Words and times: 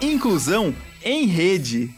Inclusão 0.00 0.72
em 1.02 1.26
Rede. 1.26 1.92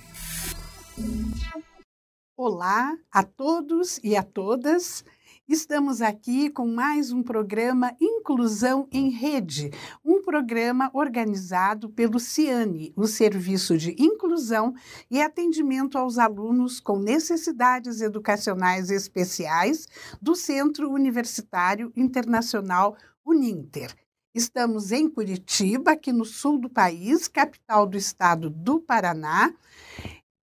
Olá 2.35 2.97
a 3.13 3.23
todos 3.23 4.01
e 4.03 4.17
a 4.17 4.23
todas. 4.23 5.05
Estamos 5.47 6.01
aqui 6.01 6.49
com 6.49 6.67
mais 6.67 7.13
um 7.13 7.23
programa 7.23 7.95
Inclusão 8.01 8.89
em 8.91 9.11
Rede, 9.11 9.71
um 10.03 10.23
programa 10.23 10.91
organizado 10.95 11.91
pelo 11.91 12.19
CIANE, 12.19 12.91
o 12.97 13.07
Serviço 13.07 13.77
de 13.77 13.95
Inclusão 14.03 14.73
e 15.11 15.21
Atendimento 15.21 15.99
aos 15.99 16.17
Alunos 16.17 16.81
com 16.81 16.99
Necessidades 16.99 18.01
Educacionais 18.01 18.91
Especiais 18.91 19.87
do 20.23 20.35
Centro 20.35 20.91
Universitário 20.91 21.93
Internacional 21.95 22.97
Uninter. 23.23 23.95
Estamos 24.33 24.93
em 24.93 25.11
Curitiba, 25.11 25.91
aqui 25.91 26.13
no 26.13 26.25
sul 26.25 26.57
do 26.57 26.71
país, 26.71 27.27
capital 27.27 27.85
do 27.85 27.97
estado 27.97 28.49
do 28.49 28.81
Paraná, 28.81 29.53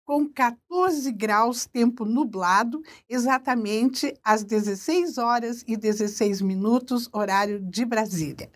com 0.04 0.28
14 0.28 1.10
graus, 1.14 1.66
tempo 1.66 2.04
nublado, 2.04 2.82
exatamente 3.08 4.14
às 4.22 4.44
16 4.44 5.18
horas 5.18 5.64
e 5.66 5.78
16 5.78 6.42
minutos, 6.42 7.10
horário 7.14 7.62
de 7.62 7.86
Brasília. 7.86 8.52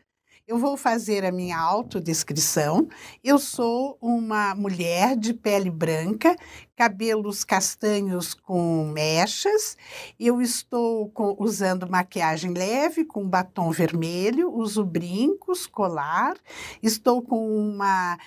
Eu 0.51 0.57
vou 0.57 0.75
fazer 0.75 1.23
a 1.23 1.31
minha 1.31 1.57
autodescrição. 1.57 2.85
Eu 3.23 3.39
sou 3.39 3.97
uma 4.01 4.53
mulher 4.53 5.15
de 5.15 5.33
pele 5.33 5.71
branca, 5.71 6.35
cabelos 6.75 7.45
castanhos 7.45 8.33
com 8.33 8.85
mechas. 8.87 9.77
Eu 10.19 10.41
estou 10.41 11.07
com, 11.11 11.37
usando 11.39 11.89
maquiagem 11.89 12.51
leve, 12.53 13.05
com 13.05 13.25
batom 13.25 13.71
vermelho, 13.71 14.53
uso 14.53 14.83
brincos, 14.83 15.65
colar. 15.65 16.35
Estou 16.83 17.21
com 17.21 17.47
uma 17.47 18.19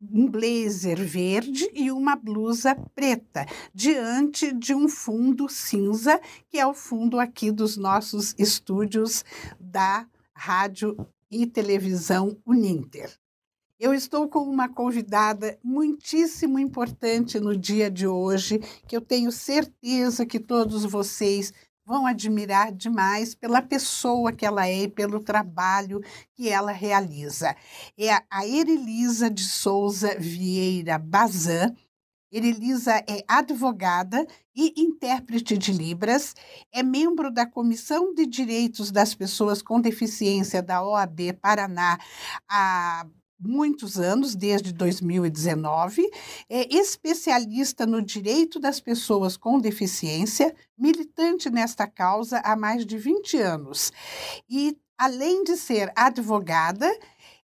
um 0.00 0.26
blazer 0.26 0.96
verde 1.04 1.70
e 1.74 1.90
uma 1.90 2.16
blusa 2.16 2.74
preta, 2.94 3.44
diante 3.74 4.50
de 4.50 4.74
um 4.74 4.88
fundo 4.88 5.46
cinza, 5.50 6.18
que 6.48 6.58
é 6.58 6.66
o 6.66 6.72
fundo 6.72 7.20
aqui 7.20 7.52
dos 7.52 7.76
nossos 7.76 8.34
estúdios 8.38 9.22
da 9.60 10.06
Rádio 10.34 10.96
e 11.34 11.46
Televisão 11.46 12.38
Uninter. 12.46 13.12
Eu 13.78 13.92
estou 13.92 14.28
com 14.28 14.44
uma 14.48 14.68
convidada 14.68 15.58
muitíssimo 15.64 16.60
importante 16.60 17.40
no 17.40 17.56
dia 17.56 17.90
de 17.90 18.06
hoje, 18.06 18.60
que 18.86 18.96
eu 18.96 19.00
tenho 19.00 19.32
certeza 19.32 20.24
que 20.24 20.38
todos 20.38 20.84
vocês 20.84 21.52
vão 21.84 22.06
admirar 22.06 22.72
demais 22.72 23.34
pela 23.34 23.60
pessoa 23.60 24.32
que 24.32 24.46
ela 24.46 24.66
é 24.66 24.84
e 24.84 24.88
pelo 24.88 25.18
trabalho 25.18 26.00
que 26.32 26.48
ela 26.48 26.70
realiza. 26.70 27.54
É 27.98 28.10
a 28.30 28.46
Erilisa 28.46 29.28
de 29.28 29.42
Souza 29.42 30.16
Vieira 30.18 30.98
Bazan, 30.98 31.74
Erilisa 32.34 32.96
é 33.08 33.22
advogada 33.28 34.26
e 34.56 34.74
intérprete 34.76 35.56
de 35.56 35.72
Libras, 35.72 36.34
é 36.72 36.82
membro 36.82 37.30
da 37.30 37.46
Comissão 37.46 38.12
de 38.12 38.26
Direitos 38.26 38.90
das 38.90 39.14
Pessoas 39.14 39.62
com 39.62 39.80
Deficiência 39.80 40.60
da 40.60 40.84
OAB 40.84 41.34
Paraná 41.40 41.96
há 42.48 43.06
muitos 43.38 43.98
anos, 43.98 44.34
desde 44.34 44.72
2019, 44.72 46.02
é 46.48 46.74
especialista 46.74 47.86
no 47.86 48.02
direito 48.02 48.58
das 48.58 48.80
pessoas 48.80 49.36
com 49.36 49.60
deficiência, 49.60 50.54
militante 50.76 51.48
nesta 51.50 51.86
causa 51.86 52.38
há 52.38 52.56
mais 52.56 52.84
de 52.84 52.96
20 52.98 53.38
anos. 53.38 53.92
E, 54.50 54.76
além 54.98 55.44
de 55.44 55.56
ser 55.56 55.92
advogada, 55.94 56.90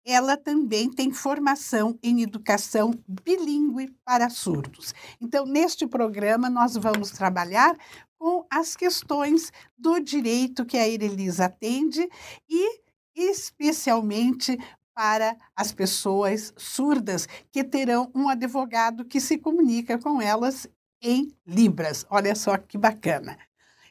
ela 0.07 0.37
também 0.37 0.89
tem 0.89 1.11
formação 1.11 1.99
em 2.01 2.21
educação 2.21 2.93
bilíngue 3.05 3.93
para 4.05 4.29
surdos. 4.29 4.95
Então, 5.19 5.45
neste 5.45 5.85
programa, 5.85 6.49
nós 6.49 6.77
vamos 6.77 7.11
trabalhar 7.11 7.77
com 8.17 8.47
as 8.49 8.73
questões 8.73 9.51
do 9.77 9.99
direito 9.99 10.65
que 10.65 10.77
a 10.77 10.87
Irelisa 10.87 11.45
atende 11.45 12.07
e, 12.49 12.79
especialmente, 13.13 14.57
para 14.95 15.35
as 15.53 15.73
pessoas 15.73 16.53
surdas 16.57 17.27
que 17.51 17.61
terão 17.63 18.09
um 18.15 18.29
advogado 18.29 19.03
que 19.03 19.19
se 19.19 19.37
comunica 19.37 19.99
com 19.99 20.21
elas 20.21 20.67
em 21.01 21.31
Libras. 21.45 22.05
Olha 22.09 22.33
só 22.33 22.57
que 22.57 22.77
bacana. 22.77 23.37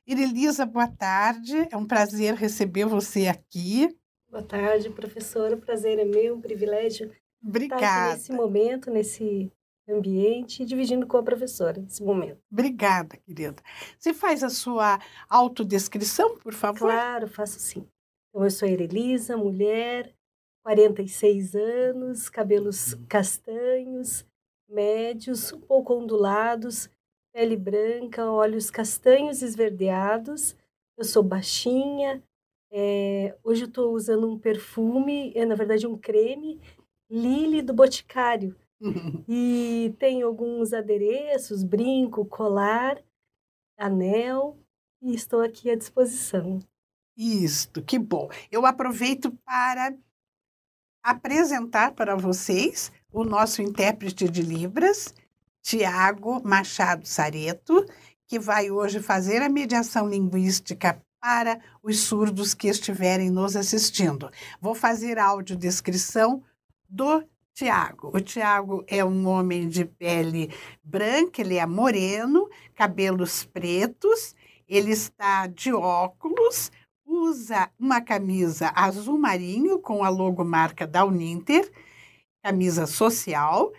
Irelisa, 0.07 0.65
boa 0.65 0.89
tarde. 0.89 1.69
É 1.71 1.77
um 1.77 1.87
prazer 1.87 2.35
receber 2.35 2.87
você 2.87 3.27
aqui. 3.27 3.95
Boa 4.31 4.43
tarde, 4.43 4.91
professora. 4.91 5.55
O 5.55 5.61
prazer 5.61 5.99
é 5.99 6.05
meu, 6.05 6.35
um 6.35 6.41
privilégio 6.41 7.13
Obrigada. 7.43 7.83
estar 7.83 8.13
nesse 8.13 8.33
momento, 8.33 8.91
nesse 8.91 9.51
ambiente, 9.89 10.65
dividindo 10.65 11.07
com 11.07 11.17
a 11.17 11.23
professora 11.23 11.81
esse 11.87 12.03
momento. 12.03 12.41
Obrigada, 12.51 13.17
querida. 13.17 13.63
Você 13.99 14.13
faz 14.13 14.43
a 14.43 14.51
sua 14.51 14.99
autodescrição, 15.29 16.37
por 16.39 16.53
favor? 16.53 16.91
Claro, 16.91 17.29
faço 17.29 17.59
sim. 17.61 17.87
Então, 18.31 18.45
eu 18.45 18.51
sou 18.51 18.69
a 18.69 18.71
Erelisa, 18.71 19.37
mulher, 19.37 20.13
46 20.65 21.55
anos, 21.55 22.29
cabelos 22.29 22.95
castanhos, 23.09 24.27
médios, 24.69 25.53
um 25.53 25.61
pouco 25.61 25.95
ondulados, 25.95 26.91
pele 27.33 27.57
branca, 27.57 28.29
olhos 28.29 28.71
castanhos 28.71 29.41
esverdeados. 29.41 30.57
Eu 30.99 31.05
sou 31.05 31.23
baixinha, 31.23 32.23
é, 32.79 33.35
hoje 33.43 33.63
eu 33.63 33.69
estou 33.69 33.95
usando 33.95 34.29
um 34.29 34.39
perfume, 34.39 35.33
é 35.35 35.47
na 35.47 35.55
verdade 35.55 35.87
um 35.87 35.97
creme, 35.97 36.61
Lily 37.11 37.63
do 37.63 37.73
Boticário. 37.73 38.55
e 39.27 39.97
tem 39.99 40.21
alguns 40.21 40.75
adereços, 40.75 41.65
brinco, 41.65 42.27
colar, 42.27 43.03
anel, 43.79 44.59
e 45.01 45.15
estou 45.15 45.41
aqui 45.41 45.71
à 45.71 45.75
disposição. 45.75 46.59
Isto, 47.17 47.83
que 47.83 47.99
bom. 47.99 48.29
Eu 48.53 48.67
aproveito 48.67 49.33
para 49.43 49.97
apresentar 51.03 51.93
para 51.93 52.15
vocês 52.15 52.93
o 53.11 53.25
nosso 53.25 53.63
intérprete 53.63 54.29
de 54.29 54.43
Libras, 54.43 55.15
Tiago 55.63 56.47
Machado 56.47 57.07
Sareto, 57.09 57.87
que 58.27 58.39
vai 58.39 58.71
hoje 58.71 59.01
fazer 59.01 59.41
a 59.41 59.49
mediação 59.49 60.07
linguística 60.07 61.03
para 61.27 61.59
os 61.83 62.03
surdos 62.03 62.55
que 62.55 62.69
estiverem 62.69 63.31
nos 63.31 63.57
assistindo. 63.57 64.31
Vou 64.61 64.77
fazer 64.77 65.19
a 65.19 65.25
audiodescrição 65.25 66.41
do 66.89 67.25
Tiago. 67.53 68.13
O 68.15 68.21
Tiago 68.21 68.85
é 68.87 69.05
um 69.05 69.27
homem 69.27 69.69
de 69.69 69.85
pele 69.85 70.55
branca, 70.85 71.41
ele 71.41 71.57
é 71.57 71.67
moreno, 71.67 72.49
cabelos 72.77 73.45
pretos, 73.45 74.37
ele 74.69 74.93
está 74.93 75.49
de 75.49 75.73
óculos, 75.73 76.71
usa 77.05 77.69
uma 77.77 78.01
camisa 78.01 78.73
azul 78.73 79.19
marinho 79.19 79.81
com 79.81 80.05
a 80.05 80.09
logomarca 80.09 80.87
da 80.87 81.05
Uninter, 81.05 81.69
camisa 82.41 82.87
social, 82.87 83.73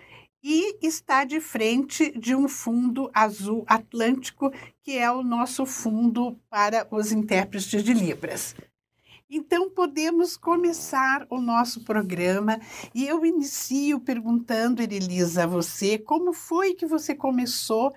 e 0.43 0.77
está 0.85 1.23
de 1.23 1.39
frente 1.39 2.11
de 2.17 2.35
um 2.35 2.47
fundo 2.47 3.09
azul 3.13 3.65
atlântico, 3.67 4.51
que 4.81 4.97
é 4.97 5.11
o 5.11 5.23
nosso 5.23 5.65
fundo 5.65 6.39
para 6.49 6.87
os 6.91 7.11
intérpretes 7.11 7.83
de 7.83 7.93
Libras. 7.93 8.55
Então, 9.29 9.69
podemos 9.69 10.37
começar 10.37 11.27
o 11.29 11.41
nosso 11.41 11.83
programa 11.83 12.59
e 12.95 13.05
eu 13.05 13.25
inicio 13.25 13.99
perguntando, 13.99 14.81
Elisa, 14.81 15.43
a 15.43 15.47
você, 15.47 15.97
como 15.97 16.31
foi 16.31 16.73
que 16.73 16.85
você 16.85 17.13
começou 17.13 17.93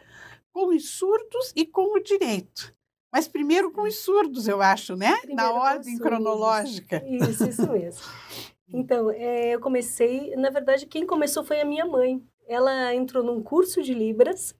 com 0.52 0.74
os 0.74 0.90
surdos 0.90 1.52
e 1.54 1.64
com 1.64 1.96
o 1.96 2.02
direito? 2.02 2.74
Mas 3.12 3.28
primeiro 3.28 3.70
com 3.70 3.82
os 3.82 3.96
surdos, 3.98 4.48
eu 4.48 4.60
acho, 4.60 4.96
né? 4.96 5.16
Primeiro 5.18 5.36
Na 5.36 5.52
ordem 5.52 5.98
cronológica. 5.98 7.02
Isso, 7.06 7.48
isso 7.48 7.70
mesmo. 7.70 8.02
Então, 8.72 9.10
é, 9.10 9.54
eu 9.54 9.60
comecei, 9.60 10.34
na 10.36 10.50
verdade, 10.50 10.86
quem 10.86 11.06
começou 11.06 11.44
foi 11.44 11.60
a 11.60 11.64
minha 11.64 11.84
mãe. 11.86 12.22
Ela 12.46 12.94
entrou 12.94 13.22
num 13.22 13.42
curso 13.42 13.82
de 13.82 13.94
Libras 13.94 14.54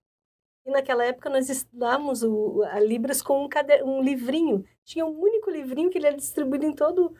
e 0.67 0.70
naquela 0.70 1.05
época 1.05 1.31
nós 1.31 1.49
estudávamos 1.49 2.23
o, 2.23 2.62
a 2.64 2.79
Libras 2.81 3.23
com 3.23 3.44
um, 3.44 3.49
cader, 3.49 3.84
um 3.84 4.02
livrinho. 4.02 4.64
Tinha 4.84 5.06
um 5.06 5.19
único 5.20 5.50
livrinho 5.50 5.90
que 5.90 5.99
ele 5.99 6.06
era 6.06 6.17
distribuído 6.17 6.67
em 6.67 6.73
todo, 6.73 7.14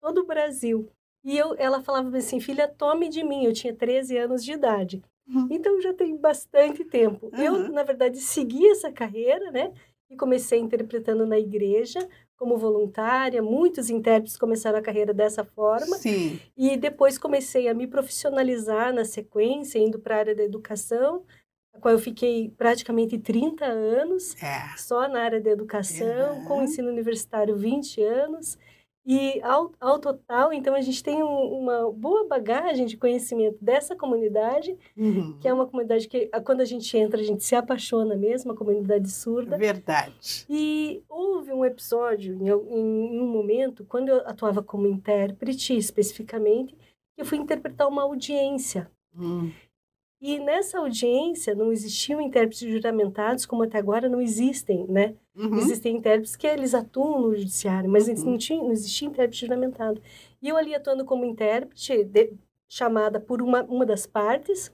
todo 0.00 0.22
o 0.22 0.26
Brasil. 0.26 0.88
E 1.22 1.36
eu, 1.36 1.54
ela 1.58 1.82
falava 1.82 2.16
assim, 2.16 2.40
filha, 2.40 2.66
tome 2.66 3.08
de 3.08 3.22
mim. 3.22 3.44
Eu 3.44 3.52
tinha 3.52 3.74
13 3.74 4.16
anos 4.16 4.44
de 4.44 4.52
idade. 4.52 5.02
Uhum. 5.28 5.46
Então, 5.50 5.80
já 5.80 5.92
tem 5.94 6.16
bastante 6.16 6.84
tempo. 6.84 7.30
Eu, 7.34 7.52
Uhum. 7.54 7.72
na 7.72 7.82
verdade, 7.82 8.18
segui 8.18 8.66
essa 8.68 8.90
carreira, 8.90 9.50
né? 9.50 9.72
E 10.08 10.16
comecei 10.16 10.58
interpretando 10.58 11.24
na 11.26 11.38
igreja 11.38 12.00
como 12.40 12.56
voluntária. 12.56 13.42
Muitos 13.42 13.90
intérpretes 13.90 14.38
começaram 14.38 14.78
a 14.78 14.82
carreira 14.82 15.12
dessa 15.12 15.44
forma. 15.44 15.98
Sim. 15.98 16.40
E 16.56 16.74
depois 16.74 17.18
comecei 17.18 17.68
a 17.68 17.74
me 17.74 17.86
profissionalizar 17.86 18.94
na 18.94 19.04
sequência, 19.04 19.78
indo 19.78 19.98
para 19.98 20.16
a 20.16 20.18
área 20.20 20.34
da 20.34 20.42
educação, 20.42 21.22
a 21.74 21.78
qual 21.78 21.92
eu 21.92 21.98
fiquei 21.98 22.48
praticamente 22.56 23.18
30 23.18 23.66
anos 23.66 24.34
É. 24.42 24.74
só 24.78 25.06
na 25.06 25.20
área 25.22 25.38
da 25.40 25.50
educação, 25.50 26.42
com 26.46 26.54
o 26.54 26.56
Uhum. 26.56 26.62
ensino 26.64 26.88
universitário 26.88 27.54
20 27.56 28.02
anos. 28.02 28.56
E 29.06 29.40
ao, 29.42 29.72
ao 29.80 29.98
total, 29.98 30.52
então, 30.52 30.74
a 30.74 30.80
gente 30.80 31.02
tem 31.02 31.22
um, 31.22 31.26
uma 31.58 31.90
boa 31.90 32.28
bagagem 32.28 32.84
de 32.86 32.96
conhecimento 32.96 33.56
dessa 33.60 33.96
comunidade, 33.96 34.76
Uhum. 34.96 35.38
que 35.40 35.48
é 35.48 35.52
uma 35.54 35.66
comunidade 35.66 36.06
que, 36.06 36.26
quando 36.44 36.60
a 36.60 36.64
gente 36.66 36.96
entra, 36.96 37.18
a 37.20 37.24
gente 37.24 37.42
se 37.42 37.54
apaixona 37.56 38.14
mesmo, 38.14 38.52
a 38.52 38.56
comunidade 38.56 39.10
surda. 39.10 39.56
Verdade. 39.56 40.44
E 40.50 41.02
houve 41.08 41.50
um 41.52 41.64
episódio, 41.64 42.34
em, 42.40 42.48
al- 42.50 42.66
em 42.68 43.18
um 43.20 43.26
momento, 43.26 43.84
quando 43.86 44.10
eu 44.10 44.18
atuava 44.26 44.62
como 44.62 44.86
intérprete, 44.86 45.74
especificamente, 45.76 46.76
eu 47.16 47.24
fui 47.24 47.38
interpretar 47.38 47.88
uma 47.88 48.02
audiência. 48.02 48.90
Hum. 49.18 49.50
E 50.20 50.38
nessa 50.38 50.78
audiência 50.78 51.54
não 51.54 51.72
existiam 51.72 52.20
intérpretes 52.20 52.68
juramentados, 52.68 53.46
como 53.46 53.62
até 53.62 53.78
agora 53.78 54.06
não 54.08 54.20
existem, 54.20 54.86
né? 54.86 55.14
Uhum. 55.34 55.56
Existem 55.56 55.96
intérpretes 55.96 56.36
que 56.36 56.46
eles 56.46 56.74
atuam 56.74 57.22
no 57.22 57.34
judiciário, 57.34 57.88
mas 57.88 58.06
Uhum. 58.06 58.32
não, 58.32 58.38
tinha, 58.38 58.62
não 58.62 58.70
existia 58.70 59.08
intérprete 59.08 59.46
juramentado. 59.46 60.02
E 60.42 60.48
eu 60.48 60.56
ali 60.58 60.74
atuando 60.74 61.04
como 61.06 61.24
intérprete, 61.24 62.04
de- 62.04 62.34
chamada 62.68 63.18
por 63.18 63.40
uma, 63.40 63.62
uma 63.64 63.86
das 63.86 64.06
partes, 64.06 64.70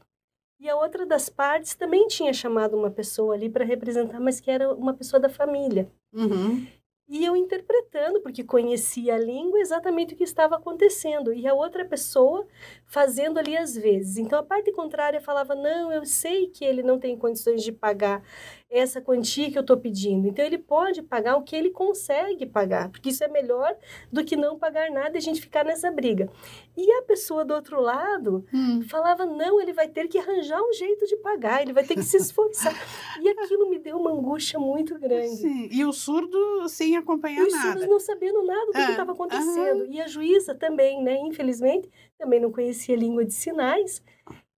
e 0.58 0.68
a 0.68 0.76
outra 0.76 1.06
das 1.06 1.28
partes 1.28 1.74
também 1.76 2.06
tinha 2.08 2.32
chamado 2.32 2.76
uma 2.76 2.90
pessoa 2.90 3.34
ali 3.34 3.48
para 3.48 3.64
representar, 3.64 4.18
mas 4.18 4.40
que 4.40 4.50
era 4.50 4.74
uma 4.74 4.94
pessoa 4.94 5.20
da 5.20 5.28
família. 5.28 5.86
Uhum. 6.12 6.66
E 7.08 7.24
eu 7.24 7.36
interpretando, 7.36 8.20
porque 8.20 8.42
conhecia 8.42 9.14
a 9.14 9.18
língua, 9.18 9.60
exatamente 9.60 10.14
o 10.14 10.16
que 10.16 10.24
estava 10.24 10.56
acontecendo. 10.56 11.32
E 11.32 11.46
a 11.46 11.54
outra 11.54 11.84
pessoa 11.84 12.46
fazendo 12.84 13.38
ali 13.38 13.56
as 13.56 13.76
vezes. 13.76 14.16
Então 14.16 14.38
a 14.38 14.42
parte 14.42 14.72
contrária 14.72 15.20
falava: 15.20 15.54
não, 15.54 15.92
eu 15.92 16.04
sei 16.04 16.48
que 16.48 16.64
ele 16.64 16.82
não 16.82 16.98
tem 16.98 17.16
condições 17.16 17.62
de 17.62 17.70
pagar 17.70 18.22
essa 18.70 19.00
quantia 19.00 19.50
que 19.50 19.56
eu 19.56 19.60
estou 19.62 19.76
pedindo. 19.76 20.26
Então 20.28 20.44
ele 20.44 20.58
pode 20.58 21.00
pagar 21.02 21.36
o 21.36 21.42
que 21.42 21.54
ele 21.54 21.70
consegue 21.70 22.44
pagar, 22.46 22.90
porque 22.90 23.10
isso 23.10 23.22
é 23.22 23.28
melhor 23.28 23.74
do 24.12 24.24
que 24.24 24.36
não 24.36 24.58
pagar 24.58 24.90
nada 24.90 25.16
e 25.16 25.18
a 25.18 25.20
gente 25.22 25.40
ficar 25.40 25.64
nessa 25.64 25.90
briga. 25.90 26.28
E 26.76 26.90
a 26.92 27.02
pessoa 27.02 27.44
do 27.44 27.54
outro 27.54 27.80
lado 27.80 28.44
Hum. 28.52 28.82
falava: 28.88 29.24
não, 29.24 29.60
ele 29.60 29.72
vai 29.72 29.88
ter 29.88 30.08
que 30.08 30.18
arranjar 30.18 30.60
um 30.60 30.72
jeito 30.72 31.06
de 31.06 31.16
pagar, 31.18 31.62
ele 31.62 31.72
vai 31.72 31.84
ter 31.84 31.94
que 31.94 32.02
se 32.02 32.16
esforçar. 32.16 32.74
e 33.22 33.28
aquilo 33.28 33.68
me 33.70 33.78
deu 33.78 33.96
uma 33.98 34.10
angústia 34.10 34.58
muito 34.58 34.98
grande. 34.98 35.36
Sim. 35.36 35.68
E 35.70 35.84
o 35.84 35.92
surdo 35.92 36.68
sem 36.68 36.96
acompanhar 36.96 37.44
E 37.44 37.46
os 37.46 37.52
nada. 37.54 37.68
surdos 37.72 37.88
não 37.88 38.00
sabendo 38.00 38.42
nada 38.44 38.66
do 38.66 38.72
que 38.72 38.78
Ah, 38.78 38.90
estava 38.90 39.12
acontecendo. 39.12 39.86
E 39.86 40.00
a 40.00 40.06
juíza 40.06 40.54
também, 40.54 41.02
né? 41.02 41.16
Infelizmente, 41.20 41.88
também 42.18 42.40
não 42.40 42.50
conhecia 42.50 42.96
língua 42.96 43.24
de 43.24 43.32
sinais. 43.32 44.02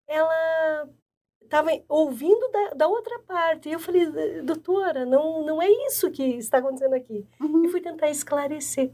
Ela 0.07 0.89
estava 1.49 1.71
ouvindo 1.89 2.49
da, 2.51 2.71
da 2.75 2.89
outra 2.89 3.19
parte. 3.21 3.69
E 3.69 3.73
eu 3.73 3.81
falei, 3.81 4.07
doutora, 4.43 5.05
não, 5.05 5.45
não 5.45 5.61
é 5.61 5.69
isso 5.87 6.11
que 6.11 6.23
está 6.23 6.59
acontecendo 6.59 6.95
aqui. 6.95 7.27
Uhum. 7.41 7.65
E 7.65 7.69
fui 7.69 7.81
tentar 7.81 8.11
esclarecer. 8.11 8.93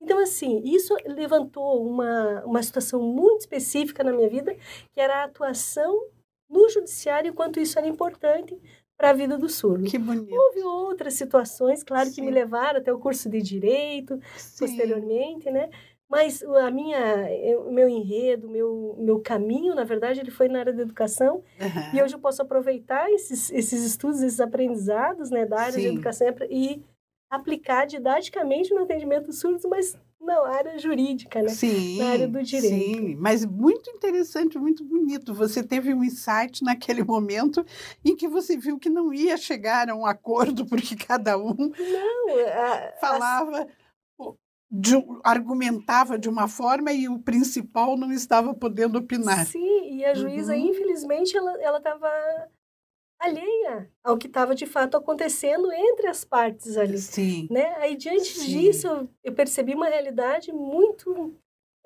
Então, 0.00 0.18
assim, 0.18 0.62
isso 0.64 0.96
levantou 1.04 1.84
uma, 1.84 2.44
uma 2.44 2.62
situação 2.62 3.00
muito 3.02 3.40
específica 3.40 4.04
na 4.04 4.12
minha 4.12 4.28
vida, 4.28 4.54
que 4.92 5.00
era 5.00 5.22
a 5.22 5.24
atuação 5.24 6.06
no 6.48 6.68
judiciário, 6.68 7.30
e 7.30 7.34
quanto 7.34 7.58
isso 7.58 7.78
era 7.78 7.88
importante 7.88 8.56
para 8.96 9.10
a 9.10 9.12
vida 9.12 9.36
do 9.36 9.48
surdo. 9.48 9.84
Que 9.84 9.98
bonito. 9.98 10.32
Houve 10.32 10.62
outras 10.62 11.14
situações, 11.14 11.82
claro, 11.82 12.08
que 12.08 12.16
Sim. 12.16 12.22
me 12.22 12.30
levaram 12.30 12.78
até 12.78 12.92
o 12.92 12.98
curso 12.98 13.28
de 13.28 13.42
direito, 13.42 14.18
Sim. 14.36 14.66
posteriormente, 14.66 15.50
né? 15.50 15.70
Mas 16.08 16.42
a 16.42 16.70
minha, 16.70 16.98
eu- 17.44 17.62
o 17.68 17.72
meu 17.72 17.88
enredo, 17.88 18.46
o 18.46 18.50
meu, 18.50 18.96
meu 18.98 19.20
caminho, 19.20 19.74
na 19.74 19.84
verdade, 19.84 20.20
ele 20.20 20.30
foi 20.30 20.48
na 20.48 20.60
área 20.60 20.72
da 20.72 20.82
educação. 20.82 21.42
Aham. 21.60 21.90
E 21.92 22.02
hoje 22.02 22.14
eu 22.14 22.20
posso 22.20 22.40
aproveitar 22.42 23.10
esses, 23.10 23.50
esses 23.50 23.84
estudos, 23.84 24.22
esses 24.22 24.40
aprendizados 24.40 25.30
né, 25.30 25.44
da 25.44 25.58
área 25.60 25.72
de 25.80 25.82
Sim. 25.82 25.88
educação 25.88 26.28
e 26.48 26.80
aplicar 27.28 27.86
didaticamente 27.86 28.72
no 28.72 28.82
atendimento 28.84 29.26
dos 29.26 29.40
surdos, 29.40 29.64
mas 29.64 29.98
na 30.20 30.46
área 30.48 30.78
jurídica, 30.78 31.42
né? 31.42 31.48
Sim, 31.48 31.98
na 31.98 32.06
área 32.10 32.28
do 32.28 32.42
direito. 32.42 32.98
Sim, 32.98 33.16
mas 33.16 33.44
muito 33.44 33.90
interessante, 33.90 34.58
muito 34.58 34.84
bonito. 34.84 35.34
Você 35.34 35.62
teve 35.62 35.92
um 35.92 36.02
insight 36.04 36.62
naquele 36.64 37.02
momento 37.02 37.64
em 38.04 38.14
que 38.14 38.28
você 38.28 38.56
viu 38.56 38.78
que 38.78 38.88
não 38.88 39.12
ia 39.12 39.36
chegar 39.36 39.88
a 39.90 39.94
um 39.94 40.06
acordo, 40.06 40.64
porque 40.70 40.94
cada 40.96 41.36
um 41.36 41.52
Não, 41.56 42.38
a- 42.46 42.74
a- 42.88 42.92
falava, 43.00 43.66
de 44.70 44.96
um- 44.96 45.20
argumentava 45.24 46.18
de 46.18 46.28
uma 46.28 46.48
forma 46.48 46.92
e 46.92 47.08
o 47.08 47.18
principal 47.20 47.96
não 47.96 48.12
estava 48.12 48.52
podendo 48.54 48.98
opinar. 48.98 49.46
Sim, 49.46 49.96
e 49.96 50.04
a 50.04 50.12
juíza, 50.14 50.54
Uhum. 50.54 50.66
infelizmente, 50.70 51.36
ela 51.36 51.78
estava 51.78 52.10
alheia 53.18 53.90
ao 54.04 54.18
que 54.18 54.26
estava 54.26 54.54
de 54.54 54.66
fato 54.66 54.96
acontecendo 54.96 55.72
entre 55.72 56.06
as 56.08 56.24
partes 56.24 56.76
ali. 56.76 56.98
Sim, 56.98 57.48
Né? 57.50 57.74
Aí, 57.78 57.96
diante 57.96 58.26
Sim. 58.38 58.46
disso, 58.46 59.08
eu 59.24 59.32
percebi 59.32 59.74
uma 59.74 59.86
realidade 59.88 60.52
muito 60.52 61.34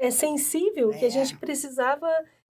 é, 0.03 0.11
sensível, 0.11 0.91
que 0.91 1.05
a 1.05 1.09
É. 1.09 1.11
gente 1.11 1.37
precisava 1.37 2.09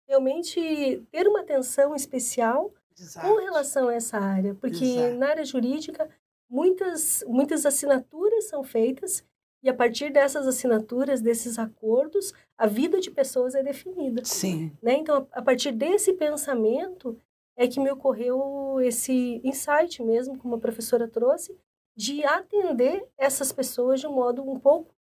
realmente 0.07 1.03
ter 1.11 1.27
uma 1.27 1.39
atenção 1.41 1.95
especial 1.95 2.69
com 2.95 3.01
exato. 3.01 3.35
relação 3.39 3.87
a 3.87 3.95
essa 3.95 4.19
área, 4.19 4.53
porque 4.53 4.83
Exato. 4.85 5.15
na 5.15 5.29
área 5.29 5.43
jurídica 5.43 6.07
muitas 6.47 7.23
muitas 7.27 7.65
assinaturas 7.65 8.45
são 8.45 8.63
feitas 8.63 9.25
e 9.61 9.69
a 9.69 9.73
partir 9.73 10.11
dessas 10.11 10.47
assinaturas, 10.47 11.21
desses 11.21 11.59
acordos, 11.59 12.33
a 12.57 12.65
vida 12.65 12.99
de 12.99 13.11
pessoas 13.11 13.55
é 13.55 13.63
definida. 13.63 14.23
Sim, 14.23 14.71
Né? 14.81 14.93
Então, 14.93 15.27
a 15.31 15.41
partir 15.41 15.71
desse 15.71 16.13
pensamento 16.13 17.19
é 17.57 17.67
que 17.67 17.79
me 17.79 17.91
ocorreu 17.91 18.79
esse 18.81 19.41
insight 19.43 20.01
mesmo, 20.01 20.37
como 20.37 20.55
a 20.55 20.59
professora 20.59 21.07
trouxe, 21.07 21.57
de 21.95 22.23
atender 22.23 23.05
essas 23.17 23.51
pessoas 23.51 23.99
de 23.99 24.07
um 24.07 24.13
modo 24.13 24.41
um 24.49 24.57
pouco 24.57 24.95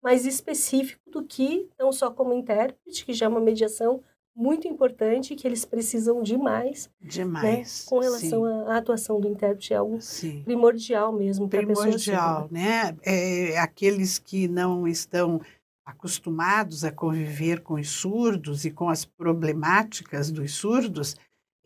mais 0.00 0.24
específico 0.24 1.02
do 1.10 1.24
que 1.24 1.68
não 1.78 1.90
só 1.90 2.10
como 2.10 2.32
intérprete, 2.32 3.04
que 3.04 3.12
já 3.12 3.26
é 3.26 3.28
uma 3.28 3.40
mediação 3.40 4.02
muito 4.34 4.66
importante, 4.66 5.34
que 5.34 5.46
eles 5.46 5.64
precisam 5.64 6.22
demais, 6.22 6.90
né? 7.00 7.08
demais. 7.08 7.84
Com 7.88 8.00
relação 8.00 8.44
à 8.44 8.74
à 8.74 8.76
atuação 8.78 9.20
do 9.20 9.28
intérprete, 9.28 9.72
é 9.72 9.76
algo 9.76 10.00
Sim. 10.00 10.42
primordial 10.44 11.12
mesmo 11.12 11.48
para 11.48 11.60
a 11.60 11.66
pessoa 11.66 11.86
primordial, 11.86 12.48
né? 12.50 12.96
É, 13.02 13.58
aqueles 13.58 14.18
que 14.18 14.48
não 14.48 14.88
estão 14.88 15.40
acostumados 15.84 16.84
a 16.84 16.90
conviver 16.90 17.60
com 17.60 17.74
os 17.74 17.88
surdos 17.90 18.64
e 18.64 18.70
com 18.70 18.88
as 18.88 19.04
problemáticas 19.04 20.30
dos 20.30 20.54
surdos, 20.54 21.14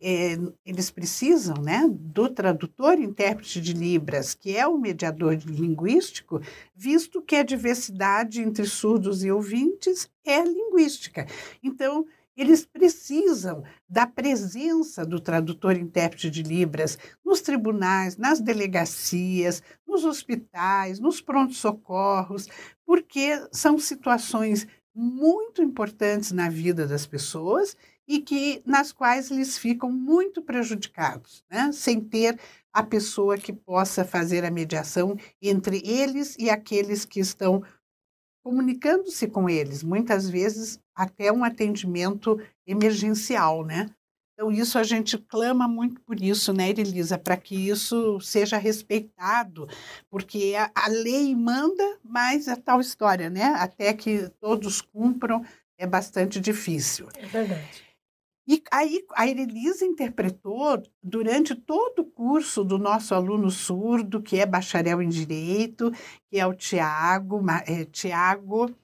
é, 0.01 0.37
eles 0.65 0.89
precisam, 0.89 1.55
né, 1.61 1.85
do 1.89 2.29
tradutor 2.29 2.99
intérprete 2.99 3.59
de 3.59 3.73
libras, 3.73 4.33
que 4.33 4.55
é 4.55 4.65
o 4.65 4.77
mediador 4.77 5.37
linguístico, 5.45 6.41
visto 6.75 7.21
que 7.21 7.35
a 7.35 7.43
diversidade 7.43 8.41
entre 8.41 8.65
surdos 8.65 9.23
e 9.23 9.31
ouvintes 9.31 10.09
é 10.25 10.41
linguística. 10.41 11.25
Então, 11.61 12.05
eles 12.39 12.65
precisam 12.65 13.63
da 13.87 14.07
presença 14.07 15.05
do 15.05 15.19
tradutor 15.19 15.75
intérprete 15.75 16.29
de 16.29 16.41
libras 16.41 16.97
nos 17.23 17.41
tribunais, 17.41 18.15
nas 18.15 18.39
delegacias, 18.39 19.61
nos 19.85 20.05
hospitais, 20.05 21.01
nos 21.01 21.19
prontos-socorros, 21.19 22.47
porque 22.85 23.45
são 23.51 23.77
situações 23.77 24.65
muito 24.95 25.61
importantes 25.61 26.31
na 26.31 26.49
vida 26.49 26.87
das 26.87 27.05
pessoas 27.05 27.75
e 28.07 28.21
que 28.21 28.63
nas 28.65 28.91
quais 28.91 29.29
eles 29.29 29.57
ficam 29.57 29.91
muito 29.91 30.41
prejudicados, 30.41 31.43
né? 31.51 31.71
sem 31.73 31.99
ter 31.99 32.39
a 32.71 32.81
pessoa 32.81 33.37
que 33.37 33.51
possa 33.51 34.05
fazer 34.05 34.45
a 34.45 34.51
mediação 34.51 35.17
entre 35.41 35.81
eles 35.85 36.35
e 36.39 36.49
aqueles 36.49 37.03
que 37.03 37.19
estão 37.19 37.61
comunicando-se 38.49 39.27
com 39.27 39.47
eles, 39.47 39.83
muitas 39.83 40.27
vezes 40.27 40.79
até 40.95 41.31
um 41.31 41.43
atendimento 41.43 42.41
emergencial, 42.65 43.63
né? 43.63 43.91
Então, 44.33 44.51
isso 44.51 44.79
a 44.79 44.83
gente 44.83 45.19
clama 45.19 45.67
muito 45.67 46.01
por 46.01 46.19
isso, 46.19 46.51
né, 46.51 46.69
Elisa, 46.71 47.15
para 47.15 47.37
que 47.37 47.69
isso 47.69 48.19
seja 48.21 48.57
respeitado, 48.57 49.67
porque 50.09 50.55
a, 50.57 50.71
a 50.73 50.87
lei 50.87 51.35
manda, 51.35 51.99
mas 52.03 52.47
é 52.47 52.55
tal 52.55 52.81
história, 52.81 53.29
né? 53.29 53.53
Até 53.59 53.93
que 53.93 54.29
todos 54.41 54.81
cumpram 54.81 55.45
é 55.77 55.85
bastante 55.85 56.39
difícil. 56.39 57.07
É 57.17 57.27
verdade. 57.27 57.88
E 58.49 58.63
aí 58.71 59.05
a 59.13 59.27
Elisa 59.27 59.85
interpretou 59.85 60.81
durante 61.03 61.53
todo 61.53 61.99
o 61.99 62.05
curso 62.05 62.63
do 62.63 62.79
nosso 62.79 63.13
aluno 63.13 63.51
surdo, 63.51 64.23
que 64.23 64.39
é 64.39 64.45
bacharel 64.45 65.03
em 65.03 65.07
Direito, 65.07 65.91
que 66.27 66.39
é 66.39 66.47
o 66.47 66.55
Tiago, 66.55 67.39
é, 67.67 67.85
Tiago 67.85 68.75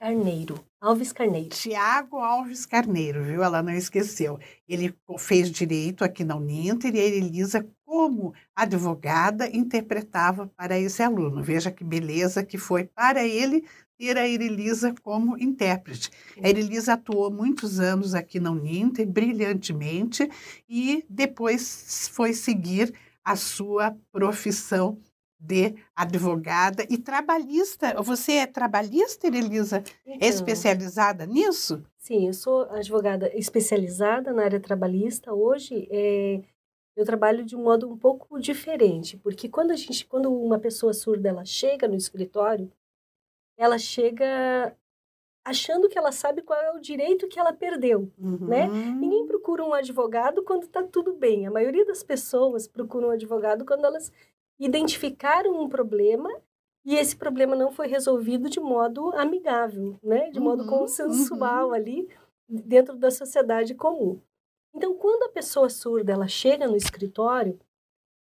Carneiro, 0.00 0.64
Alves 0.80 1.12
Carneiro. 1.12 1.50
Tiago 1.50 2.16
Alves 2.16 2.64
Carneiro, 2.64 3.22
viu? 3.22 3.42
Ela 3.42 3.62
não 3.62 3.74
esqueceu. 3.74 4.38
Ele 4.66 4.96
fez 5.18 5.50
direito 5.50 6.02
aqui 6.02 6.24
na 6.24 6.36
Uninter 6.36 6.94
e 6.94 6.98
a 6.98 7.04
Elisa, 7.04 7.68
como 7.84 8.32
advogada, 8.56 9.54
interpretava 9.54 10.50
para 10.56 10.78
esse 10.78 11.02
aluno. 11.02 11.42
Veja 11.42 11.70
que 11.70 11.84
beleza 11.84 12.42
que 12.42 12.56
foi 12.56 12.84
para 12.84 13.22
ele 13.22 13.66
ter 14.00 14.16
a 14.16 14.26
Elisa 14.26 14.94
como 15.02 15.36
intérprete. 15.36 16.10
A 16.42 16.48
Elisa 16.48 16.94
atuou 16.94 17.30
muitos 17.30 17.78
anos 17.78 18.14
aqui 18.14 18.40
na 18.40 18.50
Uninter, 18.50 19.06
brilhantemente, 19.06 20.26
e 20.66 21.04
depois 21.06 22.08
foi 22.10 22.32
seguir 22.32 22.94
a 23.22 23.36
sua 23.36 23.94
profissão 24.10 24.98
de 25.38 25.74
advogada 25.94 26.86
e 26.88 26.96
trabalhista. 26.96 28.00
Você 28.02 28.32
é 28.32 28.46
trabalhista, 28.46 29.26
Elisa? 29.26 29.84
Então, 30.06 30.28
especializada 30.28 31.26
nisso? 31.26 31.82
Sim, 31.98 32.26
eu 32.26 32.32
sou 32.32 32.62
advogada 32.70 33.30
especializada 33.34 34.32
na 34.32 34.44
área 34.44 34.60
trabalhista. 34.60 35.34
Hoje, 35.34 35.86
é, 35.90 36.40
eu 36.96 37.04
trabalho 37.04 37.44
de 37.44 37.54
um 37.54 37.62
modo 37.62 37.90
um 37.90 37.98
pouco 37.98 38.40
diferente, 38.40 39.18
porque 39.18 39.46
quando 39.46 39.72
a 39.72 39.76
gente, 39.76 40.06
quando 40.06 40.32
uma 40.32 40.58
pessoa 40.58 40.94
surda 40.94 41.28
ela 41.28 41.44
chega 41.44 41.86
no 41.86 41.96
escritório, 41.96 42.70
ela 43.60 43.78
chega 43.78 44.74
achando 45.44 45.88
que 45.88 45.98
ela 45.98 46.12
sabe 46.12 46.40
qual 46.40 46.58
é 46.60 46.72
o 46.72 46.80
direito 46.80 47.28
que 47.28 47.38
ela 47.38 47.52
perdeu, 47.52 48.10
uhum. 48.18 48.46
né? 48.46 48.66
Ninguém 48.66 49.26
procura 49.26 49.64
um 49.64 49.74
advogado 49.74 50.42
quando 50.42 50.62
está 50.62 50.82
tudo 50.82 51.12
bem. 51.12 51.46
A 51.46 51.50
maioria 51.50 51.84
das 51.84 52.02
pessoas 52.02 52.66
procuram 52.66 53.08
um 53.08 53.12
advogado 53.12 53.64
quando 53.64 53.84
elas 53.84 54.10
identificaram 54.58 55.60
um 55.60 55.68
problema 55.68 56.30
e 56.84 56.96
esse 56.96 57.16
problema 57.16 57.54
não 57.54 57.70
foi 57.70 57.86
resolvido 57.86 58.48
de 58.48 58.60
modo 58.60 59.12
amigável, 59.12 59.98
né? 60.02 60.30
De 60.30 60.40
modo 60.40 60.62
uhum, 60.62 60.68
consensual 60.68 61.68
uhum. 61.68 61.74
ali 61.74 62.08
dentro 62.48 62.96
da 62.96 63.10
sociedade 63.10 63.74
comum. 63.74 64.20
Então, 64.74 64.94
quando 64.94 65.24
a 65.24 65.32
pessoa 65.32 65.68
surda 65.68 66.12
ela 66.12 66.28
chega 66.28 66.66
no 66.66 66.76
escritório, 66.76 67.58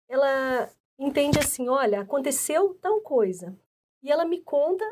ela 0.09 0.71
entende 0.99 1.38
assim, 1.38 1.69
olha, 1.69 2.00
aconteceu 2.00 2.75
tal 2.81 3.00
coisa. 3.00 3.55
E 4.02 4.11
ela 4.11 4.25
me 4.25 4.40
conta 4.40 4.85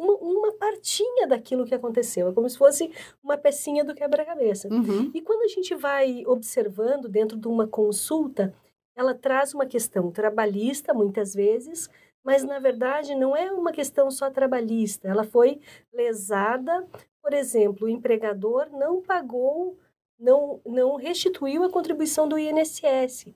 uma, 0.00 0.14
uma 0.14 0.52
partinha 0.52 1.26
daquilo 1.26 1.66
que 1.66 1.74
aconteceu. 1.74 2.28
É 2.28 2.32
como 2.32 2.48
se 2.48 2.56
fosse 2.56 2.90
uma 3.22 3.36
pecinha 3.36 3.84
do 3.84 3.94
quebra-cabeça. 3.94 4.68
Uhum. 4.68 5.10
E 5.14 5.20
quando 5.20 5.42
a 5.42 5.48
gente 5.48 5.74
vai 5.74 6.24
observando 6.26 7.08
dentro 7.08 7.36
de 7.36 7.46
uma 7.46 7.66
consulta, 7.66 8.54
ela 8.96 9.14
traz 9.14 9.52
uma 9.54 9.66
questão 9.66 10.10
trabalhista, 10.10 10.94
muitas 10.94 11.34
vezes, 11.34 11.88
mas 12.24 12.42
na 12.42 12.58
verdade 12.58 13.14
não 13.14 13.36
é 13.36 13.52
uma 13.52 13.72
questão 13.72 14.10
só 14.10 14.30
trabalhista. 14.30 15.06
Ela 15.06 15.24
foi 15.24 15.60
lesada, 15.92 16.86
por 17.22 17.34
exemplo, 17.34 17.86
o 17.86 17.90
empregador 17.90 18.70
não 18.70 19.02
pagou, 19.02 19.78
não, 20.18 20.60
não 20.64 20.96
restituiu 20.96 21.62
a 21.62 21.70
contribuição 21.70 22.26
do 22.26 22.38
INSS. 22.38 23.34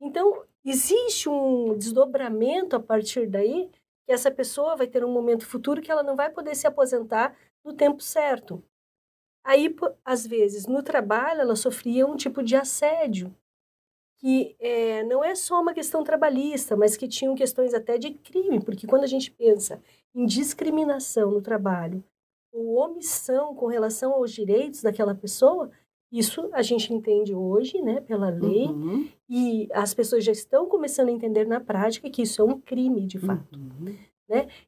Então, 0.00 0.42
existe 0.64 1.28
um 1.28 1.76
desdobramento 1.76 2.74
a 2.74 2.80
partir 2.80 3.26
daí 3.26 3.70
essa 4.12 4.30
pessoa 4.30 4.76
vai 4.76 4.86
ter 4.86 5.04
um 5.04 5.12
momento 5.12 5.46
futuro 5.46 5.80
que 5.80 5.90
ela 5.90 6.02
não 6.02 6.16
vai 6.16 6.30
poder 6.30 6.54
se 6.54 6.66
aposentar 6.66 7.36
no 7.64 7.72
tempo 7.72 8.02
certo. 8.02 8.62
Aí, 9.44 9.74
às 10.04 10.26
vezes, 10.26 10.66
no 10.66 10.82
trabalho, 10.82 11.40
ela 11.40 11.56
sofria 11.56 12.06
um 12.06 12.16
tipo 12.16 12.42
de 12.42 12.54
assédio, 12.54 13.34
que 14.18 14.54
é, 14.60 15.02
não 15.02 15.24
é 15.24 15.34
só 15.34 15.60
uma 15.60 15.74
questão 15.74 16.04
trabalhista, 16.04 16.76
mas 16.76 16.96
que 16.96 17.08
tinham 17.08 17.34
questões 17.34 17.74
até 17.74 17.98
de 17.98 18.12
crime, 18.12 18.60
porque 18.64 18.86
quando 18.86 19.02
a 19.02 19.08
gente 19.08 19.32
pensa 19.32 19.82
em 20.14 20.24
discriminação 20.24 21.30
no 21.32 21.42
trabalho 21.42 22.04
ou 22.52 22.76
omissão 22.76 23.54
com 23.54 23.66
relação 23.66 24.12
aos 24.12 24.30
direitos 24.30 24.82
daquela 24.82 25.14
pessoa, 25.14 25.70
isso 26.12 26.48
a 26.52 26.62
gente 26.62 26.92
entende 26.92 27.34
hoje, 27.34 27.80
né, 27.80 28.00
pela 28.02 28.28
lei, 28.28 28.66
Uhum. 28.66 29.08
e 29.28 29.68
as 29.72 29.94
pessoas 29.94 30.22
já 30.24 30.32
estão 30.32 30.66
começando 30.66 31.08
a 31.08 31.12
entender 31.12 31.46
na 31.46 31.58
prática 31.60 32.10
que 32.10 32.22
isso 32.22 32.42
é 32.42 32.44
um 32.44 32.60
crime 32.60 33.06
de 33.06 33.18
fato. 33.18 33.56
Uhum. 33.56 33.94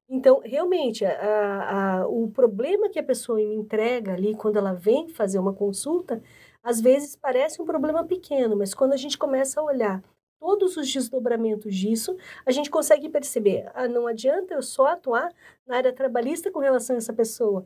Então, 0.09 0.43
realmente, 0.45 1.05
a, 1.07 2.01
a, 2.03 2.07
o 2.07 2.29
problema 2.31 2.89
que 2.91 2.99
a 2.99 3.03
pessoa 3.03 3.39
me 3.39 3.55
entrega 3.55 4.13
ali 4.13 4.35
quando 4.35 4.57
ela 4.59 4.75
vem 4.75 5.09
fazer 5.09 5.39
uma 5.39 5.55
consulta, 5.55 6.23
às 6.63 6.81
vezes 6.83 7.17
parece 7.17 7.61
um 7.63 7.65
problema 7.65 8.05
pequeno, 8.05 8.57
mas 8.57 8.75
quando 8.75 8.93
a 8.93 8.97
gente 8.97 9.17
começa 9.17 9.61
a 9.61 9.65
olhar 9.65 10.03
todos 10.39 10.77
os 10.77 10.93
desdobramentos 10.93 11.75
disso, 11.75 12.15
a 12.45 12.51
gente 12.51 12.69
consegue 12.71 13.09
perceber, 13.09 13.71
ah, 13.75 13.89
não 13.89 14.07
adianta 14.07 14.53
eu 14.53 14.63
só 14.63 14.87
atuar 14.89 15.33
na 15.67 15.77
área 15.77 15.93
trabalhista 15.93 16.51
com 16.51 16.59
relação 16.59 16.95
a 16.97 16.99
essa 16.99 17.13
pessoa. 17.15 17.65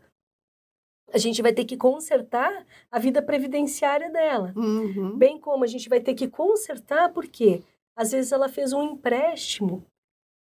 A 1.12 1.18
gente 1.18 1.40
vai 1.40 1.52
ter 1.52 1.64
que 1.64 1.76
consertar 1.76 2.66
a 2.90 2.98
vida 2.98 3.22
previdenciária 3.22 4.10
dela. 4.10 4.52
Uhum. 4.54 5.16
Bem 5.16 5.38
como 5.38 5.64
a 5.64 5.66
gente 5.66 5.88
vai 5.88 6.00
ter 6.00 6.14
que 6.14 6.28
consertar, 6.28 7.12
porque 7.12 7.62
às 7.96 8.12
vezes 8.12 8.30
ela 8.30 8.48
fez 8.48 8.72
um 8.72 8.82
empréstimo 8.82 9.84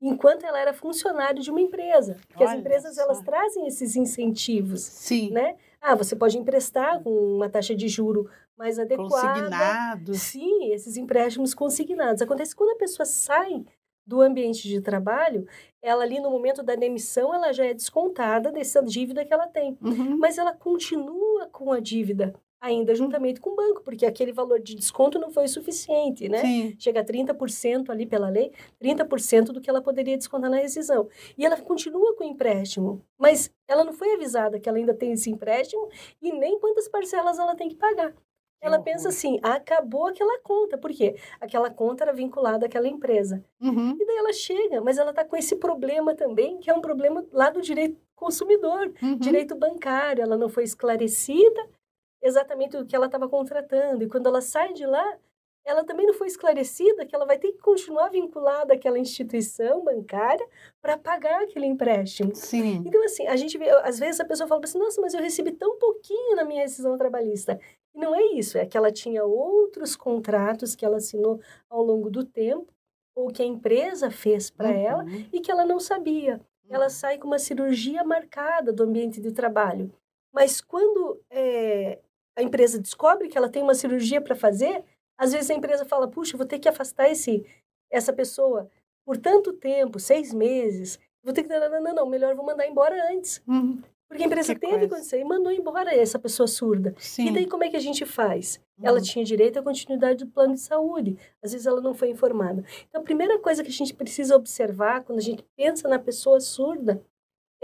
enquanto 0.01 0.45
ela 0.45 0.59
era 0.59 0.73
funcionário 0.73 1.41
de 1.43 1.51
uma 1.51 1.61
empresa. 1.61 2.17
Porque 2.29 2.43
as 2.43 2.51
Olha 2.51 2.59
empresas 2.59 2.97
só. 2.97 3.03
elas 3.03 3.21
trazem 3.23 3.67
esses 3.67 3.95
incentivos, 3.95 4.83
Sim. 4.83 5.31
né? 5.31 5.57
Ah, 5.81 5.95
você 5.95 6.15
pode 6.17 6.39
emprestar 6.39 7.03
com 7.03 7.11
uma 7.11 7.49
taxa 7.49 7.75
de 7.75 7.89
juro 7.89 8.29
mais 8.57 8.79
adequada. 8.79 9.41
Consignados. 9.41 10.23
Sim, 10.23 10.73
esses 10.73 10.97
empréstimos 10.97 11.55
consignados. 11.55 12.23
Acontece 12.23 12.55
quando 12.55 12.71
a 12.71 12.79
pessoa 12.79 13.07
sai 13.07 13.65
do 14.07 14.21
ambiente 14.21 14.69
de 14.69 14.81
trabalho, 14.81 15.47
ela 15.81 16.03
ali 16.03 16.21
no 16.21 16.31
momento 16.31 16.63
da 16.63 16.75
demissão, 16.75 17.35
ela 17.35 17.53
já 17.53 17.65
é 17.65 17.75
descontada 17.75 18.51
dessa 18.51 18.83
dívida 18.83 19.25
que 19.25 19.33
ela 19.33 19.47
tem. 19.47 19.77
Uhum. 19.81 20.17
Mas 20.19 20.39
ela 20.39 20.53
continua 20.53 21.49
com 21.53 21.73
a 21.73 21.81
dívida 21.81 22.35
ainda 22.63 22.95
juntamente 22.95 23.41
com 23.41 23.51
o 23.51 23.57
banco, 23.57 23.83
porque 23.83 24.07
aquele 24.07 24.33
valor 24.33 24.61
de 24.61 24.77
desconto 24.77 25.19
não 25.19 25.33
foi 25.33 25.49
suficiente, 25.49 26.29
né? 26.29 26.39
Sim. 26.39 26.77
Chega 26.79 27.01
a 27.01 27.05
30% 27.05 27.91
ali 27.91 28.07
pela 28.07 28.29
lei, 28.29 28.53
30% 28.81 29.47
do 29.47 29.61
que 29.61 29.69
ela 29.69 29.83
poderia 29.83 30.17
descontar 30.17 30.49
na 30.49 30.59
rescisão. 30.59 31.09
E 31.37 31.45
ela 31.45 31.61
continua 31.61 32.15
com 32.15 32.23
o 32.23 32.27
empréstimo, 32.29 33.03
mas 33.19 33.51
ela 33.67 33.83
não 33.83 33.93
foi 33.93 34.15
avisada 34.15 34.61
que 34.61 34.69
ela 34.69 34.79
ainda 34.79 34.95
tem 34.95 35.11
esse 35.11 35.29
empréstimo 35.29 35.89
e 36.23 36.33
nem 36.33 36.61
quantas 36.61 36.89
parcelas 36.89 37.37
ela 37.37 37.57
tem 37.57 37.69
que 37.69 37.75
pagar. 37.75 38.15
Ela 38.63 38.77
horror. 38.77 38.85
pensa 38.85 39.09
assim, 39.09 39.41
acabou 39.43 40.07
aquela 40.07 40.39
conta. 40.41 40.79
Por 40.79 40.93
quê? 40.93 41.17
Aquela 41.41 41.69
conta 41.69 42.05
era 42.05 42.13
vinculada 42.13 42.67
àquela 42.67 42.87
empresa. 42.87 43.45
Uhum. 43.61 43.97
E 44.01 44.07
daí 44.07 44.17
ela 44.17 44.33
chega, 44.33 44.81
mas 44.81 44.99
ela 44.99 45.11
está 45.11 45.25
com 45.25 45.37
esse 45.37 45.57
problema 45.57 46.15
também, 46.15 46.59
que 46.59 46.71
é 46.71 46.75
um 46.75 46.81
problema 46.81 47.27
lá 47.33 47.51
do 47.51 47.61
direito 47.61 48.01
consumidor, 48.15 48.93
Uhum. 49.03 49.17
direito 49.17 49.57
bancário. 49.57 50.23
Ela 50.23 50.37
não 50.39 50.49
foi 50.49 50.63
esclarecida 50.63 51.69
exatamente 52.23 52.77
o 52.77 52.87
que 52.87 52.95
ela 52.95 53.07
estava 53.07 53.29
contratando. 53.29 54.05
E 54.05 54.09
quando 54.09 54.29
ela 54.29 54.41
sai 54.41 54.73
de 54.73 54.87
lá, 54.87 55.19
ela 55.65 55.85
também 55.85 56.07
não 56.07 56.15
foi 56.15 56.27
esclarecida 56.29 57.05
que 57.07 57.15
ela 57.15 57.25
vai 57.27 57.39
ter 57.39 57.53
que 57.53 57.59
continuar 57.59 58.09
vinculada 58.11 58.75
àquela 58.75 58.99
instituição 58.99 59.83
bancária 59.85 60.45
para 60.81 60.97
pagar 60.99 61.43
aquele 61.43 61.67
empréstimo. 61.67 62.35
Sim. 62.35 62.83
Então, 62.87 63.03
assim, 63.05 63.27
a 63.27 63.37
gente 63.37 63.57
vê, 63.59 63.69
às 63.71 63.99
vezes 63.99 64.21
a 64.21 64.25
pessoa 64.25 64.49
fala 64.49 64.61
assim, 64.65 64.79
nossa, 64.79 65.01
mas 65.01 65.15
eu 65.15 65.21
recebi 65.21 65.53
tão 65.53 65.79
pouquinho 65.79 66.37
na 66.37 66.45
minha 66.45 66.63
rescisão 66.63 66.97
trabalhista. 66.97 67.61
E 67.95 67.99
não 67.99 68.15
é 68.15 68.23
isso, 68.35 68.57
é 68.59 68.65
que 68.67 68.77
ela 68.77 68.91
tinha 68.91 69.25
outros 69.25 69.95
contratos 69.97 70.75
que 70.75 70.85
ela 70.85 70.97
assinou 70.97 71.41
ao 71.69 71.83
longo 71.83 72.11
do 72.11 72.25
tempo, 72.25 72.73
ou 73.15 73.29
que 73.31 73.43
a 73.43 73.47
empresa 73.47 74.11
fez 74.11 74.51
para 74.51 74.71
ela, 74.71 75.05
Uhum. 75.05 75.27
e 75.33 75.41
que 75.41 75.51
ela 75.51 75.65
não 75.65 75.79
sabia. 75.79 76.41
Ela 76.71 76.89
sai 76.89 77.19
com 77.19 77.27
uma 77.27 77.39
cirurgia 77.39 78.03
marcada 78.03 78.73
do 78.73 78.83
ambiente 78.85 79.21
de 79.21 79.31
trabalho. 79.33 79.93
Mas 80.33 80.61
quando 80.63 81.21
é, 81.31 81.99
a 82.35 82.43
empresa 82.43 82.79
descobre 82.81 83.29
que 83.29 83.37
ela 83.37 83.51
tem 83.51 83.63
uma 83.63 83.75
cirurgia 83.75 84.23
para 84.23 84.35
fazer, 84.35 84.83
às 85.19 85.33
vezes 85.33 85.51
a 85.51 85.55
empresa 85.55 85.85
fala, 85.85 86.09
puxa, 86.09 86.37
vou 86.39 86.47
ter 86.47 86.59
que 86.59 86.69
afastar 86.69 87.11
esse, 87.11 87.45
essa 87.91 88.13
pessoa 88.13 88.71
por 89.05 89.19
tanto 89.19 89.53
tempo, 89.53 89.99
seis 90.01 90.33
meses, 90.33 90.99
vou 91.23 91.35
ter 91.35 91.43
que... 91.43 91.49
Não, 91.51 91.81
não, 91.83 91.95
não, 91.95 92.07
melhor 92.07 92.35
vou 92.35 92.47
mandar 92.47 92.67
embora 92.67 92.97
antes. 93.13 93.43
Uhum. 93.47 93.83
Porque 94.13 94.25
a 94.25 94.27
empresa 94.27 94.55
Que 94.55 94.61
teve 94.61 94.73
coisa. 94.79 94.89
condição 94.97 95.19
e 95.19 95.25
mandou 95.25 95.51
embora 95.53 95.95
essa 95.95 96.19
pessoa 96.19 96.47
surda. 96.47 96.95
Sim. 96.99 97.29
E 97.29 97.33
daí 97.33 97.47
como 97.47 97.65
é 97.65 97.69
que 97.71 97.77
a 97.77 97.81
gente 97.81 98.05
faz? 98.05 98.61
Ela 98.83 98.99
Uhum. 98.99 99.03
tinha 99.03 99.25
direito 99.25 99.59
à 99.59 99.63
continuidade 99.63 100.25
do 100.25 100.31
plano 100.31 100.55
de 100.55 100.61
saúde. 100.61 101.17
Às 101.43 101.53
vezes 101.53 101.67
ela 101.67 101.81
não 101.81 101.95
foi 101.95 102.11
informada. 102.11 102.65
Então 102.89 103.01
a 103.01 103.05
primeira 103.05 103.39
coisa 103.39 103.63
que 103.63 103.71
a 103.71 103.73
gente 103.73 103.95
precisa 103.95 104.37
observar 104.37 105.03
quando 105.05 105.19
a 105.19 105.23
gente 105.23 105.45
pensa 105.57 105.89
na 105.89 105.99
pessoa 105.99 106.41
surda 106.41 107.03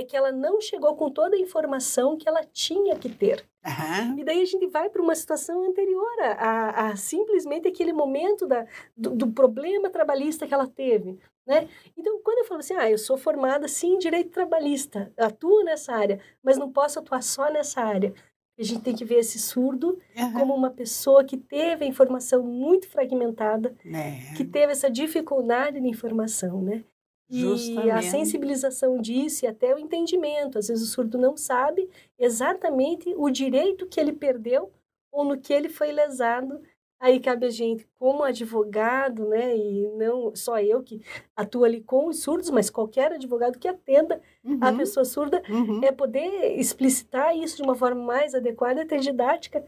é 0.01 0.05
que 0.05 0.17
ela 0.17 0.31
não 0.31 0.61
chegou 0.61 0.95
com 0.95 1.11
toda 1.11 1.35
a 1.35 1.41
informação 1.41 2.17
que 2.17 2.29
ela 2.29 2.45
tinha 2.45 2.97
que 2.97 3.09
ter. 3.09 3.45
Aham. 3.67 4.15
E 4.17 4.23
daí 4.25 4.41
a 4.41 4.45
gente 4.45 4.65
vai 4.69 4.89
para 4.89 5.03
uma 5.03 5.15
situação 5.17 5.65
anterior 5.69 6.09
a, 6.21 6.33
a- 6.33 6.87
a 6.93 6.97
simplesmente 6.97 7.67
aquele 7.67 7.93
momento 7.93 8.47
da, 8.47 8.65
do, 8.97 9.11
do 9.11 9.27
problema 9.33 9.91
trabalhista 9.91 10.47
que 10.47 10.55
ela 10.55 10.69
teve, 10.69 11.19
né? 11.49 11.69
Então, 11.97 12.21
quando 12.23 12.39
eu 12.39 12.45
falo 12.45 12.61
assim, 12.61 12.75
ah, 12.75 12.91
eu 12.91 12.99
sou 12.99 13.17
formada, 13.17 13.67
sim, 13.67 13.95
em 13.95 13.99
direito 13.99 14.31
trabalhista, 14.31 15.13
atuo 15.19 15.65
nessa 15.65 15.93
área, 15.95 16.21
mas 16.43 16.59
não 16.59 16.71
posso 16.71 16.99
atuar 17.01 17.23
só 17.23 17.51
nessa 17.51 17.81
área. 17.83 18.15
A 18.59 18.63
gente 18.63 18.83
tem 18.83 18.95
que 18.95 19.05
ver 19.05 19.21
esse 19.21 19.39
surdo 19.39 19.99
Aham. 20.17 20.33
como 20.41 20.55
uma 20.55 20.71
pessoa 20.71 21.25
que 21.25 21.37
teve 21.37 21.85
a 21.85 21.89
informação 21.89 22.43
muito 22.43 22.89
fragmentada, 22.89 23.75
É. 23.87 24.35
que 24.37 24.45
teve 24.45 24.73
essa 24.73 24.91
dificuldade 24.91 25.81
de 25.81 25.89
informação, 25.89 26.61
né? 26.63 26.85
E 27.31 27.43
a 27.43 27.47
Justamente. 27.47 28.05
sensibilização 28.07 28.99
disso 29.01 29.45
e 29.45 29.49
até 29.49 29.75
o 29.75 29.79
entendimento. 29.79 30.59
Às 30.59 30.69
vezes 30.69 30.89
o 30.89 30.91
surdo 30.93 31.19
não 31.19 31.37
sabe 31.37 31.89
exatamente 32.19 33.13
o 33.17 33.31
direito 33.31 33.87
que 33.87 34.01
ele 34.01 34.13
perdeu 34.13 34.73
ou 35.13 35.25
no 35.25 35.39
que 35.39 35.53
ele 35.53 35.69
foi 35.69 35.93
lesado. 35.93 36.61
Aí 37.01 37.21
cabe 37.21 37.47
a 37.47 37.51
gente, 37.51 37.87
como 37.99 38.25
advogado, 38.25 39.29
né, 39.29 39.57
e 39.57 39.87
não 39.97 40.35
só 40.35 40.59
eu 40.61 40.83
que 40.83 41.01
atuo 41.37 41.65
ali 41.65 41.81
com 41.81 42.09
os 42.09 42.23
surdos, 42.23 42.51
mas 42.51 42.69
qualquer 42.71 43.13
advogado 43.13 43.59
que 43.59 43.69
atenda 43.69 44.21
a 44.61 44.71
Uhum. 44.71 44.77
pessoa 44.79 45.05
surda, 45.05 45.41
Uhum. 45.49 45.81
é 45.85 45.93
poder 45.93 46.59
explicitar 46.59 47.37
isso 47.37 47.57
de 47.59 47.63
uma 47.63 47.77
forma 47.77 48.03
mais 48.03 48.35
adequada, 48.35 48.83
até 48.83 48.97
didática, 48.97 49.65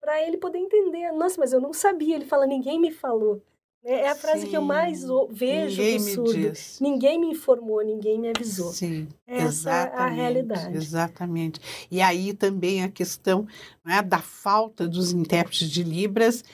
para 0.00 0.22
ele 0.22 0.36
poder 0.38 0.58
entender. 0.58 1.10
Nossa, 1.12 1.40
mas 1.40 1.52
eu 1.52 1.60
não 1.60 1.72
sabia. 1.72 2.16
Ele 2.16 2.24
fala, 2.26 2.46
ninguém 2.46 2.80
me 2.80 2.90
falou. 2.92 3.42
É 3.84 4.08
a 4.08 4.14
frase 4.14 4.42
Sim. 4.42 4.48
que 4.48 4.56
eu 4.56 4.62
mais 4.62 5.04
vejo 5.30 5.80
ninguém 5.80 5.98
do 5.98 6.10
surdo. 6.10 6.52
Ninguém 6.80 7.20
me 7.20 7.28
informou, 7.28 7.82
ninguém 7.82 8.18
me 8.18 8.28
avisou. 8.28 8.72
Sim, 8.72 9.08
Essa 9.26 9.46
exatamente, 9.46 9.98
é 9.98 10.02
a 10.02 10.08
realidade. 10.08 10.76
Exatamente. 10.76 11.60
E 11.90 12.02
aí 12.02 12.34
também 12.34 12.82
a 12.82 12.88
questão 12.88 13.46
né, 13.84 14.02
da 14.02 14.18
falta 14.18 14.86
dos 14.86 15.12
intérpretes 15.12 15.70
de 15.70 15.82
Libras 15.82 16.44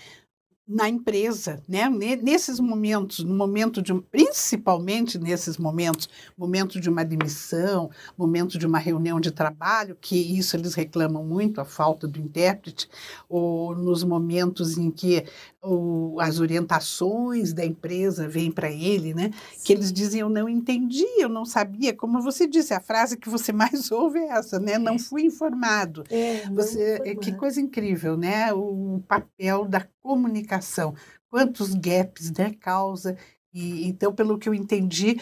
na 0.66 0.88
empresa, 0.88 1.62
né? 1.68 1.90
Nesses 2.22 2.58
momentos, 2.58 3.22
no 3.22 3.34
momento 3.34 3.82
de, 3.82 3.92
principalmente 4.10 5.18
nesses 5.18 5.58
momentos, 5.58 6.08
momento 6.38 6.80
de 6.80 6.88
uma 6.88 7.04
demissão, 7.04 7.90
momento 8.16 8.58
de 8.58 8.66
uma 8.66 8.78
reunião 8.78 9.20
de 9.20 9.30
trabalho, 9.30 9.96
que 10.00 10.16
isso 10.16 10.56
eles 10.56 10.74
reclamam 10.74 11.22
muito, 11.22 11.60
a 11.60 11.66
falta 11.66 12.08
do 12.08 12.18
intérprete, 12.18 12.88
ou 13.28 13.76
nos 13.76 14.02
momentos 14.02 14.78
em 14.78 14.90
que 14.90 15.26
o, 15.64 16.20
as 16.20 16.38
orientações 16.38 17.52
da 17.52 17.64
empresa 17.64 18.28
vêm 18.28 18.50
para 18.52 18.70
ele, 18.70 19.14
né? 19.14 19.30
Sim. 19.56 19.64
Que 19.64 19.72
eles 19.72 19.92
dizem 19.92 20.20
eu 20.20 20.28
não 20.28 20.48
entendi, 20.48 21.06
eu 21.18 21.28
não 21.28 21.44
sabia, 21.44 21.94
como 21.94 22.20
você 22.20 22.46
disse, 22.46 22.74
a 22.74 22.80
frase 22.80 23.16
que 23.16 23.28
você 23.28 23.50
mais 23.52 23.90
ouve 23.90 24.18
é 24.18 24.28
essa, 24.28 24.60
né? 24.60 24.78
Não 24.78 24.98
fui 24.98 25.22
informado. 25.22 26.04
É, 26.10 26.48
você, 26.50 27.00
é, 27.04 27.14
que 27.14 27.32
coisa 27.32 27.60
incrível, 27.60 28.16
né? 28.16 28.52
O 28.52 29.02
papel 29.08 29.64
da 29.64 29.86
comunicação, 30.02 30.94
quantos 31.30 31.74
gaps 31.74 32.30
né, 32.30 32.54
causa. 32.60 33.16
E, 33.52 33.86
então, 33.88 34.12
pelo 34.12 34.38
que 34.38 34.48
eu 34.48 34.54
entendi, 34.54 35.20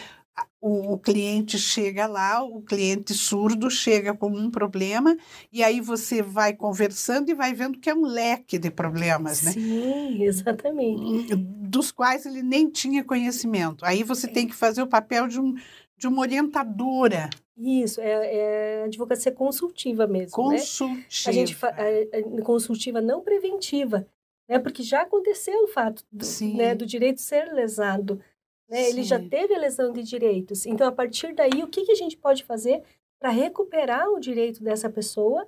o, 0.63 0.93
o, 0.93 0.97
cliente 0.97 1.59
chega 1.59 2.07
lá, 2.07 2.41
o 2.41 2.61
cliente 2.61 3.13
surdo 3.13 3.69
chega 3.69 4.13
com 4.13 4.27
um 4.27 4.49
problema, 4.49 5.17
e 5.51 5.61
aí 5.61 5.81
você 5.81 6.21
vai 6.21 6.53
conversando 6.53 7.29
e 7.29 7.33
vai 7.33 7.53
vendo 7.53 7.77
que 7.77 7.89
é 7.89 7.93
um 7.93 8.05
leque 8.05 8.57
de 8.57 8.71
problemas, 8.71 9.43
né? 9.43 9.51
Sim, 9.51 10.23
exatamente. 10.23 11.35
Dos 11.35 11.91
quais 11.91 12.25
ele 12.25 12.41
nem 12.41 12.69
tinha 12.69 13.03
conhecimento. 13.03 13.83
Aí 13.83 14.03
você 14.03 14.25
tem 14.25 14.47
que 14.47 14.55
fazer 14.55 14.81
o 14.81 14.87
papel 14.87 15.27
de, 15.27 15.37
um, 15.37 15.53
de 15.97 16.07
uma 16.07 16.21
orientadora. 16.21 17.29
Isso, 17.57 17.99
é, 17.99 18.35
é 18.35 18.83
advocacia 18.85 19.33
consultiva 19.33 20.07
mesmo. 20.07 20.31
Consultiva. 20.31 20.95
Né? 20.97 21.05
A 21.27 21.31
gente 21.33 21.55
fa, 21.55 21.75
consultiva 22.41 23.01
não 23.01 23.21
preventiva 23.21 24.07
né? 24.47 24.59
Porque 24.59 24.83
já 24.83 25.01
aconteceu 25.01 25.63
o 25.63 25.67
fato 25.67 26.03
do, 26.11 26.25
né, 26.55 26.75
do 26.75 26.85
direito 26.85 27.21
ser 27.21 27.51
lesado. 27.53 28.21
Né? 28.69 28.89
Ele 28.89 29.03
já 29.03 29.19
teve 29.19 29.53
a 29.53 29.59
lesão 29.59 29.91
de 29.91 30.03
direitos. 30.03 30.65
Então, 30.65 30.87
a 30.87 30.91
partir 30.91 31.33
daí, 31.33 31.63
o 31.63 31.67
que, 31.67 31.85
que 31.85 31.91
a 31.91 31.95
gente 31.95 32.17
pode 32.17 32.43
fazer 32.43 32.83
para 33.19 33.29
recuperar 33.29 34.09
o 34.09 34.19
direito 34.19 34.63
dessa 34.63 34.89
pessoa 34.89 35.47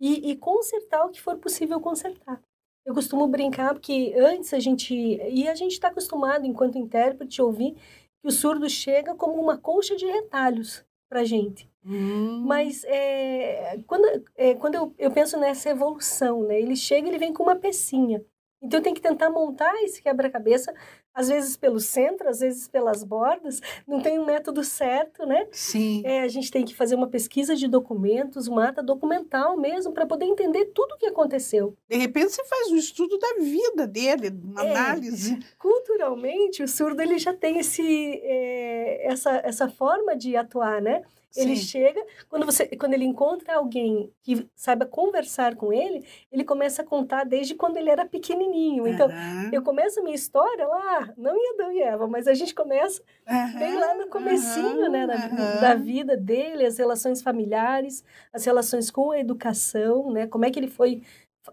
e, 0.00 0.30
e 0.30 0.36
consertar 0.36 1.04
o 1.04 1.10
que 1.10 1.20
for 1.20 1.36
possível 1.38 1.80
consertar? 1.80 2.40
Eu 2.84 2.94
costumo 2.94 3.26
brincar 3.26 3.74
porque 3.74 4.14
antes 4.16 4.54
a 4.54 4.60
gente 4.60 4.94
e 4.94 5.48
a 5.48 5.54
gente 5.56 5.72
está 5.72 5.88
acostumado 5.88 6.46
enquanto 6.46 6.78
intérprete 6.78 7.42
ouvir 7.42 7.72
que 7.72 8.28
o 8.28 8.30
surdo 8.30 8.68
chega 8.70 9.14
como 9.14 9.42
uma 9.42 9.58
colcha 9.58 9.96
de 9.96 10.06
retalhos 10.06 10.84
para 11.08 11.24
gente. 11.24 11.68
Hum. 11.84 12.42
Mas 12.46 12.84
é, 12.84 13.80
quando, 13.86 14.24
é, 14.36 14.54
quando 14.54 14.74
eu, 14.74 14.94
eu 14.98 15.10
penso 15.10 15.38
nessa 15.38 15.70
evolução, 15.70 16.44
né? 16.44 16.60
Ele 16.60 16.76
chega, 16.76 17.08
ele 17.08 17.18
vem 17.18 17.32
com 17.32 17.42
uma 17.42 17.56
pecinha. 17.56 18.24
Então 18.62 18.80
tem 18.80 18.94
que 18.94 19.00
tentar 19.00 19.30
montar 19.30 19.74
esse 19.82 20.02
quebra-cabeça, 20.02 20.74
às 21.16 21.28
vezes 21.28 21.56
pelo 21.56 21.80
centro, 21.80 22.28
às 22.28 22.40
vezes 22.40 22.68
pelas 22.68 23.02
bordas. 23.02 23.62
Não 23.88 24.02
tem 24.02 24.18
um 24.18 24.26
método 24.26 24.62
certo, 24.62 25.24
né? 25.24 25.48
Sim. 25.50 26.02
É, 26.04 26.20
a 26.20 26.28
gente 26.28 26.50
tem 26.50 26.62
que 26.62 26.74
fazer 26.74 26.94
uma 26.94 27.08
pesquisa 27.08 27.56
de 27.56 27.66
documentos, 27.66 28.46
uma 28.46 28.68
ata 28.68 28.82
documental 28.82 29.56
mesmo, 29.56 29.92
para 29.92 30.04
poder 30.04 30.26
entender 30.26 30.66
tudo 30.66 30.92
o 30.92 30.98
que 30.98 31.06
aconteceu. 31.06 31.74
De 31.88 31.96
repente 31.96 32.32
você 32.32 32.44
faz 32.44 32.70
um 32.70 32.76
estudo 32.76 33.18
da 33.18 33.34
vida 33.40 33.86
dele, 33.86 34.28
uma 34.44 34.62
é, 34.62 34.70
análise. 34.70 35.38
Culturalmente, 35.58 36.62
o 36.62 36.68
surdo 36.68 37.00
ele 37.00 37.18
já 37.18 37.32
tem 37.32 37.58
esse, 37.58 38.20
é, 38.22 39.06
essa, 39.06 39.40
essa 39.42 39.68
forma 39.70 40.14
de 40.14 40.36
atuar, 40.36 40.82
né? 40.82 41.02
Ele 41.34 41.56
Sim. 41.56 41.62
chega, 41.62 42.02
quando, 42.28 42.46
você, 42.46 42.66
quando 42.76 42.94
ele 42.94 43.04
encontra 43.04 43.56
alguém 43.56 44.10
que 44.22 44.48
saiba 44.54 44.86
conversar 44.86 45.54
com 45.54 45.72
ele, 45.72 46.04
ele 46.32 46.44
começa 46.44 46.82
a 46.82 46.84
contar 46.84 47.24
desde 47.24 47.54
quando 47.54 47.76
ele 47.76 47.90
era 47.90 48.06
pequenininho. 48.06 48.86
Então, 48.86 49.08
uhum. 49.08 49.50
eu 49.52 49.62
começo 49.62 50.00
a 50.00 50.02
minha 50.02 50.14
história 50.14 50.66
lá, 50.66 51.12
não 51.16 51.36
em 51.36 51.54
Adão 51.54 51.72
e 51.72 51.82
Eva, 51.82 52.06
mas 52.06 52.26
a 52.26 52.34
gente 52.34 52.54
começa 52.54 53.02
uhum. 53.28 53.58
bem 53.58 53.74
lá 53.74 53.94
no 53.94 54.08
comecinho, 54.08 54.86
uhum. 54.86 54.90
né, 54.90 55.06
da, 55.06 55.60
da, 55.60 55.74
vida 55.74 56.16
dele, 56.16 56.64
as 56.64 56.78
relações 56.78 57.20
familiares, 57.20 58.04
as 58.32 58.44
relações 58.44 58.90
com 58.90 59.10
a 59.10 59.18
educação, 59.18 60.10
né, 60.10 60.26
como 60.26 60.44
é 60.44 60.50
que 60.50 60.58
ele 60.58 60.68
foi 60.68 61.02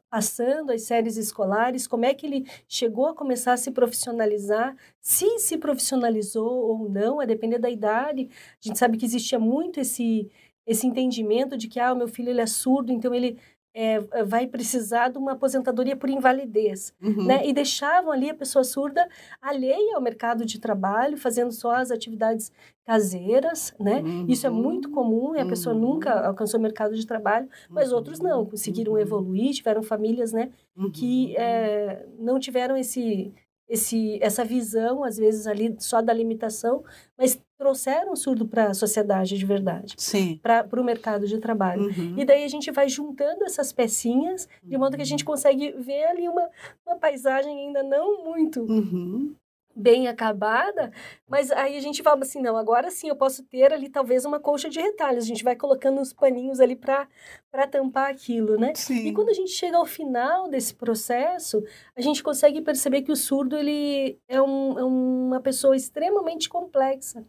passando 0.09 0.71
as 0.71 0.83
séries 0.83 1.17
escolares, 1.17 1.87
como 1.87 2.05
é 2.05 2.13
que 2.13 2.25
ele 2.25 2.45
chegou 2.67 3.07
a 3.07 3.15
começar 3.15 3.53
a 3.53 3.57
se 3.57 3.71
profissionalizar, 3.71 4.75
se 5.01 5.39
se 5.39 5.57
profissionalizou 5.57 6.49
ou 6.51 6.89
não, 6.89 7.19
a 7.19 7.25
depender 7.25 7.59
da 7.59 7.69
idade. 7.69 8.29
A 8.31 8.67
gente 8.67 8.79
sabe 8.79 8.97
que 8.97 9.05
existia 9.05 9.39
muito 9.39 9.79
esse 9.79 10.29
esse 10.65 10.87
entendimento 10.87 11.57
de 11.57 11.67
que 11.67 11.79
ah, 11.79 11.91
o 11.93 11.95
meu 11.97 12.07
filho 12.07 12.29
ele 12.29 12.39
é 12.41 12.45
surdo, 12.45 12.91
então 12.91 13.13
ele 13.13 13.37
é, 13.73 13.99
vai 14.23 14.45
precisar 14.45 15.09
de 15.09 15.17
uma 15.17 15.31
aposentadoria 15.31 15.95
por 15.95 16.09
invalidez, 16.09 16.93
uhum. 17.01 17.25
né? 17.25 17.47
E 17.47 17.51
deixavam 17.51 18.11
ali 18.11 18.29
a 18.29 18.35
pessoa 18.35 18.63
surda 18.63 19.07
alheia 19.41 19.95
ao 19.95 20.01
mercado 20.01 20.45
de 20.45 20.59
trabalho, 20.59 21.17
fazendo 21.17 21.51
só 21.51 21.71
as 21.75 21.89
atividades 21.89 22.51
caseiras, 22.85 23.73
né? 23.79 24.01
Uhum. 24.01 24.25
Isso 24.27 24.45
é 24.45 24.49
muito 24.49 24.91
comum 24.91 25.35
e 25.35 25.39
a 25.39 25.45
pessoa 25.45 25.73
uhum. 25.73 25.81
nunca 25.81 26.27
alcançou 26.27 26.59
o 26.59 26.63
mercado 26.63 26.95
de 26.95 27.07
trabalho, 27.07 27.49
mas 27.69 27.91
outros 27.91 28.19
não, 28.19 28.41
uhum. 28.41 28.45
conseguiram 28.45 28.93
uhum. 28.93 28.99
evoluir, 28.99 29.53
tiveram 29.53 29.81
famílias, 29.81 30.31
né? 30.31 30.51
Que 30.93 31.35
é, 31.37 32.05
não 32.19 32.39
tiveram 32.39 32.77
esse 32.77 33.33
esse, 33.67 34.19
essa 34.21 34.43
visão, 34.43 35.03
às 35.03 35.17
vezes, 35.17 35.47
ali 35.47 35.75
só 35.79 36.01
da 36.01 36.13
limitação, 36.13 36.83
mas 37.17 37.41
trouxeram 37.57 38.13
o 38.13 38.15
surdo 38.15 38.47
para 38.47 38.67
a 38.67 38.73
sociedade 38.73 39.37
de 39.37 39.45
verdade. 39.45 39.95
Para 40.41 40.67
o 40.79 40.83
mercado 40.83 41.27
de 41.27 41.37
trabalho. 41.37 41.83
Uhum. 41.83 42.15
E 42.17 42.25
daí 42.25 42.43
a 42.43 42.47
gente 42.47 42.71
vai 42.71 42.89
juntando 42.89 43.43
essas 43.43 43.71
pecinhas, 43.71 44.47
de 44.63 44.77
modo 44.77 44.95
que 44.95 45.01
a 45.03 45.05
gente 45.05 45.25
consegue 45.25 45.71
ver 45.71 46.03
ali 46.05 46.27
uma, 46.27 46.49
uma 46.85 46.97
paisagem 46.97 47.67
ainda 47.67 47.83
não 47.83 48.23
muito 48.23 48.61
uhum 48.63 49.35
bem 49.75 50.07
acabada, 50.07 50.91
mas 51.27 51.51
aí 51.51 51.75
a 51.77 51.81
gente 51.81 52.03
fala 52.03 52.21
assim, 52.21 52.41
não, 52.41 52.55
agora 52.55 52.91
sim 52.91 53.07
eu 53.07 53.15
posso 53.15 53.43
ter 53.43 53.73
ali 53.73 53.89
talvez 53.89 54.23
uma 54.25 54.39
colcha 54.39 54.69
de 54.69 54.79
retalhos, 54.79 55.23
a 55.23 55.27
gente 55.27 55.43
vai 55.43 55.55
colocando 55.55 55.99
os 55.99 56.13
paninhos 56.13 56.59
ali 56.59 56.75
para 56.75 57.07
tampar 57.69 58.11
aquilo, 58.11 58.57
né? 58.57 58.73
Sim. 58.75 59.07
E 59.07 59.13
quando 59.13 59.29
a 59.29 59.33
gente 59.33 59.51
chega 59.51 59.77
ao 59.77 59.85
final 59.85 60.47
desse 60.47 60.75
processo, 60.75 61.63
a 61.95 62.01
gente 62.01 62.23
consegue 62.23 62.61
perceber 62.61 63.01
que 63.01 63.11
o 63.11 63.15
surdo 63.15 63.57
ele 63.57 64.19
é, 64.27 64.41
um, 64.41 64.77
é 64.79 64.83
uma 64.83 65.39
pessoa 65.39 65.75
extremamente 65.75 66.47
complexa, 66.47 67.25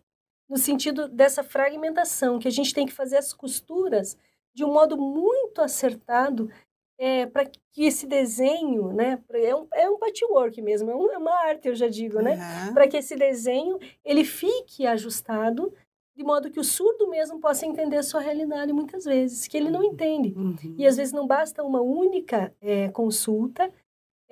no 0.54 0.58
sentido 0.58 1.08
dessa 1.08 1.42
fragmentação, 1.42 2.38
que 2.38 2.46
a 2.46 2.50
gente 2.50 2.72
tem 2.72 2.86
que 2.86 2.92
fazer 2.92 3.16
as 3.16 3.32
costuras 3.32 4.16
de 4.54 4.64
um 4.64 4.72
modo 4.72 4.96
muito 4.96 5.60
acertado 5.60 6.48
é, 6.96 7.26
para 7.26 7.44
que 7.44 7.84
esse 7.84 8.06
desenho, 8.06 8.92
né, 8.92 9.20
é 9.32 9.52
um, 9.52 9.66
é 9.74 9.90
um 9.90 9.98
patchwork 9.98 10.62
mesmo, 10.62 10.92
é, 10.92 10.94
um, 10.94 11.10
é 11.10 11.18
uma 11.18 11.34
arte, 11.48 11.66
eu 11.66 11.74
já 11.74 11.88
digo, 11.88 12.22
né, 12.22 12.38
uhum. 12.68 12.72
para 12.72 12.86
que 12.86 12.96
esse 12.96 13.16
desenho 13.16 13.80
ele 14.04 14.22
fique 14.22 14.86
ajustado 14.86 15.74
de 16.16 16.22
modo 16.22 16.48
que 16.48 16.60
o 16.60 16.64
surdo 16.64 17.08
mesmo 17.08 17.40
possa 17.40 17.66
entender 17.66 17.96
a 17.96 18.02
sua 18.04 18.20
realidade 18.20 18.72
muitas 18.72 19.04
vezes, 19.04 19.48
que 19.48 19.56
ele 19.56 19.70
não 19.70 19.82
entende. 19.82 20.32
Uhum. 20.36 20.76
E 20.78 20.86
às 20.86 20.96
vezes 20.96 21.12
não 21.12 21.26
basta 21.26 21.64
uma 21.64 21.80
única 21.80 22.54
é, 22.62 22.88
consulta, 22.90 23.72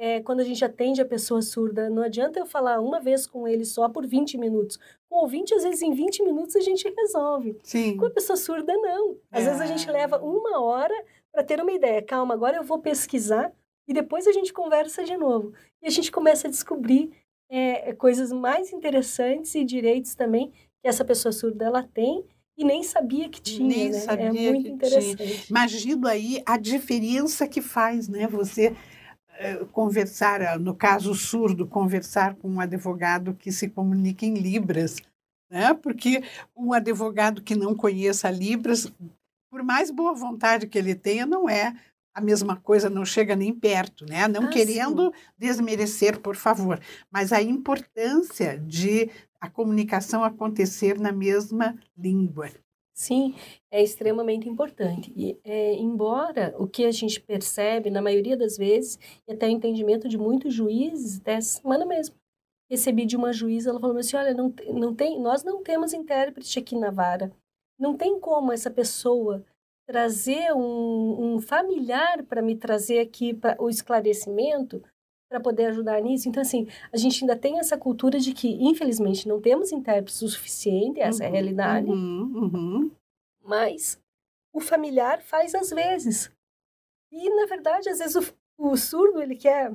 é, 0.04 0.20
quando 0.20 0.40
a 0.40 0.44
gente 0.44 0.64
atende 0.64 1.00
a 1.00 1.04
pessoa 1.04 1.40
surda, 1.40 1.88
não 1.88 2.02
adianta 2.02 2.40
eu 2.40 2.44
falar 2.44 2.80
uma 2.80 2.98
vez 2.98 3.24
com 3.24 3.46
ele 3.46 3.64
só 3.64 3.88
por 3.88 4.04
20 4.04 4.36
minutos. 4.36 4.76
Com 5.08 5.18
ouvinte, 5.18 5.54
às 5.54 5.62
vezes 5.62 5.80
em 5.80 5.94
20 5.94 6.24
minutos 6.24 6.56
a 6.56 6.60
gente 6.60 6.92
resolve. 6.92 7.56
Sim. 7.62 7.96
Com 7.96 8.06
a 8.06 8.10
pessoa 8.10 8.36
surda, 8.36 8.76
não. 8.78 9.16
Às 9.30 9.44
é. 9.44 9.50
vezes 9.50 9.60
a 9.60 9.66
gente 9.66 9.88
leva 9.88 10.18
uma 10.18 10.60
hora 10.60 10.92
para 11.30 11.44
ter 11.44 11.62
uma 11.62 11.70
ideia. 11.70 12.02
Calma, 12.02 12.34
agora 12.34 12.56
eu 12.56 12.64
vou 12.64 12.80
pesquisar 12.80 13.52
e 13.86 13.94
depois 13.94 14.26
a 14.26 14.32
gente 14.32 14.52
conversa 14.52 15.04
de 15.04 15.16
novo. 15.16 15.52
E 15.80 15.86
a 15.86 15.90
gente 15.90 16.10
começa 16.10 16.48
a 16.48 16.50
descobrir 16.50 17.12
é, 17.48 17.92
coisas 17.92 18.32
mais 18.32 18.72
interessantes 18.72 19.54
e 19.54 19.64
direitos 19.64 20.16
também 20.16 20.50
que 20.82 20.88
essa 20.88 21.04
pessoa 21.04 21.30
surda 21.30 21.66
ela 21.66 21.84
tem 21.84 22.24
e 22.58 22.64
nem 22.64 22.82
sabia 22.82 23.28
que 23.28 23.40
tinha, 23.40 23.68
nem 23.68 23.90
né? 23.90 24.00
Sabia 24.00 24.26
é 24.26 24.32
muito 24.32 24.66
interessante. 24.66 25.16
Tinha. 25.16 25.44
Imagino 25.48 26.08
aí 26.08 26.42
a 26.44 26.56
diferença 26.56 27.46
que 27.46 27.62
faz, 27.62 28.08
né? 28.08 28.26
Você 28.26 28.74
conversar, 29.72 30.42
ah, 30.42 30.58
no 30.58 30.74
caso 30.74 31.14
surdo, 31.14 31.66
conversar 31.66 32.34
com 32.36 32.48
um 32.48 32.60
advogado 32.60 33.34
que 33.34 33.50
se 33.50 33.68
comunica 33.68 34.24
em 34.24 34.34
libras, 34.34 34.96
né? 35.50 35.74
Porque 35.74 36.22
um 36.56 36.72
advogado 36.72 37.42
que 37.42 37.54
não 37.54 37.74
conheça 37.74 38.30
libras 38.30 38.92
por 39.50 39.62
mais 39.62 39.90
boa 39.90 40.14
vontade 40.14 40.66
que 40.66 40.78
ele 40.78 40.94
tenha, 40.94 41.26
não 41.26 41.48
é 41.48 41.74
a 42.14 42.20
mesma 42.20 42.56
coisa, 42.56 42.90
não 42.90 43.04
chega 43.04 43.34
nem 43.34 43.52
perto, 43.52 44.06
né? 44.06 44.28
Não 44.28 44.44
ah, 44.44 44.48
querendo 44.48 45.06
sim. 45.06 45.20
desmerecer, 45.38 46.20
por 46.20 46.36
favor, 46.36 46.80
mas 47.10 47.32
a 47.32 47.42
importância 47.42 48.58
de 48.58 49.10
a 49.40 49.48
comunicação 49.48 50.22
acontecer 50.22 50.98
na 50.98 51.10
mesma 51.10 51.76
língua. 51.96 52.48
Sim, 53.02 53.34
é 53.68 53.82
extremamente 53.82 54.48
importante. 54.48 55.12
E, 55.16 55.36
é, 55.42 55.74
embora 55.74 56.54
o 56.56 56.68
que 56.68 56.84
a 56.84 56.92
gente 56.92 57.20
percebe, 57.20 57.90
na 57.90 58.00
maioria 58.00 58.36
das 58.36 58.56
vezes, 58.56 58.96
e 59.26 59.32
até 59.32 59.46
o 59.46 59.50
entendimento 59.50 60.08
de 60.08 60.16
muitos 60.16 60.54
juízes, 60.54 61.18
dessa 61.18 61.60
semana 61.60 61.84
mesmo, 61.84 62.14
recebi 62.70 63.04
de 63.04 63.16
uma 63.16 63.32
juíza, 63.32 63.70
ela 63.70 63.80
falou 63.80 63.96
assim, 63.96 64.16
olha, 64.16 64.32
não, 64.32 64.54
não 64.72 64.94
tem, 64.94 65.20
nós 65.20 65.42
não 65.42 65.64
temos 65.64 65.92
intérprete 65.92 66.60
aqui 66.60 66.76
na 66.78 66.92
vara. 66.92 67.32
Não 67.76 67.96
tem 67.96 68.20
como 68.20 68.52
essa 68.52 68.70
pessoa 68.70 69.44
trazer 69.84 70.52
um, 70.54 71.34
um 71.34 71.40
familiar 71.40 72.22
para 72.22 72.40
me 72.40 72.54
trazer 72.54 73.00
aqui 73.00 73.34
pra, 73.34 73.56
o 73.58 73.68
esclarecimento 73.68 74.80
para 75.32 75.40
poder 75.40 75.66
ajudar 75.66 76.00
nisso. 76.02 76.28
Então, 76.28 76.42
assim, 76.42 76.68
a 76.92 76.96
gente 76.98 77.24
ainda 77.24 77.34
tem 77.34 77.58
essa 77.58 77.76
cultura 77.78 78.18
de 78.20 78.34
que, 78.34 78.48
infelizmente, 78.62 79.26
não 79.26 79.40
temos 79.40 79.72
intérpretes 79.72 80.20
o 80.20 80.28
suficiente, 80.28 81.00
essa 81.00 81.22
uhum, 81.22 81.24
é 81.24 81.26
a 81.26 81.28
uhum, 81.28 81.34
realidade. 81.34 81.90
Uhum, 81.90 82.32
uhum. 82.34 82.90
Mas 83.42 83.98
o 84.52 84.60
familiar 84.60 85.22
faz 85.22 85.54
às 85.54 85.70
vezes. 85.70 86.30
E, 87.10 87.30
na 87.30 87.46
verdade, 87.46 87.88
às 87.88 87.98
vezes 87.98 88.14
o, 88.14 88.34
o 88.58 88.76
surdo, 88.76 89.22
ele 89.22 89.34
quer 89.34 89.72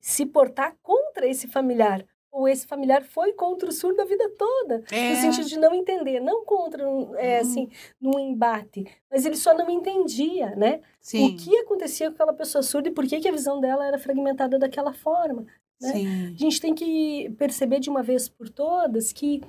se 0.00 0.24
portar 0.24 0.76
contra 0.80 1.26
esse 1.26 1.48
familiar. 1.48 2.06
Ou 2.32 2.48
esse 2.48 2.66
familiar 2.66 3.04
foi 3.04 3.34
contra 3.34 3.68
o 3.68 3.72
surdo 3.72 4.00
a 4.00 4.06
vida 4.06 4.26
toda. 4.38 4.82
É. 4.90 5.10
No 5.10 5.16
sentido 5.16 5.46
de 5.46 5.58
não 5.58 5.74
entender. 5.74 6.18
Não 6.18 6.44
contra, 6.44 6.82
é, 6.82 6.86
uhum. 6.86 7.40
assim, 7.40 7.68
num 8.00 8.18
embate. 8.18 8.84
Mas 9.10 9.26
ele 9.26 9.36
só 9.36 9.52
não 9.52 9.68
entendia, 9.68 10.56
né? 10.56 10.80
Sim. 10.98 11.26
O 11.26 11.36
que 11.36 11.56
acontecia 11.58 12.08
com 12.08 12.14
aquela 12.14 12.32
pessoa 12.32 12.62
surda 12.62 12.88
e 12.88 12.92
por 12.92 13.06
que, 13.06 13.20
que 13.20 13.28
a 13.28 13.32
visão 13.32 13.60
dela 13.60 13.86
era 13.86 13.98
fragmentada 13.98 14.58
daquela 14.58 14.94
forma. 14.94 15.46
Né? 15.80 16.32
A 16.34 16.38
gente 16.38 16.60
tem 16.60 16.74
que 16.74 17.34
perceber 17.36 17.80
de 17.80 17.90
uma 17.90 18.02
vez 18.02 18.28
por 18.28 18.48
todas 18.48 19.12
que 19.12 19.42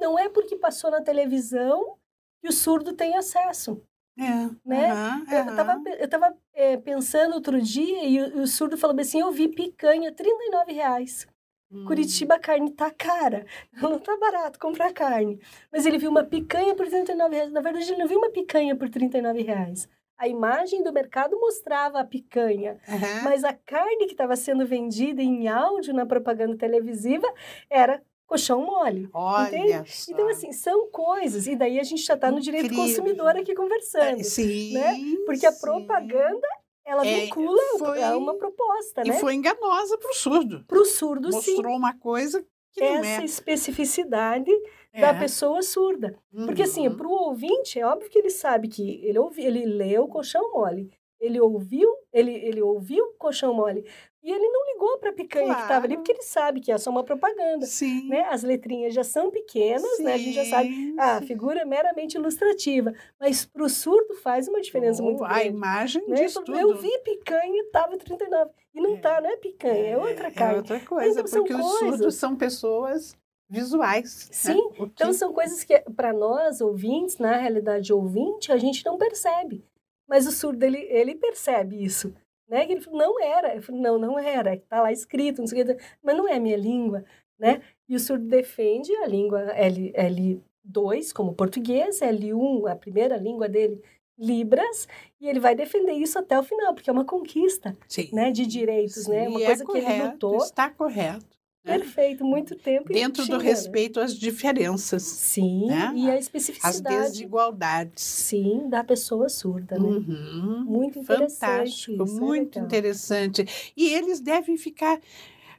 não 0.00 0.18
é 0.18 0.28
porque 0.28 0.56
passou 0.56 0.90
na 0.90 1.00
televisão 1.00 1.96
que 2.40 2.48
o 2.48 2.52
surdo 2.52 2.94
tem 2.94 3.16
acesso. 3.16 3.80
É, 4.18 4.48
né? 4.64 4.94
Uhum, 4.94 5.24
eu 5.32 5.50
estava 5.50 5.82
eu 5.98 6.08
tava 6.08 6.36
é, 6.52 6.76
pensando 6.76 7.34
outro 7.34 7.60
dia 7.60 8.04
e 8.04 8.20
o, 8.20 8.42
o, 8.42 8.46
surdo 8.46 8.78
falou 8.78 8.98
assim, 9.00 9.20
eu 9.20 9.32
vi 9.32 9.48
picanha, 9.48 10.12
39 10.12 10.72
reais. 10.72 11.26
Hum. 11.74 11.84
Curitiba 11.86 12.36
a 12.36 12.38
carne 12.38 12.70
tá 12.70 12.90
cara, 12.90 13.44
não 13.82 13.98
tá 13.98 14.16
barato 14.16 14.58
comprar 14.60 14.92
carne. 14.92 15.40
Mas 15.72 15.84
ele 15.84 15.98
viu 15.98 16.10
uma 16.10 16.22
picanha 16.22 16.74
por 16.74 16.86
39 16.86 17.34
reais. 17.34 17.52
Na 17.52 17.60
verdade, 17.60 17.90
ele 17.90 17.98
não 17.98 18.06
viu 18.06 18.18
uma 18.18 18.30
picanha 18.30 18.76
por 18.76 18.88
39 18.88 19.42
reais. 19.42 19.88
A 20.16 20.28
imagem 20.28 20.84
do 20.84 20.92
mercado 20.92 21.38
mostrava 21.40 21.98
a 21.98 22.04
picanha, 22.04 22.78
uhum. 22.88 23.22
mas 23.24 23.42
a 23.42 23.52
carne 23.52 24.06
que 24.06 24.12
estava 24.12 24.36
sendo 24.36 24.64
vendida 24.64 25.20
em 25.20 25.48
áudio 25.48 25.92
na 25.92 26.06
propaganda 26.06 26.56
televisiva 26.56 27.26
era 27.68 28.00
colchão 28.24 28.64
mole. 28.64 29.08
Olha. 29.12 29.84
Então, 30.08 30.28
assim, 30.28 30.52
são 30.52 30.88
coisas. 30.90 31.48
E 31.48 31.56
daí 31.56 31.80
a 31.80 31.82
gente 31.82 32.02
já 32.02 32.14
está 32.14 32.30
no 32.30 32.40
direito 32.40 32.74
consumidor 32.74 33.36
aqui 33.36 33.54
conversando. 33.54 34.20
É, 34.20 34.22
sim, 34.22 34.74
né? 34.74 34.96
Porque 35.26 35.46
a 35.46 35.52
propaganda 35.52 36.46
ela 36.84 37.06
é, 37.06 37.20
vincula 37.20 37.60
foi, 37.78 38.02
a 38.02 38.16
uma 38.16 38.34
proposta, 38.34 39.02
né? 39.02 39.16
E 39.16 39.20
foi 39.20 39.34
enganosa 39.34 39.96
para 39.96 40.10
o 40.10 40.14
surdo. 40.14 40.64
Para 40.66 40.78
o 40.78 40.84
surdo, 40.84 41.28
Mostrou 41.28 41.42
sim. 41.42 41.52
Mostrou 41.52 41.76
uma 41.76 41.98
coisa 41.98 42.44
que 42.72 42.82
Essa 42.82 42.94
não 42.94 43.04
é. 43.04 43.24
especificidade 43.24 44.50
é. 44.92 45.00
da 45.00 45.14
pessoa 45.14 45.62
surda. 45.62 46.18
Uhum. 46.32 46.46
Porque, 46.46 46.62
assim, 46.62 46.88
uhum. 46.88 46.96
para 46.96 47.06
o 47.06 47.12
ouvinte, 47.12 47.78
é 47.78 47.86
óbvio 47.86 48.10
que 48.10 48.18
ele 48.18 48.30
sabe 48.30 48.68
que 48.68 49.00
ele, 49.04 49.18
ouvi, 49.18 49.44
ele 49.44 49.64
leu 49.64 50.06
colchão 50.08 50.52
mole. 50.52 50.90
Ele 51.20 51.40
ouviu, 51.40 51.88
ele, 52.12 52.32
ele 52.32 52.60
ouviu 52.60 53.14
colchão 53.18 53.54
mole. 53.54 53.84
E 54.24 54.32
ele 54.32 54.48
não 54.48 54.72
ligou 54.72 54.96
para 54.96 55.10
a 55.10 55.12
picanha 55.12 55.44
claro. 55.44 55.58
que 55.58 55.64
estava 55.64 55.84
ali, 55.84 55.96
porque 55.96 56.12
ele 56.12 56.22
sabe 56.22 56.58
que 56.58 56.72
é 56.72 56.78
só 56.78 56.88
uma 56.88 57.04
propaganda. 57.04 57.66
Sim. 57.66 58.08
Né? 58.08 58.22
As 58.30 58.42
letrinhas 58.42 58.94
já 58.94 59.04
são 59.04 59.30
pequenas, 59.30 59.82
Sim. 59.98 60.04
né? 60.04 60.14
A 60.14 60.16
gente 60.16 60.32
já 60.32 60.46
sabe. 60.46 60.94
Ah, 60.98 61.16
a 61.18 61.20
figura 61.20 61.60
é 61.60 61.64
meramente 61.66 62.16
ilustrativa. 62.16 62.94
Mas 63.20 63.44
para 63.44 63.62
o 63.62 63.68
surdo 63.68 64.14
faz 64.14 64.48
uma 64.48 64.62
diferença 64.62 65.02
oh, 65.02 65.04
muito 65.04 65.18
grande. 65.18 65.34
A 65.34 65.44
imagem 65.44 66.08
né? 66.08 66.16
diz 66.16 66.32
tudo. 66.32 66.58
Eu 66.58 66.74
vi 66.74 66.90
picanha 67.00 67.54
e 67.54 67.66
estava 67.66 67.98
39. 67.98 68.50
E 68.74 68.80
não 68.80 68.94
é. 68.94 68.96
tá, 68.96 69.20
não 69.20 69.28
é 69.28 69.36
picanha, 69.36 69.88
é 69.88 69.98
outra 69.98 70.30
carne. 70.30 70.54
É 70.54 70.56
outra 70.56 70.80
coisa, 70.80 71.20
então, 71.20 71.42
porque 71.42 71.54
os 71.54 71.60
coisas... 71.60 71.78
surdos 71.78 72.14
são 72.14 72.34
pessoas 72.34 73.14
visuais. 73.46 74.30
Né? 74.30 74.34
Sim, 74.34 74.54
né? 74.54 74.70
que... 74.74 74.82
então 74.84 75.12
são 75.12 75.34
coisas 75.34 75.62
que 75.64 75.78
para 75.94 76.14
nós, 76.14 76.62
ouvintes, 76.62 77.18
na 77.18 77.36
realidade 77.36 77.92
ouvinte, 77.92 78.50
a 78.50 78.56
gente 78.56 78.82
não 78.86 78.96
percebe. 78.96 79.62
Mas 80.08 80.26
o 80.26 80.32
surdo, 80.32 80.64
ele, 80.64 80.78
ele 80.90 81.14
percebe 81.14 81.84
isso. 81.84 82.14
Né? 82.48 82.66
Que 82.66 82.72
ele 82.72 82.80
falou, 82.80 82.98
não 82.98 83.20
era. 83.22 83.54
Eu 83.54 83.62
falei, 83.62 83.80
não, 83.80 83.98
não 83.98 84.18
era. 84.18 84.54
Está 84.54 84.82
lá 84.82 84.92
escrito, 84.92 85.38
não 85.38 85.46
sei 85.46 85.62
o 85.62 85.66
que. 85.66 85.76
Mas 86.02 86.16
não 86.16 86.28
é 86.28 86.38
minha 86.38 86.56
língua, 86.56 87.04
né? 87.38 87.62
E 87.88 87.96
o 87.96 88.00
surdo 88.00 88.26
defende 88.26 88.94
a 88.96 89.06
língua 89.06 89.40
L, 89.52 89.92
L2 89.92 91.12
como 91.12 91.34
português, 91.34 92.00
L1, 92.00 92.70
a 92.70 92.76
primeira 92.76 93.16
língua 93.16 93.48
dele, 93.48 93.80
Libras, 94.16 94.86
e 95.20 95.28
ele 95.28 95.40
vai 95.40 95.56
defender 95.56 95.92
isso 95.92 96.18
até 96.18 96.38
o 96.38 96.42
final, 96.42 96.72
porque 96.72 96.88
é 96.88 96.92
uma 96.92 97.04
conquista 97.04 97.76
Sim. 97.88 98.10
né, 98.12 98.30
de 98.30 98.46
direitos, 98.46 99.04
Sim, 99.04 99.10
né? 99.10 99.28
Uma 99.28 99.40
coisa 99.40 99.62
é 99.62 99.66
correto, 99.66 99.86
que 99.86 99.92
ele 99.92 100.02
lutou. 100.04 100.36
Está 100.36 100.70
correto. 100.70 101.33
Né? 101.64 101.78
Perfeito, 101.78 102.24
muito 102.24 102.54
tempo. 102.54 102.92
Dentro 102.92 103.26
do 103.26 103.38
respeito 103.38 103.98
às 103.98 104.14
diferenças. 104.14 105.02
Sim, 105.02 105.66
né? 105.66 105.92
e 105.96 106.10
a 106.10 106.18
especificidade. 106.18 106.96
As 106.96 107.12
desigualdades. 107.12 108.04
Sim, 108.04 108.68
da 108.68 108.84
pessoa 108.84 109.30
surda, 109.30 109.78
né? 109.78 109.88
Uhum. 109.88 110.64
Muito 110.66 110.98
interessante. 110.98 111.40
Fantástico, 111.40 112.04
isso, 112.04 112.20
muito 112.20 112.58
é 112.58 112.62
interessante. 112.62 113.46
E 113.74 113.88
eles 113.88 114.20
devem 114.20 114.58
ficar. 114.58 115.00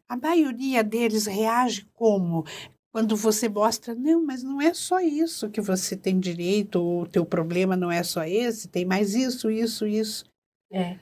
A 0.07 0.15
maioria 0.15 0.83
deles 0.83 1.25
reage 1.25 1.87
como? 1.95 2.45
Quando 2.91 3.15
você 3.15 3.49
mostra, 3.49 3.95
não, 3.95 4.23
mas 4.23 4.43
não 4.43 4.61
é 4.61 4.73
só 4.73 4.99
isso 4.99 5.49
que 5.49 5.59
você 5.59 5.97
tem 5.97 6.19
direito, 6.19 6.75
ou 6.79 7.01
o 7.01 7.07
teu 7.07 7.25
problema 7.25 7.75
não 7.75 7.91
é 7.91 8.03
só 8.03 8.23
esse, 8.23 8.67
tem 8.67 8.85
mais 8.85 9.15
isso, 9.15 9.49
isso, 9.49 9.87
isso. 9.87 10.23
É. 10.71 10.99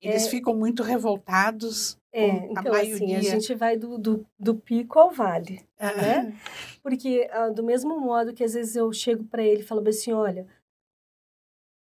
Eles 0.00 0.26
é... 0.26 0.30
ficam 0.30 0.54
muito 0.54 0.82
revoltados. 0.82 1.98
É, 2.12 2.28
então 2.50 2.72
a 2.72 2.80
assim, 2.80 3.14
a 3.14 3.20
gente 3.20 3.54
vai 3.54 3.76
do, 3.76 3.98
do, 3.98 4.26
do 4.38 4.54
pico 4.54 4.98
ao 4.98 5.10
vale, 5.10 5.60
ah. 5.78 5.92
né? 5.92 6.40
Porque 6.82 7.28
ah, 7.30 7.50
do 7.50 7.62
mesmo 7.62 8.00
modo 8.00 8.32
que 8.32 8.42
às 8.42 8.54
vezes 8.54 8.76
eu 8.76 8.90
chego 8.92 9.24
para 9.24 9.42
ele 9.42 9.60
e 9.60 9.64
falo 9.64 9.86
assim, 9.86 10.12
olha, 10.12 10.46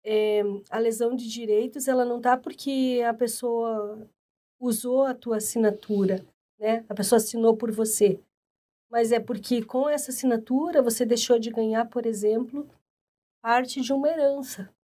é, 0.04 0.42
a 0.68 0.78
lesão 0.78 1.14
de 1.14 1.28
direitos 1.28 1.86
ela 1.86 2.04
não 2.04 2.20
tá 2.20 2.36
porque 2.36 3.02
a 3.06 3.14
pessoa 3.14 4.08
usou 4.60 5.04
a 5.04 5.14
tua 5.14 5.36
assinatura, 5.36 6.26
né? 6.58 6.84
A 6.88 6.94
pessoa 6.94 7.18
assinou 7.18 7.56
por 7.56 7.70
você, 7.70 8.20
mas 8.90 9.12
é 9.12 9.20
porque 9.20 9.64
com 9.64 9.88
essa 9.88 10.10
assinatura 10.10 10.82
você 10.82 11.04
deixou 11.04 11.38
de 11.38 11.50
ganhar, 11.50 11.86
por 11.86 12.04
exemplo, 12.04 12.68
parte 13.40 13.80
de 13.80 13.92
uma 13.92 14.08
herança. 14.08 14.74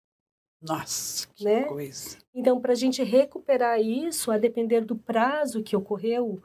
Nossa, 0.62 1.26
que 1.34 1.44
né? 1.44 1.64
coisa. 1.64 2.18
Então, 2.34 2.60
para 2.60 2.72
a 2.72 2.76
gente 2.76 3.02
recuperar 3.02 3.80
isso, 3.80 4.30
a 4.30 4.38
depender 4.38 4.82
do 4.82 4.96
prazo 4.96 5.62
que 5.62 5.76
ocorreu 5.76 6.40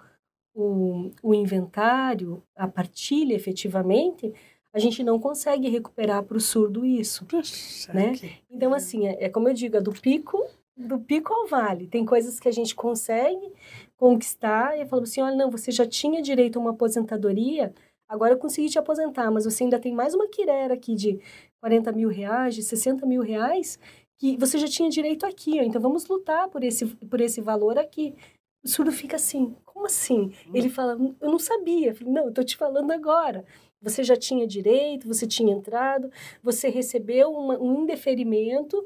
o, 0.54 1.12
o 1.22 1.34
inventário, 1.34 2.42
a 2.56 2.68
partilha 2.68 3.36
efetivamente, 3.36 4.34
a 4.74 4.80
gente 4.80 5.04
não 5.04 5.20
consegue 5.20 5.70
recuperar 5.70 6.24
para 6.24 6.38
o 6.38 6.42
surdo 6.42 6.86
isso, 6.86 7.26
Puxa, 7.26 7.94
né? 7.94 8.14
Que... 8.14 8.32
Então, 8.50 8.74
assim, 8.74 9.08
é, 9.08 9.26
é, 9.26 9.30
como 9.30 9.48
eu 9.48 9.54
digo, 9.54 9.78
é 9.78 9.82
do 9.82 9.92
pico, 9.92 10.44
do 10.76 11.00
pico 11.00 11.34
ao 11.34 11.48
vale. 11.48 11.88
Tem 11.88 12.06
coisas 12.06 12.40
que 12.40 12.48
a 12.48 12.52
gente 12.52 12.76
consegue 12.76 13.52
conquistar 13.96 14.78
e 14.80 14.86
falo 14.86 15.04
assim, 15.04 15.22
olha, 15.22 15.36
não, 15.36 15.50
você 15.50 15.72
já 15.72 15.86
tinha 15.86 16.22
direito 16.22 16.58
a 16.58 16.62
uma 16.62 16.72
aposentadoria, 16.72 17.74
agora 18.08 18.34
eu 18.34 18.38
consegui 18.38 18.70
te 18.70 18.80
aposentar, 18.80 19.32
mas 19.32 19.46
você 19.46 19.64
ainda 19.64 19.80
tem 19.80 19.94
mais 19.94 20.14
uma 20.14 20.28
quirera 20.28 20.74
aqui 20.74 20.96
de 20.96 21.20
40 21.60 21.92
mil 21.92 22.10
reais, 22.10 22.56
de 22.56 22.62
60 22.62 23.06
mil 23.06 23.22
reais, 23.22 23.80
que 24.18 24.38
você 24.38 24.58
já 24.58 24.68
tinha 24.68 24.90
direito 24.90 25.26
aqui, 25.26 25.60
ó, 25.60 25.64
então 25.64 25.82
vamos 25.82 26.08
lutar 26.08 26.50
por 26.50 26.64
esse, 26.64 26.86
por 26.86 27.22
esse 27.22 27.40
valor 27.42 27.78
aqui. 27.78 28.16
O 28.64 28.68
surdo 28.68 28.92
fica 28.92 29.16
assim, 29.16 29.56
como 29.64 29.86
assim? 29.86 30.32
Hum. 30.48 30.52
Ele 30.54 30.70
fala, 30.70 30.98
eu 31.22 31.32
não 31.32 31.40
sabia. 31.40 31.90
Eu 31.90 31.96
falei, 31.96 32.14
não, 32.14 32.26
eu 32.26 32.34
tô 32.34 32.44
te 32.44 32.58
falando 32.58 32.92
agora. 32.92 33.46
Você 33.82 34.04
já 34.04 34.16
tinha 34.16 34.48
direito, 34.48 35.08
você 35.08 35.28
tinha 35.28 35.54
entrado, 35.54 36.12
você 36.42 36.68
recebeu 36.68 37.32
uma, 37.32 37.60
um 37.60 37.84
indeferimento 37.84 38.84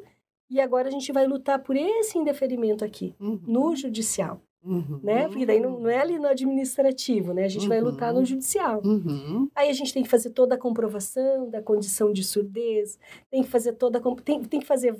e 0.50 0.60
agora 0.60 0.90
a 0.90 0.92
gente 0.92 1.12
vai 1.14 1.26
lutar 1.26 1.60
por 1.64 1.78
esse 1.78 2.18
indeferimento 2.18 2.84
aqui, 2.84 3.16
uhum. 3.20 3.40
no 3.48 3.74
judicial. 3.74 4.42
Uhum. 4.64 5.00
Né? 5.02 5.28
Porque 5.28 5.46
daí 5.46 5.60
não, 5.60 5.80
não, 5.80 5.90
é 5.90 6.00
ali 6.00 6.20
no 6.20 6.28
administrativo, 6.28 7.34
né? 7.34 7.46
A 7.46 7.48
gente 7.48 7.64
uhum. 7.64 7.70
vai 7.70 7.82
lutar 7.82 8.14
no 8.14 8.24
judicial. 8.24 8.82
Uhum. 8.86 9.50
Aí 9.56 9.70
a 9.70 9.74
gente 9.74 9.94
tem 9.94 10.04
que 10.04 10.10
fazer 10.10 10.30
toda 10.30 10.56
a 10.56 10.58
comprovação 10.58 11.50
da 11.50 11.62
condição 11.62 12.14
de 12.14 12.24
surdez, 12.24 13.00
tem 13.30 13.42
que 13.42 13.50
fazer 13.50 13.74
toda 13.74 14.00
tem, 14.24 14.44
tem 14.44 14.60
que 14.60 14.68
fazer 14.68 14.96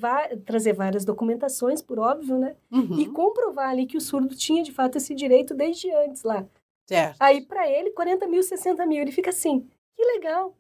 trazer 0.46 0.74
várias 0.74 1.06
documentações, 1.06 1.82
por 1.82 2.00
óbvio, 2.00 2.38
né? 2.38 2.56
Uhum. 2.72 3.00
E 3.00 3.08
comprovar 3.08 3.70
ali 3.70 3.86
que 3.86 3.98
o 3.98 4.02
surdo 4.02 4.36
tinha 4.36 4.64
de 4.64 4.72
fato 4.72 4.98
esse 4.98 5.14
direito 5.14 5.54
desde 5.54 5.92
antes 5.92 6.24
lá. 6.24 6.46
Certo. 6.88 7.18
Aí 7.20 7.42
para 7.42 7.70
ele 7.70 7.92
40 7.92 8.28
mil, 8.28 8.42
60 8.42 8.86
mil, 8.86 9.02
ele 9.02 9.12
fica 9.12 9.30
assim, 9.30 9.68
que 9.96 10.04
legal, 10.04 10.56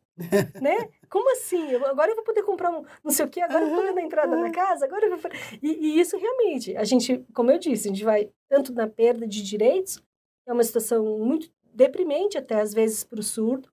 né? 0.61 0.89
Como 1.09 1.31
assim? 1.33 1.75
agora 1.75 2.11
eu 2.11 2.15
vou 2.15 2.23
poder 2.23 2.43
comprar 2.43 2.71
um 2.71 2.83
não 3.03 3.11
sei 3.11 3.25
o 3.25 3.29
quê, 3.29 3.41
agora 3.41 3.63
uhum, 3.63 3.69
eu 3.69 3.75
vou 3.75 3.83
poder 3.83 3.95
dar 3.95 4.01
entrada 4.01 4.35
uhum. 4.35 4.41
na 4.41 4.51
casa, 4.51 4.85
agora 4.85 5.05
eu 5.05 5.17
vou... 5.17 5.31
E, 5.61 5.69
e, 5.69 5.99
isso 5.99 6.17
realmente, 6.17 6.75
a 6.75 6.83
gente, 6.83 7.25
como 7.33 7.51
eu 7.51 7.57
disse, 7.57 7.87
a 7.87 7.91
gente 7.91 8.03
vai 8.03 8.29
tanto 8.49 8.73
na 8.73 8.87
perda 8.87 9.27
de 9.27 9.41
direitos, 9.41 10.01
é 10.47 10.53
uma 10.53 10.63
situação 10.63 11.17
muito 11.19 11.49
deprimente 11.73 12.37
até 12.37 12.59
às 12.59 12.73
vezes 12.73 13.03
para 13.03 13.19
o 13.19 13.23
surdo, 13.23 13.69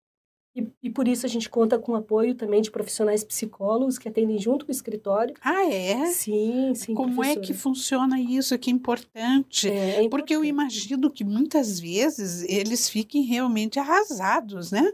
E, 0.56 0.66
e, 0.82 0.90
por 0.90 1.06
isso 1.06 1.24
a 1.26 1.28
gente 1.28 1.48
conta 1.48 1.78
com 1.78 1.94
apoio 1.94 2.34
também 2.34 2.60
de 2.60 2.70
profissionais 2.70 3.22
psicólogos 3.22 3.98
que 3.98 4.08
atendem 4.08 4.38
junto 4.38 4.64
com 4.64 4.72
o 4.72 4.74
escritório. 4.74 5.34
Ah, 5.40 5.64
é? 5.64 6.06
Sim, 6.06 6.74
sim. 6.74 6.94
Como 6.94 7.14
professora. 7.14 7.44
é 7.44 7.46
que 7.46 7.54
funciona 7.54 8.18
isso? 8.18 8.58
Que 8.58 8.70
importante. 8.70 9.68
É, 9.68 9.72
é 9.72 9.82
importante. 10.02 10.10
Porque 10.10 10.34
eu 10.34 10.44
imagino 10.44 11.10
que 11.10 11.22
muitas 11.22 11.78
vezes 11.78 12.42
eles 12.48 12.88
fiquem 12.88 13.22
realmente 13.22 13.78
arrasados, 13.78 14.72
né? 14.72 14.92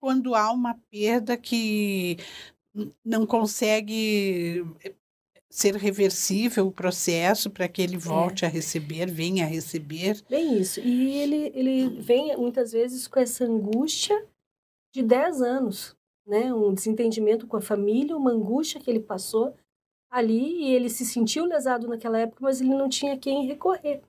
Quando 0.00 0.34
há 0.34 0.50
uma 0.50 0.74
perda 0.90 1.36
que 1.36 2.16
não 3.04 3.26
consegue 3.26 4.64
eh, 4.84 4.94
ser 5.48 5.74
reversível 5.74 6.68
o 6.68 6.72
processo 6.72 7.50
para 7.50 7.68
que 7.68 7.82
ele 7.82 7.98
volte 7.98 8.44
é. 8.44 8.48
a 8.48 8.50
receber, 8.50 9.10
venha 9.10 9.44
a 9.44 9.48
receber. 9.48 10.22
Bem 10.28 10.58
isso. 10.58 10.80
E 10.80 11.18
ele, 11.18 11.52
ele 11.54 12.00
vem 12.00 12.36
muitas 12.36 12.72
vezes 12.72 13.08
com 13.08 13.18
essa 13.18 13.44
angústia 13.44 14.26
de 14.94 15.02
10 15.02 15.42
anos, 15.42 15.96
né? 16.26 16.54
Um 16.54 16.72
desentendimento 16.72 17.46
com 17.46 17.56
a 17.56 17.60
família, 17.60 18.16
uma 18.16 18.30
angústia 18.30 18.80
que 18.80 18.88
ele 18.88 19.00
passou 19.00 19.54
ali 20.10 20.64
e 20.64 20.74
ele 20.74 20.88
se 20.88 21.04
sentiu 21.04 21.44
lesado 21.44 21.88
naquela 21.88 22.18
época, 22.18 22.40
mas 22.42 22.60
ele 22.60 22.70
não 22.70 22.88
tinha 22.88 23.18
quem 23.18 23.46
recorrer, 23.46 24.02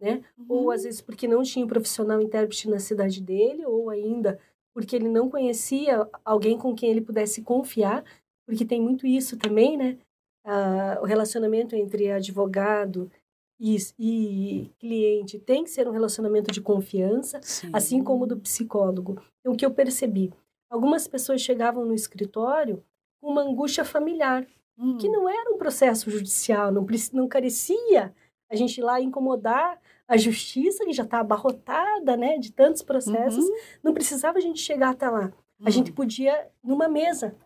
né? 0.00 0.24
Uhum. 0.36 0.46
Ou 0.48 0.70
às 0.70 0.84
vezes 0.84 1.00
porque 1.00 1.28
não 1.28 1.42
tinha 1.42 1.64
um 1.64 1.68
profissional 1.68 2.20
intérprete 2.20 2.68
na 2.68 2.78
cidade 2.78 3.20
dele, 3.20 3.64
ou 3.64 3.90
ainda 3.90 4.40
porque 4.76 4.94
ele 4.94 5.08
não 5.08 5.30
conhecia 5.30 6.06
alguém 6.22 6.58
com 6.58 6.74
quem 6.74 6.90
ele 6.90 7.00
pudesse 7.00 7.40
confiar, 7.40 8.04
porque 8.46 8.62
tem 8.62 8.78
muito 8.78 9.06
isso 9.06 9.38
também, 9.38 9.74
né? 9.74 9.96
Ah, 10.44 10.98
o 11.00 11.06
relacionamento 11.06 11.74
entre 11.74 12.12
advogado 12.12 13.10
e, 13.58 13.78
e, 13.98 14.70
cliente 14.78 15.38
tem 15.38 15.64
que 15.64 15.70
ser 15.70 15.88
um 15.88 15.92
relacionamento 15.92 16.52
de 16.52 16.60
confiança, 16.60 17.40
Sim. 17.42 17.70
assim 17.72 18.04
como 18.04 18.24
o 18.24 18.26
do 18.26 18.36
psicólogo. 18.36 19.18
Então, 19.40 19.54
o 19.54 19.56
que 19.56 19.64
eu 19.64 19.70
percebi? 19.70 20.30
Algumas 20.68 21.08
pessoas 21.08 21.40
chegavam 21.40 21.86
no 21.86 21.94
escritório 21.94 22.84
com 23.18 23.30
uma 23.30 23.40
angústia 23.40 23.82
familiar, 23.82 24.46
hum. 24.76 24.98
que 24.98 25.08
não 25.08 25.26
era 25.26 25.54
um 25.54 25.56
processo 25.56 26.10
judicial, 26.10 26.70
não, 26.70 26.86
não 27.14 27.26
carecia 27.26 28.14
a 28.50 28.54
gente 28.54 28.76
ir 28.76 28.84
lá 28.84 29.00
incomodar 29.00 29.80
a 30.08 30.16
justiça, 30.16 30.84
que 30.84 30.92
já 30.92 31.02
está 31.02 31.20
abarrotada 31.20 32.16
né, 32.16 32.38
de 32.38 32.52
tantos 32.52 32.82
processos, 32.82 33.44
uhum. 33.44 33.56
não 33.82 33.94
precisava 33.94 34.38
a 34.38 34.40
gente 34.40 34.60
chegar 34.60 34.90
até 34.90 35.08
lá. 35.08 35.26
Uhum. 35.58 35.66
A 35.66 35.70
gente 35.70 35.90
hum. 35.90 35.94
podia, 35.94 36.48
numa 36.62 36.88
mesa, 36.88 37.36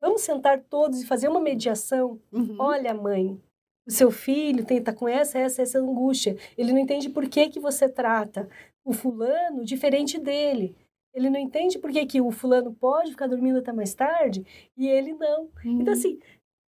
vamos 0.00 0.22
sentar 0.22 0.60
todos 0.60 1.00
e 1.00 1.06
fazer 1.06 1.28
uma 1.28 1.40
mediação. 1.40 2.20
Uhum. 2.32 2.56
Olha, 2.58 2.92
mãe, 2.92 3.40
o 3.86 3.90
seu 3.90 4.10
filho 4.10 4.64
tenta 4.64 4.92
com 4.92 5.08
essa, 5.08 5.38
essa, 5.38 5.62
essa 5.62 5.78
angústia. 5.78 6.36
Ele 6.56 6.72
não 6.72 6.78
entende 6.78 7.08
por 7.08 7.28
que, 7.28 7.48
que 7.48 7.60
você 7.60 7.88
trata 7.88 8.48
o 8.84 8.92
fulano 8.92 9.64
diferente 9.64 10.18
dele. 10.18 10.76
Ele 11.14 11.30
não 11.30 11.38
entende 11.38 11.78
por 11.78 11.92
que, 11.92 12.04
que 12.06 12.20
o 12.20 12.32
fulano 12.32 12.74
pode 12.74 13.12
ficar 13.12 13.28
dormindo 13.28 13.60
até 13.60 13.72
mais 13.72 13.94
tarde 13.94 14.44
e 14.76 14.88
ele 14.88 15.12
não. 15.12 15.44
Então, 15.44 15.72
uhum. 15.72 15.80
Então, 15.80 15.92
assim, 15.94 16.18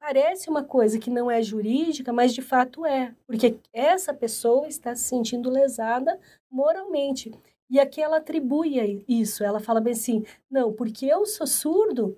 parece 0.02 0.50
uma 0.50 0.64
coisa 0.64 0.98
que 0.98 1.12
não 1.12 1.30
é 1.30 1.44
jurídica, 1.44 2.12
mas 2.12 2.34
de 2.34 2.42
fato 2.42 2.86
é. 2.86 3.14
Porque 3.28 3.56
essa 3.72 4.12
pessoa 4.12 4.68
está 4.68 4.96
se 4.96 5.04
sentindo 5.04 5.50
lesada 5.50 6.20
moralmente. 6.52 7.32
E 7.70 7.80
aqui 7.80 8.02
ela 8.02 8.18
atribui 8.18 9.06
isso. 9.08 9.44
Ela 9.44 9.60
fala 9.60 9.80
bem 9.80 9.94
assim: 9.94 10.26
não, 10.50 10.74
porque 10.74 11.06
eu 11.06 11.26
sou 11.26 11.46
surdo, 11.46 12.18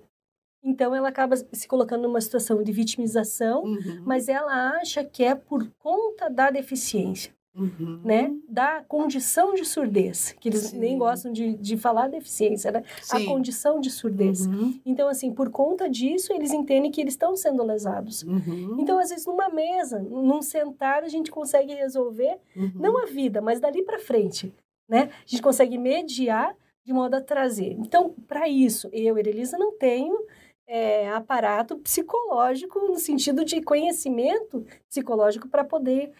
então 0.62 0.94
ela 0.94 1.10
acaba 1.10 1.36
se 1.36 1.68
colocando 1.68 2.04
numa 2.04 2.20
situação 2.22 2.62
de 2.62 2.72
vitimização, 2.72 3.64
uhum. 3.64 4.02
mas 4.04 4.28
ela 4.30 4.78
acha 4.78 5.04
que 5.04 5.22
é 5.22 5.34
por 5.34 5.70
conta 5.78 6.30
da 6.30 6.50
deficiência. 6.50 7.33
Uhum. 7.56 8.00
Né? 8.04 8.34
Da 8.48 8.82
condição 8.82 9.54
de 9.54 9.64
surdez, 9.64 10.34
que 10.40 10.48
eles 10.48 10.62
Sim. 10.62 10.78
nem 10.78 10.98
gostam 10.98 11.32
de, 11.32 11.54
de 11.54 11.76
falar 11.76 12.08
deficiência, 12.08 12.72
né? 12.72 12.82
A 13.10 13.24
condição 13.24 13.80
de 13.80 13.90
surdez. 13.90 14.46
Uhum. 14.46 14.80
Então, 14.84 15.08
assim, 15.08 15.32
por 15.32 15.50
conta 15.50 15.88
disso, 15.88 16.32
eles 16.32 16.52
entendem 16.52 16.90
que 16.90 17.00
eles 17.00 17.14
estão 17.14 17.36
sendo 17.36 17.62
lesados. 17.62 18.24
Uhum. 18.24 18.76
Então, 18.80 18.98
às 18.98 19.10
vezes, 19.10 19.24
numa 19.24 19.48
mesa, 19.48 20.00
num 20.00 20.42
sentar, 20.42 21.04
a 21.04 21.08
gente 21.08 21.30
consegue 21.30 21.74
resolver, 21.74 22.38
uhum. 22.56 22.72
não 22.74 22.98
a 22.98 23.06
vida, 23.06 23.40
mas 23.40 23.60
dali 23.60 23.82
para 23.82 24.00
frente, 24.00 24.52
né? 24.88 25.10
A 25.12 25.26
gente 25.26 25.42
consegue 25.42 25.78
mediar 25.78 26.56
de 26.84 26.92
modo 26.92 27.14
a 27.14 27.20
trazer. 27.20 27.72
Então, 27.78 28.14
para 28.28 28.48
isso, 28.48 28.88
eu, 28.92 29.16
Erelisa, 29.16 29.56
não 29.56 29.72
tenho 29.78 30.18
é, 30.66 31.08
aparato 31.10 31.76
psicológico, 31.78 32.78
no 32.80 32.98
sentido 32.98 33.44
de 33.44 33.62
conhecimento 33.62 34.66
psicológico 34.88 35.48
para 35.48 35.64
poder 35.64 36.12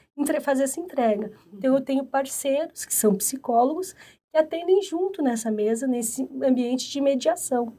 fazer 0.43 0.65
essa 0.65 0.81
entrega. 0.81 1.33
Então, 1.53 1.71
eu 1.71 1.79
uhum. 1.79 1.85
tenho 1.85 2.05
parceiros 2.05 2.85
que 2.85 2.95
são 2.95 3.15
psicólogos 3.15 3.95
que 4.31 4.39
atendem 4.39 4.83
junto 4.83 5.23
nessa 5.23 5.51
mesa, 5.51 5.87
nesse 5.87 6.29
ambiente 6.43 6.91
de 6.91 7.01
mediação. 7.01 7.77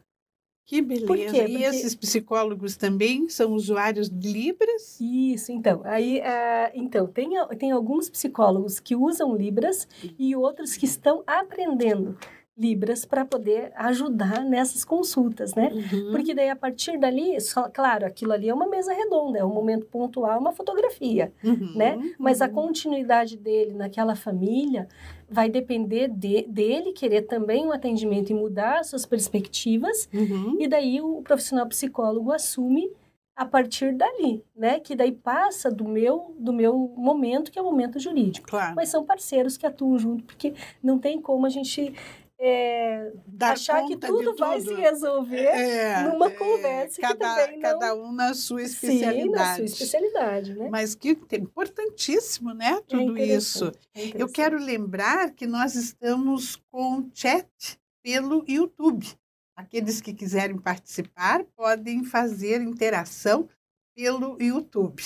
Que 0.68 0.82
beleza. 0.82 1.06
Por 1.06 1.18
quê? 1.18 1.46
E 1.48 1.64
esses 1.64 1.94
psicólogos 1.94 2.76
também 2.76 3.30
são 3.30 3.54
usuários 3.54 4.10
de 4.10 4.34
Libras? 4.34 5.00
Isso, 5.00 5.52
então. 5.52 5.82
Aí, 5.84 6.20
uh, 6.20 6.72
então 6.74 7.06
tem, 7.06 7.30
tem 7.60 7.70
alguns 7.70 8.10
psicólogos 8.10 8.80
que 8.80 8.96
usam 8.96 9.36
Libras 9.36 9.88
e 10.18 10.36
outros 10.36 10.76
que 10.76 10.86
estão 10.86 11.24
aprendendo 11.28 12.18
libras 12.58 13.04
para 13.04 13.26
poder 13.26 13.74
ajudar 13.76 14.46
nessas 14.46 14.86
consultas, 14.86 15.54
né? 15.54 15.72
Uhum. 15.74 16.12
Porque 16.12 16.34
daí 16.34 16.50
a 16.50 16.56
partir 16.56 16.98
dali, 16.98 17.40
só, 17.42 17.70
claro, 17.70 18.06
aquilo 18.06 18.32
ali 18.32 18.48
é 18.48 18.54
uma 18.54 18.68
mesa 18.68 18.94
redonda, 18.94 19.40
é 19.40 19.44
um 19.44 19.54
momento 19.54 19.86
pontual, 19.88 20.40
uma 20.40 20.54
fotografia, 20.54 21.34
uhum. 21.44 21.74
né? 21.76 21.98
Mas 22.18 22.40
uhum. 22.40 22.46
a 22.46 22.50
continuidade 22.50 23.36
dele 23.36 23.74
naquela 23.74 24.16
família 24.16 24.88
vai 25.30 25.50
depender 25.50 26.08
de, 26.08 26.44
dele 26.44 26.94
querer 26.94 27.24
também 27.24 27.66
um 27.66 27.74
atendimento 27.74 28.30
e 28.30 28.34
mudar 28.34 28.86
suas 28.86 29.06
perspectivas, 29.06 30.08
uhum. 30.14 30.56
e 30.58 30.68
daí 30.68 31.02
o 31.02 31.22
profissional 31.24 31.68
psicólogo 31.68 32.32
assume 32.32 32.90
a 33.36 33.44
partir 33.44 33.94
dali, 33.94 34.42
né? 34.56 34.80
Que 34.80 34.96
daí 34.96 35.12
passa 35.12 35.70
do 35.70 35.86
meu 35.86 36.34
do 36.40 36.54
meu 36.54 36.94
momento, 36.96 37.52
que 37.52 37.60
é 37.60 37.62
o 37.62 37.66
momento 37.66 38.00
jurídico. 38.00 38.48
Claro. 38.48 38.74
Mas 38.76 38.88
são 38.88 39.04
parceiros 39.04 39.58
que 39.58 39.66
atuam 39.66 40.00
junto, 40.00 40.24
porque 40.24 40.54
não 40.82 40.98
tem 40.98 41.20
como 41.20 41.46
a 41.46 41.50
gente 41.50 41.94
é, 42.40 43.12
achar 43.42 43.86
que 43.86 43.96
tudo, 43.96 44.18
tudo, 44.18 44.36
vai 44.38 44.60
se 44.60 44.74
resolver 44.74 45.46
é, 45.46 46.04
numa 46.04 46.28
é, 46.28 46.32
conversa 46.32 47.02
cada, 47.02 47.14
que 47.14 47.42
também 47.42 47.56
não... 47.56 47.62
cada 47.62 47.96
um 47.96 48.12
na 48.12 48.34
sua 48.34 48.62
especialidade. 48.64 49.24
Sim, 49.24 49.32
na 49.32 49.56
sua 49.56 49.66
especialidade, 49.66 50.54
né? 50.54 50.70
Mas 50.70 50.96
que 50.96 51.18
é 51.32 51.36
importantíssimo, 51.38 52.54
né? 52.54 52.74
É 52.74 52.82
tudo 52.82 53.18
isso. 53.18 53.72
É 53.94 54.22
Eu 54.22 54.28
quero 54.28 54.58
lembrar 54.58 55.32
que 55.32 55.48
nós 55.48 55.76
estamos 55.76 56.58
com 56.72 57.10
chat 57.14 57.80
pelo 58.04 58.44
YouTube. 58.48 59.08
Aqueles 59.56 60.02
que 60.02 60.14
quiserem 60.14 60.58
participar 60.58 61.46
podem 61.56 62.04
fazer 62.04 62.62
interação 62.62 63.48
pelo 63.96 64.38
YouTube. 64.42 65.02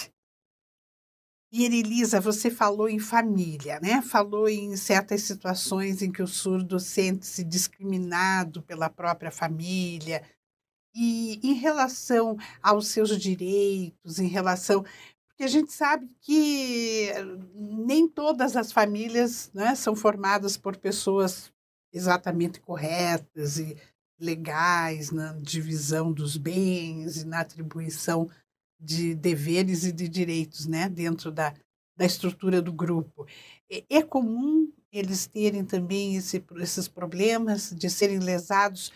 E 1.52 1.66
Elisa, 1.66 2.22
você 2.22 2.52
falou 2.52 2.88
em 2.88 3.00
família, 3.00 3.80
né? 3.80 4.04
Falou 4.04 4.48
em 4.48 4.76
certas 4.78 5.24
situações 5.24 6.02
em 6.02 6.12
que 6.12 6.22
o 6.22 6.28
surdo 6.28 6.80
sente-se 6.80 7.44
discriminado 7.44 8.62
pela 8.62 8.88
própria 8.88 9.32
família. 9.32 10.22
E 10.94 11.40
em 11.44 11.54
relação 11.54 12.38
aos 12.62 12.90
seus 12.90 13.20
direitos, 13.20 14.20
em 14.20 14.28
relação. 14.28 14.84
Porque 15.28 15.44
a 15.44 15.48
gente 15.48 15.74
sabe 15.74 16.08
que 16.22 17.10
nem 17.56 18.08
todas 18.08 18.56
as 18.56 18.72
famílias 18.72 19.50
né, 19.52 19.74
são 19.74 19.96
formadas 19.96 20.56
por 20.56 20.78
pessoas 20.78 21.52
exatamente 21.92 22.60
corretas 22.60 23.58
e 23.58 23.76
legais 24.20 25.10
na 25.10 25.34
divisão 25.34 26.12
dos 26.12 26.38
bens 26.38 27.24
e 27.24 27.26
na 27.26 27.40
atribuição 27.40 28.30
de 28.80 29.14
deveres 29.14 29.84
e 29.84 29.92
de 29.92 30.08
direitos 30.08 30.66
né, 30.66 30.88
dentro 30.88 31.32
da, 31.32 31.54
da 31.96 32.06
estrutura 32.06 32.62
do 32.62 32.72
grupo. 32.72 33.26
É, 33.90 34.02
comum 34.02 34.72
eles 34.92 35.28
terem 35.28 35.66
também 35.66 36.16
esse, 36.16 36.44
esses 36.58 36.88
problemas 36.88 37.72
de 37.72 37.90
serem 37.90 38.20
lesados 38.20 38.92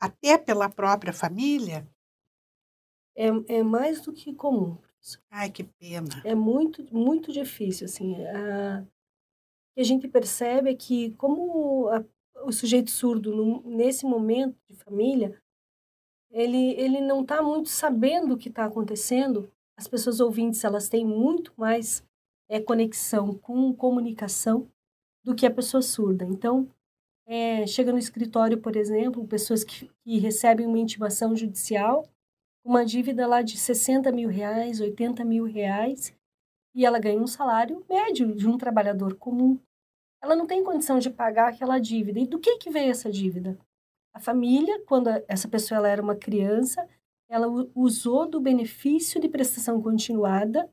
até 0.00 0.36
pela 0.36 0.68
própria 0.68 1.12
família? 1.12 1.86
É, 3.16 3.28
é 3.48 3.62
mais 3.62 4.00
do 4.02 4.12
que 4.12 4.34
comum. 4.34 4.76
Ai, 5.30 5.50
que 5.50 5.62
pena. 5.62 6.08
É 6.24 6.34
muito, 6.34 6.82
muito 6.92 7.32
difícil, 7.32 7.84
assim. 7.84 8.14
A, 8.26 8.84
que 9.74 9.80
a 9.80 9.84
gente 9.84 10.08
percebe 10.08 10.70
é 10.70 10.74
que 10.74 11.12
como 11.12 11.88
a, 11.88 12.04
o 12.44 12.52
sujeito 12.52 12.90
surdo, 12.90 13.34
no, 13.34 13.62
nesse 13.62 14.04
momento 14.04 14.56
de 14.68 14.76
família, 14.76 15.40
ele, 16.36 16.78
ele 16.78 17.00
não 17.00 17.22
está 17.22 17.40
muito 17.40 17.70
sabendo 17.70 18.34
o 18.34 18.36
que 18.36 18.50
está 18.50 18.66
acontecendo. 18.66 19.50
As 19.74 19.88
pessoas 19.88 20.20
ouvintes, 20.20 20.62
elas 20.64 20.86
têm 20.86 21.02
muito 21.02 21.50
mais 21.56 22.04
é, 22.46 22.60
conexão 22.60 23.32
com 23.38 23.72
comunicação 23.72 24.68
do 25.24 25.34
que 25.34 25.46
a 25.46 25.50
pessoa 25.50 25.80
surda. 25.80 26.26
Então, 26.26 26.68
é, 27.26 27.66
chega 27.66 27.90
no 27.90 27.98
escritório, 27.98 28.60
por 28.60 28.76
exemplo, 28.76 29.26
pessoas 29.26 29.64
que, 29.64 29.90
que 30.04 30.18
recebem 30.18 30.66
uma 30.66 30.78
intimação 30.78 31.34
judicial, 31.34 32.06
uma 32.62 32.84
dívida 32.84 33.26
lá 33.26 33.40
de 33.40 33.56
60 33.56 34.12
mil 34.12 34.28
reais, 34.28 34.78
80 34.78 35.24
mil 35.24 35.44
reais, 35.44 36.14
e 36.74 36.84
ela 36.84 36.98
ganha 36.98 37.18
um 37.18 37.26
salário 37.26 37.82
médio 37.88 38.34
de 38.34 38.46
um 38.46 38.58
trabalhador 38.58 39.14
comum. 39.14 39.58
Ela 40.22 40.36
não 40.36 40.46
tem 40.46 40.62
condição 40.62 40.98
de 40.98 41.08
pagar 41.08 41.48
aquela 41.54 41.78
dívida. 41.78 42.20
E 42.20 42.26
do 42.26 42.38
que, 42.38 42.58
que 42.58 42.68
veio 42.68 42.90
essa 42.90 43.10
dívida? 43.10 43.58
A 44.16 44.20
família, 44.20 44.82
quando 44.86 45.10
essa 45.28 45.46
pessoa 45.46 45.76
ela 45.76 45.88
era 45.88 46.02
uma 46.02 46.16
criança, 46.16 46.88
ela 47.28 47.46
usou 47.74 48.26
do 48.26 48.40
benefício 48.40 49.20
de 49.20 49.28
prestação 49.28 49.80
continuada 49.82 50.70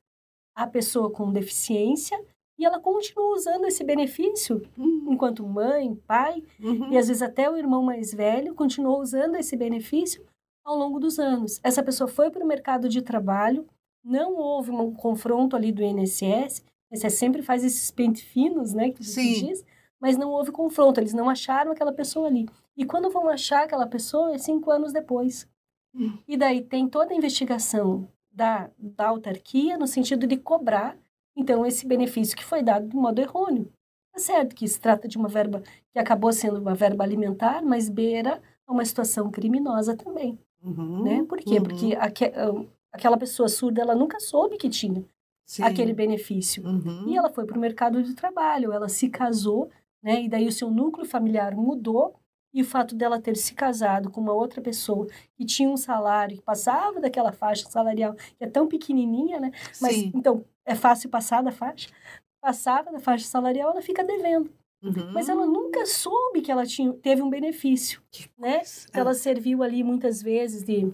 a 0.56 0.65
pessoa 0.65 1.12
com 1.12 1.29
deficiência 1.29 2.17
e 2.58 2.63
ela 2.63 2.79
continua 2.79 3.36
usando 3.36 3.65
esse 3.65 3.84
benefício 3.84 4.62
uhum. 4.77 5.08
enquanto 5.10 5.45
mãe, 5.45 5.93
pai 6.08 6.41
uhum. 6.58 6.89
e 6.93 6.97
às 6.97 7.10
vezes 7.10 7.21
até 7.21 7.49
o 7.49 7.58
irmão 7.58 7.84
mais 7.84 8.13
velho 8.13 8.56
continuou 8.56 9.01
usando 9.01 9.36
esse 9.36 9.58
benefício 9.58 10.25
ao 10.63 10.77
longo 10.77 10.97
dos 10.97 11.19
anos. 11.19 11.60
Essa 11.63 11.84
pessoa 11.84 12.08
foi 12.08 12.32
para 12.32 12.45
o 12.45 12.47
mercado 12.47 12.88
de 12.88 13.01
trabalho, 13.01 13.67
não 14.01 14.38
houve 14.38 14.71
um 14.71 14.93
confronto 14.93 15.53
ali 15.53 15.73
do 15.73 15.84
INSS, 15.84 16.63
você 16.89 17.10
sempre 17.10 17.41
faz 17.41 17.62
esses 17.65 17.91
pente 17.91 18.23
finos, 18.23 18.73
né, 18.73 18.91
que 18.91 19.03
você 19.03 19.21
diz, 19.21 19.65
mas 19.99 20.17
não 20.17 20.29
houve 20.32 20.51
confronto, 20.51 21.01
eles 21.01 21.13
não 21.13 21.29
acharam 21.29 21.73
aquela 21.73 21.91
pessoa 21.91 22.27
ali. 22.27 22.47
E 22.75 22.86
quando 22.86 23.09
vão 23.09 23.29
achar 23.29 23.63
aquela 23.63 23.88
pessoa 23.88 24.33
é 24.33 24.38
cinco 24.38 24.71
anos 24.71 24.91
depois. 24.91 25.47
Hum. 25.95 26.17
E 26.27 26.36
daí 26.36 26.62
tem 26.62 26.88
toda 26.88 27.13
a 27.13 27.15
investigação 27.15 28.07
da, 28.31 28.69
da 28.77 29.07
autarquia 29.07 29.77
no 29.77 29.86
sentido 29.86 30.25
de 30.25 30.38
cobrar, 30.38 30.97
então, 31.36 31.65
esse 31.65 31.86
benefício 31.88 32.38
que 32.38 32.43
foi 32.43 32.62
dado 32.62 32.88
de 32.88 32.95
modo 32.95 33.19
errôneo. 33.19 33.71
É 34.15 34.19
certo 34.19 34.55
que 34.55 34.67
se 34.67 34.79
trata 34.79 35.07
de 35.07 35.17
uma 35.17 35.27
verba 35.27 35.63
que 35.91 35.97
acabou 35.97 36.31
sendo 36.31 36.59
uma 36.59 36.75
verba 36.75 37.03
alimentar, 37.03 37.63
mas 37.63 37.89
beira 37.89 38.41
uma 38.67 38.86
situação 38.86 39.31
criminosa 39.31 39.97
também. 39.97 40.38
Uhum, 40.63 41.03
né? 41.03 41.25
Por 41.27 41.39
quê? 41.39 41.57
Uhum. 41.57 41.63
Porque 41.63 41.95
aque, 41.99 42.31
aquela 42.91 43.17
pessoa 43.17 43.49
surda, 43.49 43.81
ela 43.81 43.95
nunca 43.95 44.19
soube 44.19 44.57
que 44.57 44.69
tinha 44.69 45.03
Sim. 45.45 45.63
aquele 45.63 45.93
benefício. 45.93 46.63
Uhum. 46.63 47.09
E 47.09 47.17
ela 47.17 47.29
foi 47.29 47.45
para 47.45 47.57
o 47.57 47.62
mercado 47.62 48.01
de 48.03 48.13
trabalho, 48.13 48.71
ela 48.71 48.88
se 48.88 49.09
casou, 49.09 49.69
né? 50.01 50.21
E 50.21 50.29
daí 50.29 50.47
o 50.47 50.51
seu 50.51 50.69
núcleo 50.69 51.05
familiar 51.05 51.55
mudou 51.55 52.15
e 52.54 52.62
o 52.62 52.66
fato 52.66 52.96
dela 52.96 53.20
ter 53.20 53.36
se 53.36 53.54
casado 53.54 54.12
com 54.12 54.22
uma 54.22 54.34
outra 54.34 54.62
pessoa 54.62 55.08
que 55.36 55.46
tinha 55.46 55.70
um 55.70 55.78
salário, 55.78 56.38
que 56.38 56.44
passava 56.44 57.02
daquela 57.02 57.32
faixa 57.32 57.68
salarial, 57.70 58.13
que 58.13 58.44
é 58.44 58.48
tão 58.48 58.68
pequenininha, 58.68 59.39
né? 59.39 59.52
Mas, 59.82 59.96
Sim. 59.96 60.12
então, 60.13 60.46
é 60.66 60.76
fácil 60.76 61.10
passar 61.10 61.42
da 61.42 61.52
faixa. 61.52 61.89
Passava 62.39 62.92
da 62.92 63.00
faixa 63.00 63.26
salarial, 63.26 63.72
ela 63.72 63.82
fica 63.82 64.04
devendo. 64.04 64.54
Uhum. 64.84 65.13
Mas 65.13 65.30
ela 65.30 65.46
nunca 65.46 65.86
soube 65.86 66.42
que 66.42 66.52
ela 66.52 66.66
tinha, 66.66 66.94
teve 66.94 67.22
um 67.22 67.30
benefício, 67.30 68.04
que 68.12 68.30
né? 68.38 68.62
Ela 68.94 69.13
serviu 69.13 69.63
ali 69.63 69.82
muitas 69.82 70.22
vezes 70.22 70.63
de, 70.63 70.94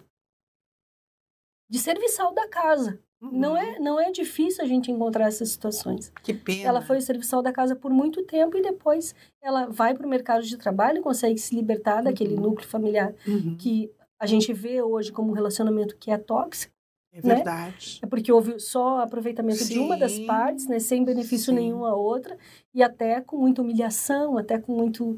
de 1.70 1.80
serviçal 1.80 2.34
da 2.34 2.48
casa. 2.48 3.02
Uhum. 3.22 3.32
Não, 3.32 3.58
é, 3.58 3.80
não 3.80 4.00
é 4.00 4.12
difícil 4.12 4.64
a 4.64 4.68
gente 4.68 4.92
encontrar 4.92 5.28
essas 5.28 5.50
situações. 5.50 6.12
Que 6.24 6.34
pena. 6.34 6.70
Ela 6.70 6.82
foi 6.82 7.02
serviçal 7.02 7.42
da 7.42 7.52
casa 7.52 7.76
por 7.76 7.92
muito 7.92 8.24
tempo 8.24 8.58
e 8.58 8.62
depois 8.62 9.14
ela 9.42 9.66
vai 9.68 9.94
para 9.94 10.06
o 10.06 10.10
mercado 10.10 10.44
de 10.44 10.58
trabalho 10.58 11.00
e 11.00 11.02
consegue 11.02 11.38
se 11.38 11.54
libertar 11.54 11.98
uhum. 11.98 12.04
daquele 12.06 12.36
núcleo 12.36 12.68
familiar 12.68 13.14
uhum. 13.28 13.58
que 13.58 13.92
a 14.20 14.26
gente 14.26 14.52
vê 14.54 14.82
hoje 14.82 15.12
como 15.12 15.32
um 15.32 15.34
relacionamento 15.34 15.98
que 15.98 16.12
é 16.12 16.18
tóxico. 16.18 16.74
É 17.12 17.26
né? 17.26 17.36
verdade. 17.36 17.96
Né? 17.96 18.00
É 18.04 18.08
porque 18.08 18.32
houve 18.32 18.60
só 18.60 19.00
aproveitamento 19.00 19.64
sim, 19.64 19.74
de 19.74 19.80
uma 19.80 19.98
das 19.98 20.20
partes, 20.20 20.68
né? 20.68 20.80
Sem 20.80 21.04
benefício 21.04 21.52
sim. 21.52 21.56
nenhum 21.56 21.86
a 21.86 21.96
outra, 21.96 22.38
e 22.74 22.84
até 22.84 23.20
com 23.22 23.38
muita 23.38 23.62
humilhação, 23.62 24.38
até 24.38 24.60
com 24.60 24.74
muito, 24.74 25.18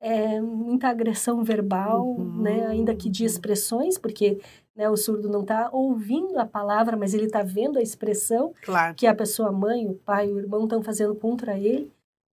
é, 0.00 0.40
muita 0.40 0.88
agressão 0.88 1.42
verbal, 1.42 2.06
uhum. 2.06 2.42
né? 2.42 2.66
Ainda 2.68 2.94
que 2.94 3.10
de 3.10 3.24
expressões, 3.24 3.98
porque 3.98 4.40
né? 4.74 4.88
O 4.88 4.96
surdo 4.96 5.28
não 5.28 5.42
está 5.42 5.68
ouvindo 5.72 6.38
a 6.38 6.46
palavra, 6.46 6.96
mas 6.96 7.14
ele 7.14 7.26
está 7.26 7.42
vendo 7.42 7.78
a 7.78 7.82
expressão 7.82 8.52
claro. 8.62 8.94
que 8.94 9.06
a 9.06 9.14
pessoa, 9.14 9.48
a 9.48 9.52
mãe, 9.52 9.86
o 9.86 9.94
pai, 9.94 10.30
o 10.30 10.38
irmão 10.38 10.64
estão 10.64 10.82
fazendo 10.82 11.14
contra 11.14 11.58
ele. 11.58 11.90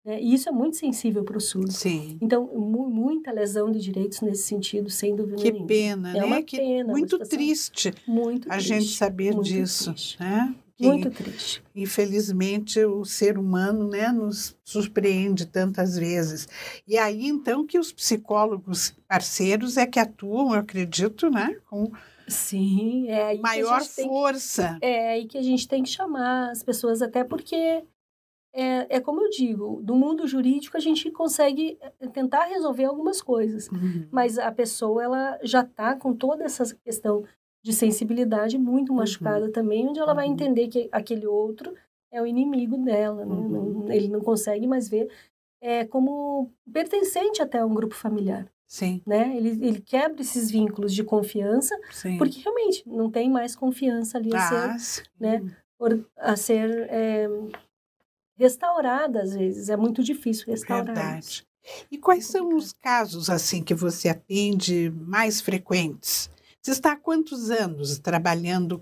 Né? 0.05 0.21
E 0.21 0.33
isso 0.33 0.47
é 0.47 0.51
muito 0.51 0.77
sensível 0.77 1.23
para 1.23 1.37
o 1.37 1.41
surdo. 1.41 1.71
Sim. 1.71 2.17
Então, 2.21 2.45
mu 2.45 2.89
muita 2.89 3.31
lesão 3.31 3.69
de 3.69 3.79
direitos 3.79 4.21
nesse 4.21 4.43
sentido, 4.43 4.89
sem 4.89 5.15
dúvida 5.15 5.41
que 5.41 5.51
nenhuma. 5.51 5.67
Pena, 5.67 6.09
é 6.11 6.13
né? 6.13 6.25
Uma 6.25 6.41
que 6.41 6.57
pena, 6.57 6.91
muito 6.93 7.19
triste. 7.19 7.93
Muito 8.07 8.47
a 8.47 8.53
triste, 8.55 8.67
gente 8.67 8.95
saber 8.95 9.37
disso, 9.41 9.91
triste. 9.91 10.19
né? 10.19 10.55
Que, 10.77 10.85
muito 10.85 11.09
triste. 11.09 11.63
Infelizmente, 11.75 12.79
o 12.85 13.03
ser 13.03 13.37
humano 13.39 13.89
né, 13.89 14.11
nos 14.11 14.55
surpreende 14.63 15.47
tantas 15.47 15.97
vezes. 15.97 16.47
E 16.87 16.99
aí, 16.99 17.25
então, 17.25 17.65
que 17.65 17.79
os 17.79 17.91
psicólogos 17.91 18.93
parceiros 19.07 19.75
é 19.75 19.87
que 19.87 19.99
atuam, 19.99 20.53
eu 20.53 20.59
acredito, 20.59 21.31
né, 21.31 21.57
com 21.67 21.91
Sim, 22.27 23.07
é 23.07 23.27
aí 23.27 23.39
maior 23.39 23.81
que 23.81 24.03
força. 24.03 24.77
Tem, 24.81 24.89
é 24.89 25.09
aí 25.11 25.25
que 25.25 25.37
a 25.37 25.41
gente 25.41 25.67
tem 25.67 25.83
que 25.83 25.89
chamar 25.89 26.51
as 26.51 26.61
pessoas, 26.61 27.01
até 27.01 27.23
porque 27.23 27.83
é, 28.53 28.97
é 28.97 28.99
como 28.99 29.21
eu 29.21 29.29
digo, 29.29 29.81
do 29.83 29.95
mundo 29.95 30.27
jurídico 30.27 30.75
a 30.75 30.79
gente 30.79 31.11
consegue 31.11 31.77
eh, 31.79 32.07
tentar 32.07 32.45
resolver 32.45 32.85
algumas 32.85 33.21
coisas, 33.21 33.69
uhum. 33.69 34.07
mas 34.11 34.37
a 34.37 34.51
pessoa 34.51 35.03
ela 35.03 35.39
já 35.43 35.61
está 35.61 35.95
com 35.95 36.13
toda 36.13 36.43
essa 36.43 36.75
questão 36.83 37.23
de 37.63 37.71
sensibilidade 37.71 38.57
muito 38.57 38.89
uhum. 38.89 38.97
machucada 38.97 39.45
uhum. 39.45 39.51
também, 39.51 39.87
onde 39.87 39.99
ela 39.99 40.13
vai 40.13 40.25
uhum. 40.25 40.33
entender 40.33 40.67
que 40.67 40.89
aquele 40.91 41.27
outro 41.27 41.73
é 42.11 42.21
o 42.21 42.25
inimigo 42.25 42.77
dela, 42.77 43.25
né? 43.25 43.35
não, 43.35 43.41
uhum. 43.41 43.91
ele 43.91 44.07
não 44.07 44.21
consegue 44.21 44.65
mais 44.65 44.89
ver 44.89 45.07
é, 45.61 45.85
como 45.85 46.51
pertencente 46.71 47.41
até 47.41 47.59
a 47.59 47.65
um 47.65 47.73
grupo 47.73 47.95
familiar. 47.95 48.51
Sim. 48.67 49.01
Né? 49.07 49.35
Ele, 49.37 49.49
ele 49.65 49.81
quebra 49.81 50.21
esses 50.21 50.51
vínculos 50.51 50.93
de 50.93 51.03
confiança, 51.03 51.77
sim. 51.91 52.17
porque 52.17 52.41
realmente 52.41 52.83
não 52.85 53.09
tem 53.09 53.29
mais 53.29 53.55
confiança 53.55 54.17
ali 54.17 54.35
a 54.35 54.73
ah, 54.73 54.77
ser, 54.77 55.03
né, 55.19 55.41
a 56.17 56.35
ser 56.35 56.87
é, 56.89 57.27
restaurada 58.37 59.21
às 59.21 59.33
vezes. 59.33 59.69
É 59.69 59.77
muito 59.77 60.03
difícil 60.03 60.47
restaurar. 60.47 60.85
Verdade. 60.85 61.47
E 61.91 61.97
quais 61.97 62.25
são 62.25 62.55
os 62.55 62.73
casos 62.73 63.29
assim 63.29 63.63
que 63.63 63.73
você 63.73 64.09
atende 64.09 64.91
mais 64.95 65.39
frequentes? 65.39 66.29
Você 66.61 66.71
está 66.71 66.93
há 66.93 66.97
quantos 66.97 67.49
anos 67.49 67.99
trabalhando 67.99 68.81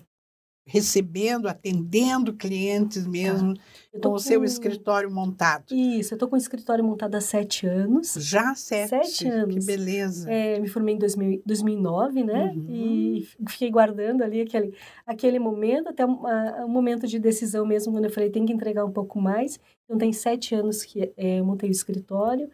recebendo, 0.68 1.48
atendendo 1.48 2.34
clientes 2.34 3.06
mesmo, 3.06 3.54
ah, 3.94 4.00
com 4.02 4.14
o 4.14 4.20
seu 4.20 4.44
escritório 4.44 5.12
montado. 5.12 5.66
Isso, 5.72 6.14
eu 6.14 6.16
estou 6.16 6.28
com 6.28 6.36
o 6.36 6.40
escritório 6.40 6.84
montado 6.84 7.14
há 7.14 7.22
sete 7.22 7.68
anos. 7.68 8.14
Já 8.16 8.56
sete? 8.56 8.90
Sete 8.90 9.28
anos. 9.28 9.54
Que 9.54 9.66
beleza. 9.66 10.30
É, 10.30 10.60
me 10.60 10.68
formei 10.68 10.96
em 10.96 10.98
2000, 10.98 11.44
2009, 11.46 12.24
né? 12.24 12.52
Uhum. 12.56 12.66
E 12.68 13.28
fiquei 13.48 13.70
guardando 13.70 14.24
ali 14.24 14.42
aquele, 14.42 14.74
aquele 15.06 15.38
momento, 15.38 15.90
até 15.90 16.04
um, 16.04 16.26
um, 16.64 16.68
momento 16.68 17.06
de 17.06 17.20
decisão 17.20 17.64
mesmo, 17.64 17.94
quando 17.94 18.06
eu 18.06 18.12
falei, 18.12 18.32
tem 18.32 18.46
que 18.46 18.54
entregar 18.54 18.84
um 18.86 18.92
pouco 18.92 19.22
mais. 19.22 19.60
Então, 19.84 20.00
tem 20.00 20.12
sete 20.12 20.56
anos 20.56 20.84
que 20.84 21.14
é, 21.16 21.40
eu 21.40 21.46
montei 21.46 21.70
o 21.70 21.72
escritório. 21.72 22.50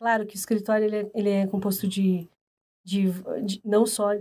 Claro 0.00 0.26
que 0.26 0.34
o 0.34 0.38
escritório 0.38 0.86
ele 0.86 0.96
é, 0.96 1.10
ele 1.14 1.30
é 1.30 1.46
composto 1.46 1.86
de, 1.86 2.26
de, 2.82 3.12
de 3.44 3.60
não 3.62 3.84
só 3.84 4.14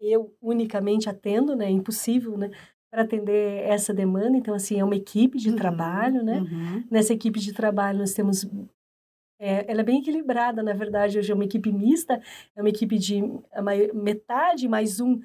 eu 0.00 0.34
unicamente 0.40 1.08
atendo, 1.08 1.54
né? 1.54 1.66
É 1.66 1.70
impossível, 1.70 2.36
né? 2.36 2.50
Para 2.90 3.02
atender 3.02 3.62
essa 3.64 3.94
demanda. 3.94 4.36
Então, 4.36 4.54
assim, 4.54 4.78
é 4.78 4.84
uma 4.84 4.96
equipe 4.96 5.38
de 5.38 5.50
uhum, 5.50 5.56
trabalho, 5.56 6.22
né? 6.22 6.40
Uhum. 6.40 6.84
Nessa 6.90 7.12
equipe 7.12 7.38
de 7.40 7.52
trabalho 7.52 7.98
nós 7.98 8.12
temos... 8.12 8.46
É, 9.42 9.70
ela 9.70 9.80
é 9.80 9.84
bem 9.84 10.00
equilibrada, 10.00 10.62
na 10.62 10.74
verdade. 10.74 11.18
Hoje 11.18 11.32
é 11.32 11.34
uma 11.34 11.44
equipe 11.44 11.72
mista. 11.72 12.20
É 12.54 12.60
uma 12.60 12.68
equipe 12.68 12.98
de 12.98 13.22
metade 13.94 14.68
mais 14.68 15.00
um 15.00 15.20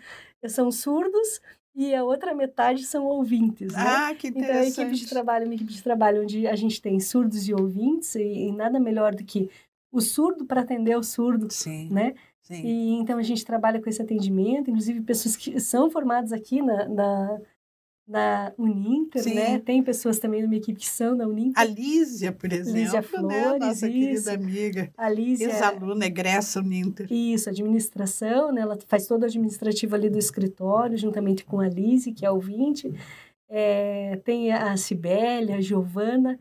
são 0.47 0.71
surdos 0.71 1.41
e 1.75 1.93
a 1.93 2.03
outra 2.03 2.33
metade 2.33 2.85
são 2.85 3.05
ouvintes, 3.05 3.73
né? 3.73 3.83
Ah, 3.85 4.15
que 4.15 4.29
interessante. 4.29 4.69
Então, 4.69 4.83
a 4.83 4.87
equipe 4.87 5.03
de 5.03 5.09
trabalho 5.09 5.43
é 5.43 5.45
uma 5.47 5.55
equipe 5.55 5.73
de 5.73 5.83
trabalho 5.83 6.23
onde 6.23 6.47
a 6.47 6.55
gente 6.55 6.81
tem 6.81 6.99
surdos 6.99 7.47
e 7.49 7.53
ouvintes 7.53 8.15
e, 8.15 8.21
e 8.21 8.51
nada 8.51 8.79
melhor 8.79 9.13
do 9.13 9.25
que 9.25 9.49
o 9.91 9.99
surdo 9.99 10.45
para 10.45 10.61
atender 10.61 10.97
o 10.97 11.03
surdo, 11.03 11.51
Sim. 11.51 11.89
né? 11.91 12.15
Sim. 12.45 12.63
E 12.63 12.93
então 12.93 13.17
a 13.17 13.23
gente 13.23 13.43
trabalha 13.43 13.81
com 13.81 13.89
esse 13.89 14.01
atendimento, 14.01 14.69
inclusive 14.69 15.01
pessoas 15.01 15.35
que 15.35 15.57
são 15.59 15.89
formadas 15.89 16.31
aqui 16.31 16.61
na, 16.61 16.87
na, 16.87 17.41
na 18.07 18.53
Uninter, 18.55 19.23
Sim. 19.23 19.33
né? 19.33 19.59
Tem 19.59 19.81
pessoas 19.81 20.19
também 20.19 20.43
da 20.43 20.47
minha 20.47 20.61
equipe 20.61 20.79
que 20.79 20.87
são 20.87 21.17
da 21.17 21.27
Uninter. 21.27 21.59
A 21.59 21.63
Lísia, 21.63 22.31
por 22.31 22.53
exemplo, 22.53 22.79
Lísia 22.79 23.01
né? 23.01 23.07
Flores, 23.07 23.59
Nossa 23.59 23.89
isso. 23.89 24.25
querida 24.25 24.33
amiga. 24.33 24.91
A 24.95 25.09
Lísia... 25.09 25.47
Ex-aluna, 25.47 26.05
egressa 26.05 26.59
Uninter. 26.59 27.11
Isso, 27.11 27.49
administração, 27.49 28.51
né? 28.51 28.61
Ela 28.61 28.77
faz 28.87 29.07
todo 29.07 29.23
o 29.23 29.25
administrativo 29.25 29.95
ali 29.95 30.07
do 30.07 30.19
escritório, 30.19 30.95
juntamente 30.95 31.43
com 31.43 31.59
a 31.59 31.67
Lise, 31.67 32.11
que 32.11 32.27
é 32.27 32.29
ouvinte. 32.29 32.93
É, 33.49 34.19
tem 34.23 34.51
a 34.51 34.77
Cibele, 34.77 35.51
a 35.51 35.61
Giovana, 35.61 36.37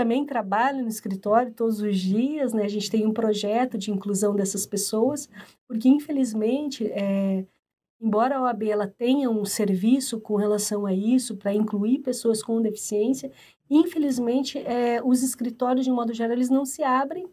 também 0.00 0.24
trabalho 0.24 0.82
no 0.82 0.88
escritório 0.88 1.52
todos 1.52 1.82
os 1.82 1.98
dias, 1.98 2.54
né? 2.54 2.64
A 2.64 2.68
gente 2.68 2.90
tem 2.90 3.06
um 3.06 3.12
projeto 3.12 3.76
de 3.76 3.90
inclusão 3.90 4.34
dessas 4.34 4.64
pessoas, 4.64 5.28
porque 5.68 5.90
infelizmente, 5.90 6.86
é, 6.86 7.44
embora 8.00 8.38
a 8.38 8.42
OAB 8.44 8.62
ela 8.62 8.88
tenha 8.88 9.28
um 9.28 9.44
serviço 9.44 10.18
com 10.18 10.36
relação 10.36 10.86
a 10.86 10.94
isso 10.94 11.36
para 11.36 11.52
incluir 11.52 11.98
pessoas 11.98 12.42
com 12.42 12.62
deficiência, 12.62 13.30
infelizmente 13.68 14.58
é, 14.58 15.02
os 15.04 15.22
escritórios 15.22 15.84
de 15.84 15.92
modo 15.92 16.14
geral 16.14 16.32
eles 16.32 16.48
não 16.48 16.64
se 16.64 16.82
abrem 16.82 17.28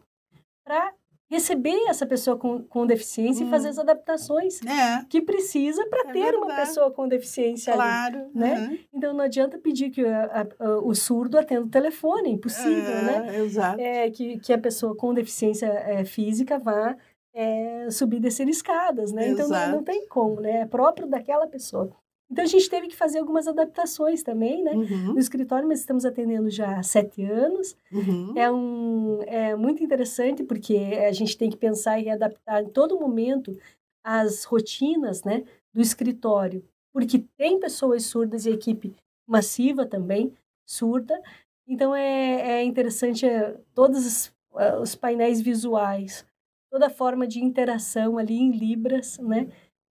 para 0.62 0.92
receber 1.28 1.78
essa 1.88 2.06
pessoa 2.06 2.36
com, 2.36 2.62
com 2.64 2.86
deficiência 2.86 3.44
hum. 3.44 3.48
e 3.48 3.50
fazer 3.50 3.68
as 3.68 3.78
adaptações 3.78 4.60
é. 4.62 5.04
que 5.08 5.20
precisa 5.20 5.86
para 5.86 6.10
é 6.10 6.12
ter 6.12 6.22
verdade. 6.22 6.36
uma 6.36 6.56
pessoa 6.56 6.90
com 6.90 7.06
deficiência 7.06 7.74
claro, 7.74 8.18
ali, 8.18 8.30
né? 8.34 8.58
Uhum. 8.58 8.78
Então 8.94 9.12
não 9.12 9.24
adianta 9.24 9.58
pedir 9.58 9.90
que 9.90 10.04
a, 10.04 10.46
a, 10.58 10.78
o 10.78 10.94
surdo 10.94 11.38
atenda 11.38 11.66
o 11.66 11.68
telefone, 11.68 12.30
é 12.30 12.32
impossível, 12.32 12.92
é, 12.92 13.02
né? 13.02 13.38
Exato. 13.38 13.80
É, 13.80 14.10
que, 14.10 14.38
que 14.38 14.52
a 14.52 14.58
pessoa 14.58 14.96
com 14.96 15.12
deficiência 15.12 15.66
é, 15.66 16.04
física 16.04 16.58
vá 16.58 16.96
é, 17.34 17.90
subir 17.90 18.16
e 18.16 18.20
descer 18.20 18.48
escadas, 18.48 19.12
né? 19.12 19.28
Então 19.28 19.48
não, 19.48 19.56
Exato. 19.56 19.72
não 19.76 19.82
tem 19.84 20.08
como, 20.08 20.40
né? 20.40 20.62
É 20.62 20.66
próprio 20.66 21.06
daquela 21.06 21.46
pessoa. 21.46 21.94
Então 22.30 22.44
a 22.44 22.48
gente 22.48 22.68
teve 22.68 22.88
que 22.88 22.96
fazer 22.96 23.18
algumas 23.18 23.48
adaptações 23.48 24.22
também, 24.22 24.62
né? 24.62 24.72
Uhum, 24.72 25.14
No 25.14 25.18
escritório, 25.18 25.66
mas 25.66 25.80
estamos 25.80 26.04
atendendo 26.04 26.50
já 26.50 26.78
há 26.78 26.82
sete 26.82 27.24
anos. 27.24 27.74
uhum. 27.90 28.34
É, 28.36 28.50
um, 28.50 29.22
é 29.22 29.56
muito 29.56 29.82
interessante 29.82 30.44
porque 30.44 30.76
a 30.76 31.12
gente 31.12 31.36
tem 31.38 31.48
que 31.48 31.56
pensar 31.56 31.98
e 32.00 32.10
adaptar 32.10 32.62
em 32.62 32.68
todo 32.68 32.98
momento 33.00 33.56
as 34.04 34.44
rotinas 34.44 35.24
né, 35.24 35.44
do 35.72 35.80
escritório, 35.80 36.64
porque 36.92 37.24
tem 37.36 37.58
pessoas 37.58 38.04
surdas 38.04 38.46
e 38.46 38.50
equipe 38.50 38.94
massiva 39.26 39.84
também 39.86 40.32
surda. 40.66 41.20
Então 41.66 41.94
é, 41.94 42.60
é 42.60 42.64
interessante 42.64 43.26
é, 43.26 43.56
todos 43.74 44.06
os, 44.06 44.32
ah, 44.54 44.78
os 44.80 44.94
painéis 44.94 45.40
visuais, 45.40 46.26
toda 46.70 46.86
a 46.86 46.90
forma 46.90 47.26
de 47.26 47.40
interação 47.40 48.18
ali 48.18 48.38
em 48.38 48.50
libras, 48.50 49.18
né? 49.18 49.48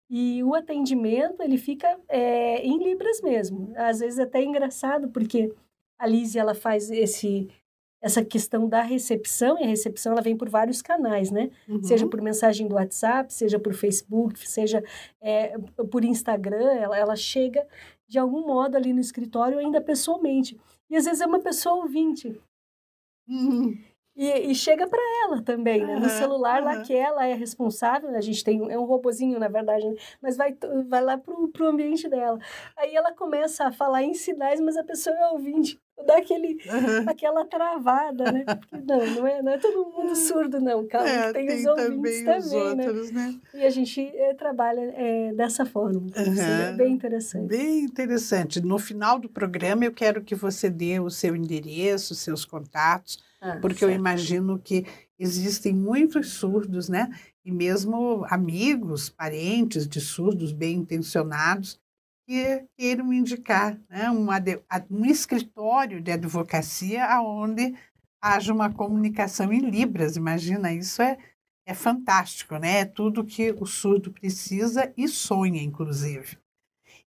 E 0.08 0.42
o 0.44 0.54
atendimento 0.54 1.42
ele 1.42 1.58
fica 1.58 1.98
é, 2.08 2.64
em 2.64 2.78
libras 2.78 3.20
mesmo. 3.20 3.72
Às 3.76 3.98
vezes 3.98 4.18
é 4.18 4.22
até 4.22 4.42
engraçado 4.42 5.08
porque 5.08 5.52
a 5.98 6.06
Lise 6.06 6.38
ela 6.38 6.54
faz 6.54 6.90
esse 6.90 7.48
essa 8.00 8.24
questão 8.24 8.68
da 8.68 8.82
recepção, 8.82 9.58
e 9.58 9.64
a 9.64 9.66
recepção 9.66 10.12
ela 10.12 10.20
vem 10.20 10.36
por 10.36 10.48
vários 10.48 10.80
canais, 10.80 11.30
né? 11.30 11.50
Uhum. 11.68 11.82
Seja 11.82 12.06
por 12.06 12.20
mensagem 12.20 12.68
do 12.68 12.76
WhatsApp, 12.76 13.32
seja 13.32 13.58
por 13.58 13.74
Facebook, 13.74 14.46
seja 14.48 14.84
é, 15.20 15.58
por 15.90 16.04
Instagram, 16.04 16.72
ela, 16.74 16.96
ela 16.96 17.16
chega 17.16 17.66
de 18.06 18.18
algum 18.18 18.46
modo 18.46 18.76
ali 18.76 18.92
no 18.92 19.00
escritório, 19.00 19.58
ainda 19.58 19.80
pessoalmente. 19.80 20.56
E 20.88 20.96
às 20.96 21.04
vezes 21.04 21.20
é 21.20 21.26
uma 21.26 21.40
pessoa 21.40 21.76
ouvinte. 21.76 22.40
Uhum. 23.28 23.76
E, 24.16 24.50
e 24.50 24.54
chega 24.54 24.88
para 24.88 24.98
ela 25.24 25.42
também, 25.42 25.84
né? 25.84 25.96
No 25.96 26.08
celular 26.08 26.62
lá 26.62 26.80
que 26.82 26.94
ela 26.94 27.26
é 27.26 27.34
responsável, 27.34 28.08
a 28.16 28.20
gente 28.20 28.42
tem, 28.42 28.62
um- 28.62 28.70
é 28.70 28.78
um 28.78 28.84
robozinho, 28.84 29.38
na 29.38 29.48
verdade, 29.48 29.86
né? 29.88 29.94
mas 30.22 30.36
vai, 30.36 30.56
vai 30.88 31.02
lá 31.02 31.18
pro, 31.18 31.48
pro 31.48 31.66
ambiente 31.66 32.08
dela. 32.08 32.38
Aí 32.76 32.94
ela 32.96 33.12
começa 33.12 33.66
a 33.66 33.72
falar 33.72 34.02
em 34.02 34.14
sinais, 34.14 34.58
mas 34.60 34.76
a 34.76 34.84
pessoa 34.84 35.14
é 35.16 35.28
ouvinte. 35.28 35.78
Dá 36.04 36.18
aquele, 36.18 36.58
Uhum. 36.66 37.08
aquela 37.08 37.44
travada, 37.46 38.30
né? 38.30 38.44
Porque 38.44 38.76
não, 38.76 39.06
não 39.06 39.26
é, 39.26 39.42
não 39.42 39.52
é 39.52 39.58
todo 39.58 39.90
mundo 39.90 40.14
surdo, 40.14 40.60
não. 40.60 40.86
Calma, 40.86 41.08
É, 41.08 41.32
tem, 41.32 41.46
tem 41.46 41.56
os 41.58 41.66
ouvintes 41.66 42.22
também 42.22 42.38
os 42.38 42.52
né? 42.52 42.86
outros, 42.86 43.10
né? 43.10 43.34
E 43.54 43.64
a 43.64 43.70
gente 43.70 44.00
eh, 44.00 44.34
trabalha 44.34 44.80
eh, 44.94 45.32
dessa 45.34 45.64
forma. 45.64 46.02
Então, 46.06 46.32
isso 46.32 46.42
é 46.42 46.72
bem 46.72 46.92
interessante. 46.92 47.48
Bem 47.48 47.80
interessante. 47.84 48.60
No 48.60 48.78
final 48.78 49.18
do 49.18 49.28
programa, 49.28 49.84
eu 49.84 49.92
quero 49.92 50.22
que 50.22 50.34
você 50.34 50.68
dê 50.68 51.00
o 51.00 51.10
seu 51.10 51.34
endereço, 51.34 52.12
os 52.12 52.20
seus 52.20 52.44
contatos, 52.44 53.18
Ah, 53.40 53.56
porque 53.60 53.84
eu 53.84 53.88
certo. 53.88 54.00
imagino 54.00 54.58
que 54.58 54.84
existem 55.18 55.72
muitos 55.72 56.34
surdos, 56.34 56.88
né? 56.88 57.10
E 57.44 57.50
mesmo 57.50 58.24
amigos, 58.28 59.08
parentes 59.08 59.88
de 59.88 60.00
surdos 60.00 60.52
bem 60.52 60.76
intencionados 60.78 61.80
que 62.26 62.66
queiram 62.76 63.12
indicar 63.12 63.78
né? 63.88 64.10
um, 64.10 64.26
um 64.90 65.04
escritório 65.04 66.00
de 66.00 66.10
advocacia 66.10 67.06
onde 67.20 67.74
haja 68.20 68.52
uma 68.52 68.72
comunicação 68.72 69.52
em 69.52 69.60
Libras. 69.60 70.16
Imagina, 70.16 70.72
isso 70.72 71.00
é, 71.00 71.16
é 71.64 71.72
fantástico, 71.72 72.56
né? 72.56 72.80
É 72.80 72.84
tudo 72.84 73.24
que 73.24 73.52
o 73.52 73.64
surdo 73.64 74.10
precisa 74.10 74.92
e 74.96 75.06
sonha, 75.06 75.62
inclusive. 75.62 76.36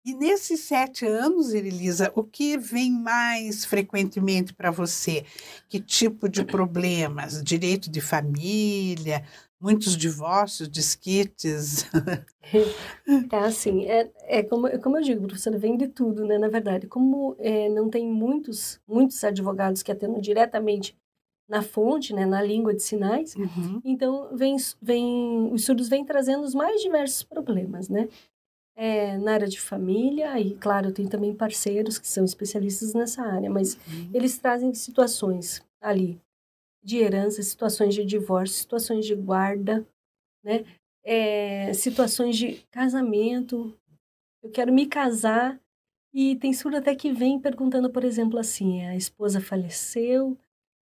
E 0.05 0.13
nesses 0.15 0.61
sete 0.61 1.05
anos, 1.05 1.53
Elisa, 1.53 2.11
o 2.15 2.23
que 2.23 2.57
vem 2.57 2.89
mais 2.89 3.65
frequentemente 3.65 4.53
para 4.53 4.71
você? 4.71 5.25
Que 5.67 5.79
tipo 5.79 6.29
de 6.29 6.45
problemas? 6.45 7.43
Direito 7.43 7.91
de 7.91 7.99
família, 7.99 9.25
muitos 9.59 9.95
divórcios, 9.97 10.69
disquites? 10.69 11.85
Tá, 13.29 13.45
assim, 13.45 13.85
é, 13.85 14.09
é 14.23 14.43
como, 14.43 14.67
é 14.67 14.77
como 14.77 14.97
eu 14.97 15.03
digo, 15.03 15.27
professora, 15.27 15.57
vem 15.57 15.77
de 15.77 15.87
tudo, 15.87 16.25
né? 16.25 16.37
Na 16.37 16.47
verdade, 16.47 16.87
como 16.87 17.35
é, 17.37 17.69
não 17.69 17.89
tem 17.89 18.07
muitos, 18.07 18.79
muitos 18.87 19.23
advogados 19.23 19.83
que 19.83 19.91
atendam 19.91 20.19
diretamente 20.19 20.97
na 21.47 21.61
fonte, 21.61 22.13
né, 22.13 22.25
na 22.25 22.41
língua 22.41 22.73
de 22.73 22.81
sinais, 22.83 23.35
Uhum. 23.35 23.81
então 23.83 24.35
vem, 24.35 24.55
vem, 24.81 25.51
os 25.51 25.65
surdos 25.65 25.89
vêm 25.89 26.05
trazendo 26.05 26.43
os 26.43 26.53
mais 26.53 26.81
diversos 26.81 27.23
problemas, 27.23 27.89
né? 27.89 28.07
É, 28.75 29.17
na 29.17 29.33
área 29.33 29.47
de 29.47 29.59
família, 29.59 30.39
e 30.39 30.55
claro, 30.55 30.91
tem 30.91 31.07
também 31.07 31.35
parceiros 31.35 31.97
que 31.97 32.07
são 32.07 32.23
especialistas 32.23 32.93
nessa 32.93 33.21
área, 33.23 33.49
mas 33.49 33.75
Uhum. 33.75 34.09
eles 34.13 34.37
trazem 34.37 34.73
situações 34.73 35.61
ali 35.81 36.19
de 36.83 36.97
herança, 36.97 37.41
situações 37.43 37.93
de 37.95 38.05
divórcio, 38.05 38.57
situações 38.57 39.05
de 39.05 39.15
guarda, 39.15 39.85
né? 40.43 40.65
É, 41.03 41.73
situações 41.73 42.37
de 42.37 42.63
casamento. 42.71 43.77
Eu 44.43 44.51
quero 44.51 44.73
me 44.73 44.85
casar 44.87 45.59
e 46.13 46.35
tem 46.37 46.53
surdo 46.53 46.77
até 46.77 46.95
que 46.95 47.11
vem 47.11 47.39
perguntando, 47.39 47.89
por 47.91 48.03
exemplo, 48.03 48.39
assim, 48.39 48.83
a 48.85 48.95
esposa 48.95 49.41
faleceu 49.41 50.37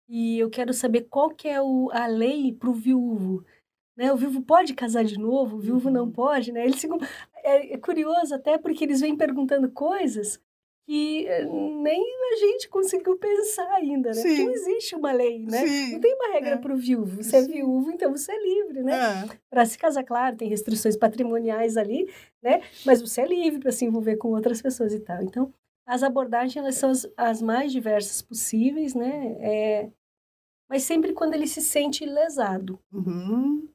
e 0.08 0.38
eu 0.38 0.50
quero 0.50 0.72
saber 0.74 1.02
qual 1.10 1.30
que 1.30 1.48
é 1.48 1.60
o, 1.60 1.90
a 1.92 2.06
lei 2.06 2.52
para 2.52 2.70
o 2.70 2.74
viúvo. 2.74 3.44
Né? 3.96 4.12
O 4.12 4.16
viúvo 4.16 4.42
pode 4.42 4.74
casar 4.74 5.04
de 5.04 5.18
novo, 5.18 5.56
o 5.56 5.60
viúvo 5.60 5.90
não 5.90 6.04
Uhum. 6.04 6.12
pode, 6.12 6.52
né? 6.52 6.64
Eles 6.64 6.80
ficam, 6.80 6.98
é, 7.44 7.74
é 7.74 7.78
curioso 7.78 8.34
até 8.34 8.58
porque 8.58 8.84
eles 8.84 9.00
vêm 9.00 9.16
perguntando 9.16 9.70
coisas 9.70 10.40
que 10.86 11.26
eh, 11.26 11.44
nem 11.44 12.00
a 12.32 12.36
gente 12.36 12.68
conseguiu 12.68 13.18
pensar 13.18 13.68
ainda, 13.74 14.10
né? 14.10 14.14
Porque 14.22 14.36
Sim. 14.36 14.44
não 14.44 14.52
existe 14.52 14.94
uma 14.94 15.10
lei, 15.12 15.44
né? 15.44 15.66
Sim. 15.66 15.92
Não 15.94 16.00
tem 16.00 16.14
uma 16.14 16.32
regra 16.32 16.50
É. 16.50 16.56
para 16.56 16.72
o 16.72 16.76
viúvo. 16.76 17.22
Você 17.22 17.36
é 17.38 17.42
viúvo, 17.42 17.90
então 17.90 18.10
você 18.12 18.30
é 18.32 18.40
livre, 18.42 18.82
né? 18.84 18.92
Ah, 18.94 19.28
Para 19.50 19.66
se 19.66 19.76
casar, 19.76 20.04
claro, 20.04 20.36
tem 20.36 20.48
restrições 20.48 20.96
patrimoniais 20.96 21.76
ali, 21.76 22.08
né? 22.40 22.62
Mas 22.84 23.00
você 23.02 23.22
é 23.22 23.26
livre 23.26 23.58
para 23.60 23.72
se 23.72 23.84
envolver 23.84 24.16
com 24.16 24.28
outras 24.28 24.62
pessoas 24.62 24.94
e 24.94 25.00
tal. 25.00 25.22
Então, 25.22 25.52
as 25.84 26.02
abordagens 26.04 26.56
elas 26.56 26.76
são 26.76 26.90
as, 26.90 27.06
as 27.16 27.42
mais 27.42 27.72
diversas 27.72 28.22
possíveis, 28.22 28.94
né? 28.94 29.36
É, 29.40 29.90
mas 30.70 30.82
sempre 30.84 31.12
quando 31.12 31.34
ele 31.34 31.46
se 31.48 31.60
sente 31.62 32.04
lesado. 32.06 32.78
uhum. 32.92 33.68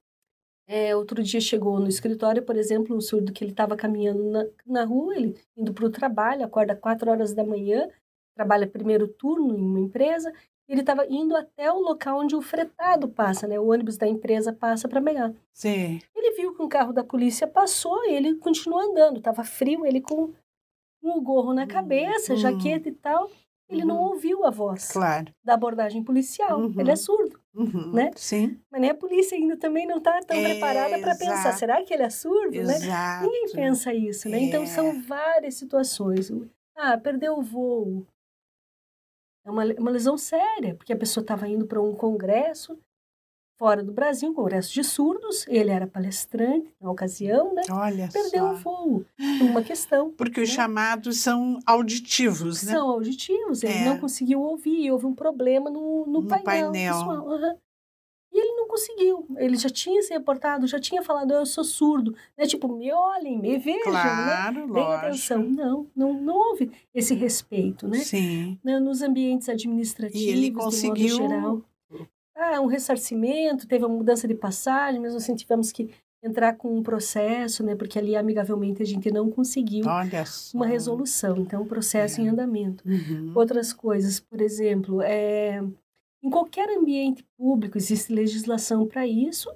É, 0.74 0.96
outro 0.96 1.22
dia 1.22 1.42
chegou 1.42 1.78
no 1.82 1.90
escritório, 1.90 2.42
por 2.44 2.56
exemplo, 2.56 2.96
um 2.96 3.02
surdo 3.02 3.34
que 3.34 3.44
ele 3.44 3.52
estava 3.52 3.76
caminhando 3.76 4.24
na, 4.24 4.46
na 4.66 4.86
rua, 4.86 5.14
ele 5.14 5.36
indo 5.58 5.74
para 5.74 5.86
o 5.86 5.90
trabalho, 5.90 6.46
acorda 6.46 6.74
quatro 6.74 7.12
horas 7.12 7.34
da 7.34 7.44
manhã, 7.44 7.90
trabalha 8.34 8.66
primeiro 8.66 9.06
turno 9.06 9.54
em 9.54 9.62
uma 9.62 9.82
empresa, 9.82 10.32
ele 10.70 10.80
estava 10.80 11.06
indo 11.10 11.36
até 11.36 11.70
o 11.70 11.80
local 11.82 12.20
onde 12.20 12.38
o 12.38 12.42
fretado 12.42 13.10
passa, 13.10 13.46
né? 13.46 13.60
O 13.60 13.68
ônibus 13.70 13.98
da 13.98 14.08
empresa 14.08 14.54
passa 14.54 14.88
para 14.88 15.02
pegar. 15.02 15.34
Sim. 15.54 16.00
Ele 16.16 16.32
viu 16.38 16.56
que 16.56 16.62
um 16.62 16.70
carro 16.70 16.94
da 16.94 17.04
polícia 17.04 17.46
passou 17.46 18.06
e 18.06 18.14
ele 18.14 18.36
continuou 18.36 18.80
andando. 18.80 19.20
Tava 19.20 19.44
frio, 19.44 19.86
ele 19.86 20.00
com 20.00 20.32
um 21.04 21.22
gorro 21.22 21.54
na 21.54 21.64
Hum, 21.64 21.68
cabeça, 21.68 22.34
hum. 22.34 22.38
jaqueta 22.38 22.88
e 22.88 22.94
tal. 22.94 23.30
Ele 23.72 23.86
não 23.86 23.96
Uhum. 23.98 24.10
ouviu 24.10 24.46
a 24.46 24.50
voz 24.52 24.92
Claro. 24.92 25.34
da 25.44 25.54
abordagem 25.54 26.04
policial. 26.04 26.60
Uhum. 26.60 26.74
Ele 26.80 26.92
é 26.92 26.96
surdo, 26.96 27.40
Uhum. 27.56 27.92
Né? 27.94 28.12
Sim. 28.16 28.60
mas 28.70 28.82
nem 28.82 28.90
a 28.90 28.96
polícia 28.96 29.38
ainda 29.38 29.56
também 29.58 29.88
não 29.88 29.98
está 29.98 30.20
tão 30.22 30.38
É, 30.38 30.50
preparada 30.52 31.00
para 31.00 31.16
pensar. 31.16 31.54
Será 31.54 31.82
que 31.84 31.94
ele 31.94 32.04
é 32.04 32.10
surdo, 32.10 32.52
né? 32.64 32.76
Exato. 32.76 33.24
Ninguém 33.26 33.52
pensa 33.54 33.94
isso, 33.94 34.28
né? 34.30 34.40
Então 34.40 34.64
É. 34.64 34.66
são 34.68 35.02
várias 35.02 35.56
situações. 35.56 36.32
Ah, 36.76 36.98
perdeu 36.98 37.38
o 37.38 37.42
voo. 37.42 38.06
É 39.46 39.50
uma, 39.50 39.64
uma 39.80 39.90
lesão 39.92 40.18
séria, 40.18 40.76
porque 40.76 40.94
a 40.94 40.98
pessoa 40.98 41.22
estava 41.24 41.48
indo 41.48 41.66
para 41.66 41.82
um 41.82 41.96
congresso 41.96 42.78
fora 43.62 43.84
do 43.84 43.92
Brasil, 43.94 44.28
um 44.28 44.34
congresso 44.34 44.74
de 44.74 44.84
surdos. 44.84 45.46
Ele 45.48 45.70
era 45.70 45.86
palestrante 45.86 46.74
na 46.82 46.90
ocasião, 46.90 47.54
né? 47.54 47.62
Olha 47.70 48.10
Perdeu 48.12 48.46
só. 48.46 48.54
o 48.54 48.56
voo. 48.58 49.06
Uma 49.40 49.62
questão. 49.62 50.12
Porque 50.18 50.42
os 50.42 50.50
né? 50.50 50.56
chamados 50.56 51.18
são 51.20 51.60
auditivos, 51.64 52.64
né? 52.64 52.72
São 52.72 52.90
auditivos, 52.90 53.62
ele 53.62 53.74
É. 53.74 53.86
não 53.86 54.00
conseguiu 54.00 54.42
ouvir, 54.42 54.90
houve 54.92 55.06
um 55.06 55.14
problema 55.14 55.70
no, 55.70 56.08
no, 56.08 56.22
No 56.22 56.28
painel. 56.28 56.44
painel. 56.72 56.94
pessoal, 56.96 57.32
aham. 57.32 57.56
E 58.34 58.40
ele 58.40 58.54
não 58.56 58.68
conseguiu. 58.68 59.28
Ele 59.38 59.58
já 59.58 59.70
tinha 59.70 60.02
se 60.02 60.12
reportado, 60.12 60.66
já 60.66 60.80
tinha 60.80 61.04
falado, 61.04 61.32
eu 61.32 61.46
sou 61.46 61.64
surdo. 61.64 62.16
Né? 62.36 62.48
Tipo, 62.48 62.68
me 62.68 62.92
olhem, 62.92 63.38
me 63.38 63.60
vejam, 63.60 63.92
né? 63.92 64.02
Claro, 64.02 64.56
Deem 64.56 64.68
lógico. 64.70 65.06
atenção. 65.06 65.44
Não, 65.44 65.88
não, 65.96 66.14
não 66.14 66.34
houve 66.36 66.72
esse 66.96 67.14
respeito, 67.14 67.88
né? 67.88 68.00
Sim. 68.00 68.58
Né, 68.64 68.80
Nos 68.80 69.04
ambientes 69.04 69.48
administrativos, 69.50 70.20
E 70.26 70.30
ele 70.30 70.50
conseguiu. 70.50 71.18
geral. 71.18 71.62
Ah, 72.44 72.60
um 72.60 72.66
ressarcimento, 72.66 73.68
teve 73.68 73.86
uma 73.86 73.96
mudança 73.96 74.28
de 74.28 74.34
passagem, 74.34 75.00
mesmo 75.00 75.18
assim 75.18 75.36
tivemos 75.36 75.72
que 75.72 75.94
entrar 76.24 76.56
com 76.56 76.76
um 76.76 76.82
processo, 76.82 77.64
né? 77.64 77.76
Porque 77.76 78.00
ali, 78.00 78.16
amigavelmente, 78.16 78.82
a 78.82 78.86
gente 78.86 79.12
não 79.12 79.30
conseguiu 79.30 79.86
uma 80.54 80.66
resolução. 80.66 81.38
Então, 81.38 81.62
um 81.62 81.68
processo 81.68 82.20
É. 82.20 82.24
em 82.24 82.30
andamento. 82.30 82.84
Uhum. 82.88 83.32
Outras 83.36 83.72
coisas, 83.72 84.20
por 84.20 84.42
exemplo, 84.42 85.02
é, 85.04 85.60
em 86.24 86.30
qualquer 86.32 86.68
ambiente 86.76 87.24
público 87.38 87.78
existe 87.78 88.12
legislação 88.12 88.88
para 88.88 89.06
isso, 89.06 89.52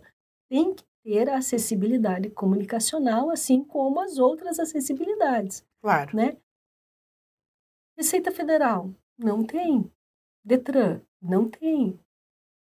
tem 0.50 0.74
que 0.76 0.84
ter 1.04 1.28
a 1.30 1.38
acessibilidade 1.38 2.30
comunicacional, 2.30 3.32
assim 3.32 3.64
como 3.64 4.00
as 4.00 4.18
outras 4.20 4.60
acessibilidades, 4.60 5.64
Claro. 5.82 6.16
né? 6.16 6.38
Receita 7.98 8.32
Federal, 8.32 8.92
não 9.18 9.44
tem. 9.44 9.90
Detran, 10.44 11.02
não 11.22 11.50
tem. 11.50 12.00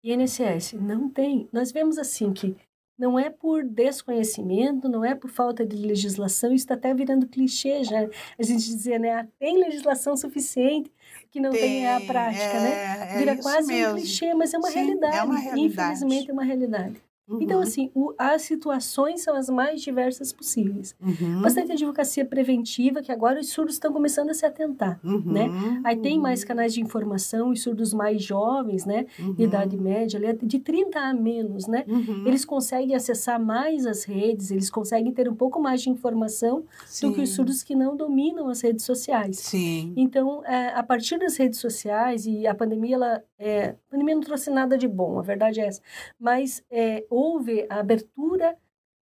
INSS, 0.04 0.74
não 0.74 1.08
tem. 1.08 1.48
Nós 1.50 1.72
vemos 1.72 1.98
assim 1.98 2.32
que 2.32 2.54
não 2.96 3.18
é 3.18 3.28
por 3.28 3.64
desconhecimento, 3.64 4.88
não 4.88 5.04
é 5.04 5.14
por 5.14 5.30
falta 5.30 5.66
de 5.66 5.76
legislação, 5.76 6.52
isso 6.52 6.64
está 6.64 6.74
até 6.74 6.94
virando 6.94 7.26
clichê 7.26 7.82
já. 7.82 8.08
A 8.38 8.42
gente 8.42 8.64
dizia, 8.64 8.98
né, 8.98 9.14
ah, 9.14 9.26
tem 9.38 9.58
legislação 9.58 10.16
suficiente, 10.16 10.92
que 11.30 11.40
não 11.40 11.50
tem, 11.50 11.60
tem 11.60 11.88
a 11.88 12.00
prática, 12.00 12.60
né? 12.60 12.70
é, 12.70 12.98
né? 12.98 13.18
Vira 13.18 13.32
é 13.32 13.36
quase 13.36 13.66
mesmo. 13.66 13.94
um 13.94 13.96
clichê, 13.96 14.34
mas 14.34 14.54
é 14.54 14.58
uma, 14.58 14.68
Sim, 14.68 14.74
realidade. 14.74 15.16
é 15.16 15.22
uma 15.22 15.38
realidade. 15.38 15.92
Infelizmente 15.94 16.30
é 16.30 16.32
uma 16.32 16.44
realidade. 16.44 17.02
Então, 17.26 17.36
uhum. 17.36 17.42
Então, 17.42 17.60
assim, 17.60 17.90
o, 17.94 18.12
as 18.18 18.42
situações 18.42 19.22
são 19.22 19.34
as 19.34 19.48
mais 19.48 19.80
diversas 19.80 20.32
possíveis. 20.32 20.94
Uhum. 21.00 21.40
Bastante 21.40 21.72
advocacia 21.72 22.24
preventiva, 22.24 23.00
que 23.00 23.10
agora 23.10 23.40
os 23.40 23.48
surdos 23.48 23.74
estão 23.74 23.92
começando 23.92 24.30
a 24.30 24.34
se 24.34 24.44
atentar, 24.44 25.00
uhum. 25.02 25.22
né? 25.24 25.80
Aí 25.84 25.96
tem 25.96 26.18
mais 26.18 26.44
canais 26.44 26.74
de 26.74 26.80
informação, 26.80 27.50
os 27.50 27.62
surdos 27.62 27.94
mais 27.94 28.22
jovens, 28.22 28.84
né? 28.84 29.06
De 29.18 29.22
uhum. 29.22 29.34
idade 29.38 29.76
média, 29.76 30.20
de 30.42 30.58
30 30.58 30.98
a 30.98 31.14
menos, 31.14 31.66
né? 31.66 31.84
Uhum. 31.88 32.26
Eles 32.26 32.44
conseguem 32.44 32.94
acessar 32.94 33.40
mais 33.40 33.86
as 33.86 34.04
redes, 34.04 34.50
eles 34.50 34.68
conseguem 34.68 35.12
ter 35.12 35.28
um 35.28 35.34
pouco 35.34 35.60
mais 35.60 35.80
de 35.80 35.90
informação 35.90 36.64
Sim. 36.86 37.08
do 37.08 37.14
que 37.14 37.22
os 37.22 37.30
surdos 37.30 37.62
que 37.62 37.74
não 37.74 37.96
dominam 37.96 38.48
as 38.48 38.60
redes 38.60 38.84
sociais. 38.84 39.38
Sim. 39.38 39.94
Então, 39.96 40.44
é, 40.44 40.68
a 40.74 40.82
partir 40.82 41.18
das 41.18 41.36
redes 41.36 41.58
sociais, 41.58 42.26
e 42.26 42.46
a 42.46 42.54
pandemia, 42.54 42.96
ela, 42.96 43.22
é, 43.44 43.68
a 43.70 43.90
pandemia 43.90 44.14
não 44.14 44.22
trouxe 44.22 44.50
nada 44.50 44.76
de 44.78 44.88
bom, 44.88 45.18
a 45.18 45.22
verdade 45.22 45.60
é 45.60 45.66
essa, 45.66 45.80
mas... 46.18 46.62
É, 46.70 47.04
houve 47.10 47.66
a 47.68 47.80
abertura 47.80 48.56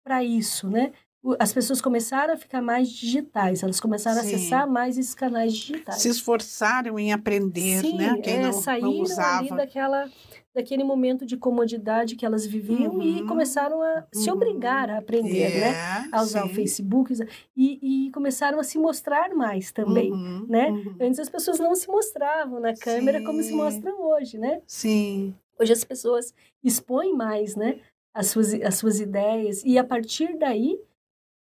para 0.05 0.23
isso, 0.25 0.69
né? 0.69 0.93
As 1.39 1.53
pessoas 1.53 1.81
começaram 1.81 2.33
a 2.33 2.37
ficar 2.37 2.63
mais 2.63 2.89
digitais, 2.89 3.63
elas 3.63 3.81
começaram 3.81 4.23
Sim. 4.23 4.33
a 4.33 4.37
acessar 4.37 4.71
mais 4.71 4.97
esses 4.97 5.15
canais 5.15 5.53
digitais. 5.53 6.01
Se 6.01 6.09
esforçaram 6.09 6.99
em 6.99 7.13
aprender, 7.13 7.81
Sim, 7.81 7.97
né? 7.97 8.17
Quem 8.23 8.37
é, 8.37 8.43
não, 8.43 8.53
saíram 8.53 8.93
não 8.93 9.01
usava. 9.01 9.39
ali 9.39 9.49
daquela, 9.51 10.09
daquele 10.55 10.83
momento 10.83 11.25
de 11.25 11.37
comodidade 11.37 12.17
que 12.17 12.27
elas 12.27 12.45
viviam 12.47 12.95
uhum. 12.95 13.03
e 13.03 13.27
começaram 13.27 13.83
a 13.83 14.07
uhum. 14.13 14.21
se 14.21 14.31
obrigar 14.31 14.91
a 14.91 14.99
aprender, 14.99 15.51
né? 15.51 15.69
é, 15.69 15.73
né? 15.73 16.09
A 16.11 16.23
usar 16.23 16.43
sim. 16.43 16.49
o 16.49 16.55
Facebook 16.55 17.15
e, 17.57 18.07
e, 18.07 18.11
começaram 18.11 18.59
a 18.59 18.65
se 18.65 18.79
mostrar 18.79 19.35
mais 19.35 19.71
também, 19.71 20.11
uhum. 20.11 20.47
né? 20.49 20.71
Uhum. 20.71 20.97
Antes 21.01 21.21
as 21.21 21.29
pessoas 21.29 21.59
não 21.59 21.75
se 21.75 21.87
mostravam 21.89 22.61
na 22.61 22.75
câmera 22.75 23.19
sim. 23.19 23.25
como 23.25 23.43
se 23.43 23.53
mostram 23.53 24.01
hoje, 24.03 24.39
né? 24.39 24.61
Sim. 24.67 25.35
Hoje 25.61 25.73
as 25.73 25.85
pessoas 25.85 26.35
expõem 26.63 27.15
mais, 27.15 27.55
né? 27.55 27.81
as 28.19 28.29
suas, 28.31 28.53
as 28.55 28.75
suas 28.75 28.99
ideias, 28.99 29.63
e 29.65 29.79
a 29.79 29.85
partir 29.85 30.37
daí 30.37 30.81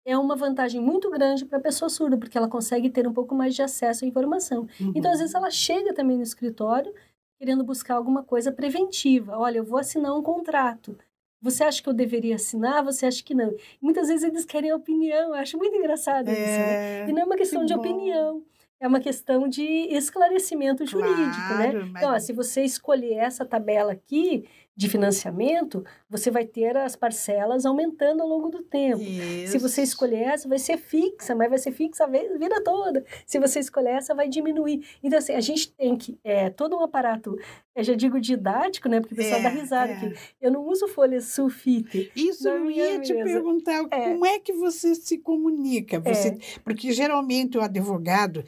é 0.05 0.17
uma 0.17 0.35
vantagem 0.35 0.81
muito 0.81 1.09
grande 1.09 1.45
para 1.45 1.57
a 1.57 1.61
pessoa 1.61 1.87
surda, 1.87 2.17
porque 2.17 2.37
ela 2.37 2.49
consegue 2.49 2.89
ter 2.89 3.07
um 3.07 3.13
pouco 3.13 3.33
mais 3.33 3.55
de 3.55 3.61
acesso 3.61 4.03
à 4.03 4.07
informação. 4.07 4.67
Uhum. 4.79 4.91
Então, 4.93 5.09
às 5.09 5.19
vezes, 5.19 5.33
ela 5.33 5.49
chega 5.49 5.93
também 5.93 6.17
no 6.17 6.23
escritório 6.23 6.93
querendo 7.37 7.63
buscar 7.63 7.95
alguma 7.95 8.23
coisa 8.23 8.51
preventiva. 8.51 9.37
Olha, 9.37 9.57
eu 9.57 9.65
vou 9.65 9.79
assinar 9.79 10.15
um 10.15 10.23
contrato. 10.23 10.97
Você 11.41 11.63
acha 11.63 11.81
que 11.81 11.89
eu 11.89 11.93
deveria 11.93 12.35
assinar? 12.35 12.83
Você 12.83 13.05
acha 13.05 13.23
que 13.23 13.35
não? 13.35 13.55
muitas 13.81 14.07
vezes 14.07 14.23
eles 14.23 14.45
querem 14.45 14.73
opinião. 14.73 15.29
Eu 15.29 15.35
acho 15.35 15.57
muito 15.57 15.75
engraçado 15.75 16.29
é, 16.29 16.31
isso. 16.31 16.41
Né? 16.41 17.01
É, 17.01 17.09
e 17.09 17.13
não 17.13 17.21
é 17.21 17.25
uma 17.25 17.35
questão 17.35 17.61
que 17.61 17.67
de 17.67 17.73
bom. 17.75 17.79
opinião 17.79 18.43
é 18.79 18.87
uma 18.87 18.99
questão 18.99 19.47
de 19.47 19.63
esclarecimento 19.63 20.85
jurídico, 20.85 21.53
né? 21.57 21.71
claro, 21.71 21.79
né? 21.79 21.89
Mas... 21.91 22.03
Então, 22.03 22.13
ó, 22.13 22.19
se 22.19 22.33
você 22.33 22.63
escolher 22.63 23.15
essa 23.15 23.45
tabela 23.45 23.93
aqui 23.93 24.45
de 24.75 24.89
financiamento, 24.89 25.85
você 26.09 26.29
vai 26.29 26.45
ter 26.45 26.75
as 26.75 26.95
parcelas 26.95 27.65
aumentando 27.65 28.21
ao 28.21 28.27
longo 28.27 28.49
do 28.49 28.61
tempo. 28.61 29.01
Isso. 29.01 29.53
Se 29.53 29.57
você 29.57 29.81
escolher 29.81 30.23
essa, 30.23 30.49
vai 30.49 30.59
ser 30.59 30.77
fixa, 30.77 31.33
mas 31.33 31.49
vai 31.49 31.57
ser 31.57 31.71
fixa 31.71 32.03
a 32.03 32.07
vida 32.07 32.61
toda. 32.61 33.05
Se 33.25 33.39
você 33.39 33.59
escolher 33.59 33.91
essa, 33.91 34.13
vai 34.13 34.27
diminuir. 34.27 34.85
Então, 35.01 35.17
assim, 35.17 35.33
a 35.33 35.39
gente 35.39 35.71
tem 35.71 35.95
que, 35.95 36.19
é, 36.23 36.49
todo 36.49 36.75
um 36.75 36.83
aparato, 36.83 37.37
eu 37.73 37.83
já 37.83 37.93
digo 37.93 38.19
didático, 38.19 38.89
né? 38.89 38.99
Porque 38.99 39.13
o 39.13 39.17
pessoal 39.17 39.39
é, 39.39 39.43
dá 39.43 39.49
risada 39.49 39.93
é. 39.93 39.95
aqui. 39.95 40.13
Eu 40.41 40.51
não 40.51 40.67
uso 40.67 40.89
folha 40.89 41.21
sulfite. 41.21 42.11
Isso 42.13 42.47
eu 42.47 42.69
ia 42.69 42.99
te 42.99 43.13
perguntar, 43.13 43.85
é. 43.91 44.09
como 44.09 44.25
é 44.25 44.39
que 44.39 44.51
você 44.51 44.93
se 44.93 45.17
comunica? 45.19 46.01
Você, 46.01 46.29
é. 46.29 46.37
Porque 46.65 46.91
geralmente 46.91 47.57
o 47.57 47.61
advogado 47.61 48.43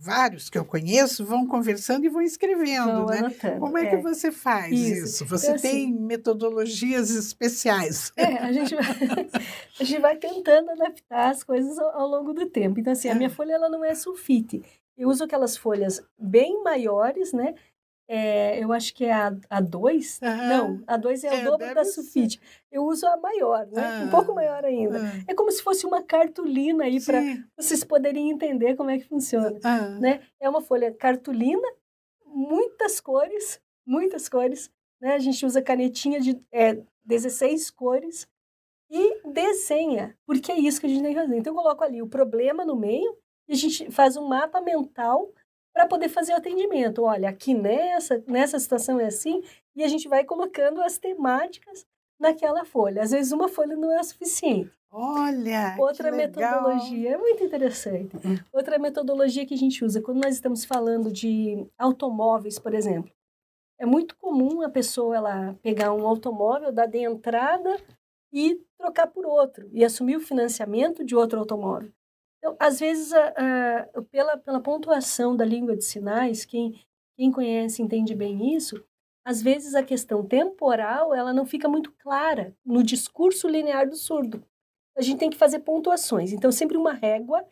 vários 0.00 0.48
que 0.48 0.56
eu 0.56 0.64
conheço 0.64 1.24
vão 1.24 1.46
conversando 1.46 2.04
e 2.04 2.08
vão 2.08 2.22
escrevendo, 2.22 2.86
vão 2.86 3.06
né? 3.06 3.18
Anotando, 3.18 3.60
Como 3.60 3.78
é, 3.78 3.84
é, 3.84 3.90
que 3.90 3.96
você 3.96 4.30
faz 4.30 4.72
isso? 4.72 5.04
isso? 5.04 5.26
Você 5.26 5.48
então, 5.48 5.60
tem 5.60 5.86
assim, 5.86 6.00
metodologias 6.00 7.10
especiais? 7.10 8.12
É, 8.16 8.36
a 8.38 8.52
gente, 8.52 8.74
vai, 8.74 8.84
a 9.80 9.84
gente 9.84 10.00
vai 10.00 10.16
tentando 10.16 10.70
adaptar 10.70 11.30
as 11.30 11.42
coisas 11.42 11.78
ao, 11.78 12.02
ao 12.02 12.08
longo 12.08 12.32
do 12.32 12.46
tempo. 12.46 12.78
Então, 12.78 12.92
assim, 12.92 13.08
a 13.08 13.14
minha 13.14 13.28
ah. 13.28 13.32
folha 13.32 13.54
ela 13.54 13.68
não 13.68 13.84
é 13.84 13.94
sulfite. 13.94 14.62
Eu 14.96 15.08
uso 15.08 15.24
aquelas 15.24 15.56
folhas 15.56 16.02
bem 16.18 16.62
maiores, 16.62 17.32
né? 17.32 17.54
É, 18.10 18.64
eu 18.64 18.72
acho 18.72 18.94
que 18.94 19.04
é 19.04 19.12
a, 19.12 19.36
a 19.50 19.60
2. 19.60 20.20
Não, 20.22 20.82
a 20.86 20.96
2 20.96 21.24
é, 21.24 21.28
é, 21.28 21.42
o 21.42 21.50
dobro 21.50 21.74
da 21.74 21.84
sulfite. 21.84 22.40
Eu 22.72 22.84
uso 22.84 23.06
a 23.06 23.18
maior, 23.18 23.66
né? 23.66 23.82
Ah, 23.84 24.04
um 24.06 24.08
pouco 24.10 24.34
maior 24.34 24.64
ainda. 24.64 24.98
Ah, 24.98 25.24
é 25.28 25.34
como 25.34 25.52
se 25.52 25.62
fosse 25.62 25.84
uma 25.84 26.02
cartolina 26.02 26.84
aí 26.84 27.04
para 27.04 27.20
vocês 27.54 27.84
poderem 27.84 28.30
entender 28.30 28.74
como 28.76 28.88
é 28.88 28.98
que 28.98 29.04
funciona. 29.04 29.58
Ah, 29.62 29.88
né? 30.00 30.22
É 30.40 30.48
uma 30.48 30.62
folha 30.62 30.90
cartolina, 30.90 31.68
muitas 32.24 32.98
cores, 32.98 33.60
muitas 33.86 34.26
cores. 34.26 34.70
Né? 34.98 35.14
A 35.14 35.18
gente 35.18 35.44
usa 35.44 35.60
canetinha 35.60 36.18
de 36.18 36.40
é, 36.50 36.82
16 37.04 37.70
cores 37.70 38.26
e 38.90 39.20
desenha, 39.32 40.16
porque 40.24 40.50
é 40.50 40.58
isso 40.58 40.80
que 40.80 40.86
a 40.86 40.88
gente 40.88 41.02
tem 41.02 41.14
que 41.14 41.20
fazer. 41.20 41.36
Então, 41.36 41.52
eu 41.52 41.56
coloco 41.56 41.84
ali 41.84 42.00
o 42.00 42.08
problema 42.08 42.64
no 42.64 42.74
meio 42.74 43.16
e 43.46 43.52
a 43.52 43.56
gente 43.56 43.90
faz 43.90 44.16
um 44.16 44.26
mapa 44.26 44.62
mental 44.62 45.30
para 45.78 45.86
poder 45.86 46.08
fazer 46.08 46.32
o 46.32 46.36
atendimento. 46.36 47.04
Olha, 47.04 47.28
aqui 47.28 47.54
nessa, 47.54 48.20
nessa 48.26 48.58
situação 48.58 48.98
é 48.98 49.04
assim, 49.04 49.44
e 49.76 49.84
a 49.84 49.86
gente 49.86 50.08
vai 50.08 50.24
colocando 50.24 50.80
as 50.80 50.98
temáticas 50.98 51.86
naquela 52.18 52.64
folha. 52.64 53.00
Às 53.00 53.12
vezes 53.12 53.30
uma 53.30 53.48
folha 53.48 53.76
não 53.76 53.92
é 53.92 54.00
o 54.00 54.02
suficiente. 54.02 54.72
Olha, 54.90 55.76
outra 55.78 56.10
metodologia 56.10 57.12
é 57.12 57.16
muito 57.16 57.44
interessante. 57.44 58.16
Hum. 58.16 58.36
Outra 58.52 58.76
metodologia 58.76 59.46
que 59.46 59.54
a 59.54 59.56
gente 59.56 59.84
usa 59.84 60.02
quando 60.02 60.20
nós 60.20 60.34
estamos 60.34 60.64
falando 60.64 61.12
de 61.12 61.64
automóveis, 61.78 62.58
por 62.58 62.74
exemplo. 62.74 63.12
É 63.78 63.86
muito 63.86 64.16
comum 64.16 64.62
a 64.62 64.68
pessoa 64.68 65.14
ela 65.14 65.56
pegar 65.62 65.92
um 65.92 66.08
automóvel, 66.08 66.72
dar 66.72 66.86
de 66.86 66.98
entrada 66.98 67.80
e 68.32 68.60
trocar 68.76 69.06
por 69.06 69.24
outro 69.24 69.68
e 69.72 69.84
assumir 69.84 70.16
o 70.16 70.20
financiamento 70.20 71.04
de 71.04 71.14
outro 71.14 71.38
automóvel. 71.38 71.92
Então, 72.38 72.56
às 72.58 72.78
vezes, 72.80 73.12
a, 73.12 73.34
a, 73.94 74.02
pela, 74.10 74.36
pela 74.36 74.60
pontuação 74.60 75.36
da 75.36 75.44
língua 75.44 75.76
de 75.76 75.84
sinais, 75.84 76.44
quem, 76.44 76.80
quem 77.16 77.32
conhece 77.32 77.82
entende 77.82 78.14
bem 78.14 78.54
isso, 78.54 78.82
às 79.24 79.42
vezes 79.42 79.74
a 79.74 79.82
questão 79.82 80.24
temporal 80.24 81.14
ela 81.14 81.32
não 81.32 81.44
fica 81.44 81.68
muito 81.68 81.92
clara 81.98 82.56
no 82.64 82.82
discurso 82.82 83.48
linear 83.48 83.88
do 83.88 83.96
surdo. 83.96 84.42
A 84.96 85.02
gente 85.02 85.18
tem 85.18 85.30
que 85.30 85.36
fazer 85.36 85.60
pontuações. 85.60 86.32
Então, 86.32 86.50
sempre 86.50 86.76
uma 86.76 86.92
régua 86.92 87.44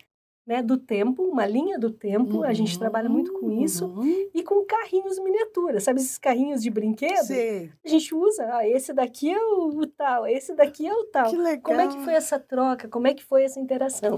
né, 0.47 0.63
do 0.63 0.77
tempo, 0.77 1.23
uma 1.23 1.45
linha 1.45 1.77
do 1.77 1.91
tempo, 1.91 2.37
uhum, 2.37 2.43
a 2.43 2.53
gente 2.53 2.79
trabalha 2.79 3.09
muito 3.09 3.33
com 3.33 3.51
isso, 3.51 3.85
uhum. 3.85 4.29
e 4.33 4.41
com 4.41 4.65
carrinhos 4.65 5.19
miniaturas, 5.19 5.83
sabe 5.83 5.99
esses 5.99 6.17
carrinhos 6.17 6.63
de 6.63 6.69
brinquedo? 6.69 7.25
Sim. 7.25 7.69
A 7.85 7.89
gente 7.89 8.15
usa, 8.15 8.55
ah, 8.55 8.65
esse 8.65 8.93
daqui 8.93 9.29
é 9.29 9.37
o, 9.37 9.67
o, 9.77 9.85
tal, 9.85 10.25
esse 10.25 10.55
daqui 10.55 10.87
é 10.87 10.93
o 10.93 11.03
tal. 11.03 11.29
Que 11.29 11.35
legal. 11.35 11.61
Como 11.63 11.81
é 11.81 11.87
que 11.89 11.99
foi 11.99 12.13
essa 12.13 12.39
troca? 12.39 12.87
Como 12.87 13.07
é 13.07 13.13
que 13.13 13.25
foi 13.25 13.43
essa 13.43 13.59
interação? 13.59 14.15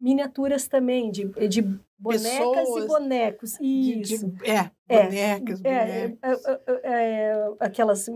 Miniaturas 0.00 0.66
também, 0.66 1.10
de, 1.10 1.24
de 1.48 1.62
bonecas 1.98 2.22
Pessoas, 2.22 2.84
e 2.84 2.86
bonecos. 2.86 3.58
Isso. 3.60 4.26
De, 4.26 4.36
de, 4.36 4.50
é, 4.50 4.70
é, 4.88 5.04
bonecas, 5.04 5.60
é, 5.62 5.86
bonecos. 5.86 6.18
É, 6.22 6.80
é, 6.82 6.92
é, 6.92 7.52
aquelas 7.60 8.06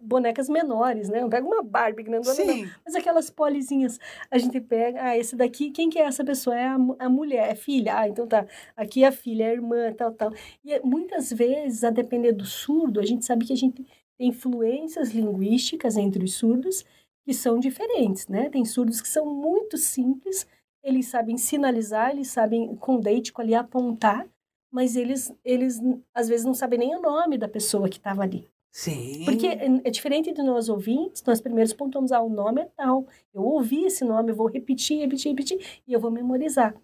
bonecas 0.00 0.48
menores, 0.48 1.08
né? 1.08 1.20
Não 1.20 1.30
pega 1.30 1.46
uma 1.46 1.62
Barbie 1.62 2.02
grandona, 2.02 2.34
Sim. 2.34 2.62
não. 2.62 2.70
Mas 2.84 2.94
aquelas 2.96 3.30
polizinhas, 3.30 3.98
a 4.30 4.36
gente 4.36 4.60
pega, 4.60 5.00
ah, 5.02 5.16
esse 5.16 5.36
daqui, 5.36 5.70
quem 5.70 5.88
que 5.88 5.98
é 5.98 6.02
essa 6.02 6.24
pessoa? 6.24 6.58
É 6.58 6.66
a, 6.66 6.78
a 6.98 7.08
mulher, 7.08 7.48
é 7.48 7.54
filha. 7.54 7.98
Ah, 7.98 8.08
então 8.08 8.26
tá. 8.26 8.44
Aqui 8.76 9.04
é 9.04 9.06
a 9.06 9.12
filha, 9.12 9.44
é 9.44 9.50
a 9.50 9.52
irmã, 9.52 9.92
tal, 9.92 10.12
tal. 10.12 10.32
E 10.64 10.80
muitas 10.80 11.32
vezes, 11.32 11.84
a 11.84 11.90
depender 11.90 12.32
do 12.32 12.44
surdo, 12.44 12.98
a 12.98 13.04
gente 13.04 13.24
sabe 13.24 13.44
que 13.44 13.52
a 13.52 13.56
gente 13.56 13.86
tem 14.18 14.28
influências 14.28 15.12
linguísticas 15.12 15.96
entre 15.96 16.24
os 16.24 16.34
surdos 16.34 16.84
que 17.24 17.32
são 17.32 17.60
diferentes, 17.60 18.26
né? 18.26 18.48
Tem 18.48 18.64
surdos 18.64 19.00
que 19.00 19.08
são 19.08 19.26
muito 19.26 19.76
simples, 19.76 20.46
eles 20.82 21.06
sabem 21.06 21.36
sinalizar, 21.36 22.10
eles 22.10 22.28
sabem 22.28 22.74
com 22.76 22.96
o 22.96 23.00
deitico 23.00 23.40
ali 23.40 23.54
apontar, 23.54 24.26
mas 24.70 24.96
eles, 24.96 25.32
eles 25.44 25.80
às 26.14 26.28
vezes 26.28 26.44
não 26.44 26.54
sabem 26.54 26.78
nem 26.78 26.96
o 26.96 27.00
nome 27.00 27.38
da 27.38 27.48
pessoa 27.48 27.88
que 27.88 27.96
estava 27.96 28.22
ali. 28.22 28.48
Sim. 28.70 29.24
Porque 29.24 29.46
é, 29.46 29.90
diferente 29.90 30.32
de 30.32 30.42
nós 30.42 30.68
ouvintes, 30.68 31.22
nós 31.24 31.40
primeiros 31.40 31.72
pontuamos, 31.72 32.12
ah, 32.12 32.20
o 32.20 32.28
nome 32.28 32.62
é 32.62 32.68
tal. 32.76 33.06
Eu 33.34 33.42
ouvi 33.42 33.84
esse 33.84 34.04
nome, 34.04 34.30
eu 34.30 34.36
vou 34.36 34.46
repetir, 34.46 35.00
repetir, 35.00 35.30
repetir, 35.30 35.80
e 35.86 35.92
eu 35.92 36.00
vou 36.00 36.10
memorizar. 36.10 36.74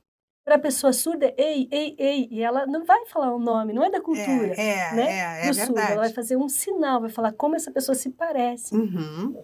Para 0.45 0.57
a 0.57 0.59
pessoa 0.59 0.93
surda, 0.93 1.33
ei, 1.39 1.69
ei, 1.71 1.95
ei, 1.99 2.29
e 2.31 2.43
ela 2.43 2.67
não 2.67 2.85
vai 2.85 3.07
falar 3.07 3.35
o 3.35 3.39
nome, 3.39 3.73
não 3.73 3.83
é 3.83 3.91
da 3.91 4.01
cultura, 4.01 4.55
é, 4.59 4.91
é, 4.91 4.95
né? 4.95 5.07
É, 5.09 5.47
é 5.47 5.49
do 5.49 5.55
surdo, 5.55 5.79
ela 5.79 6.03
vai 6.03 6.13
fazer 6.13 6.37
um 6.37 6.49
sinal, 6.49 7.01
vai 7.01 7.09
falar 7.09 7.33
como 7.33 7.57
essa 7.57 7.71
pessoa 7.71 7.95
se 7.95 8.11
parece. 8.11 8.75
Uhum. 8.75 9.43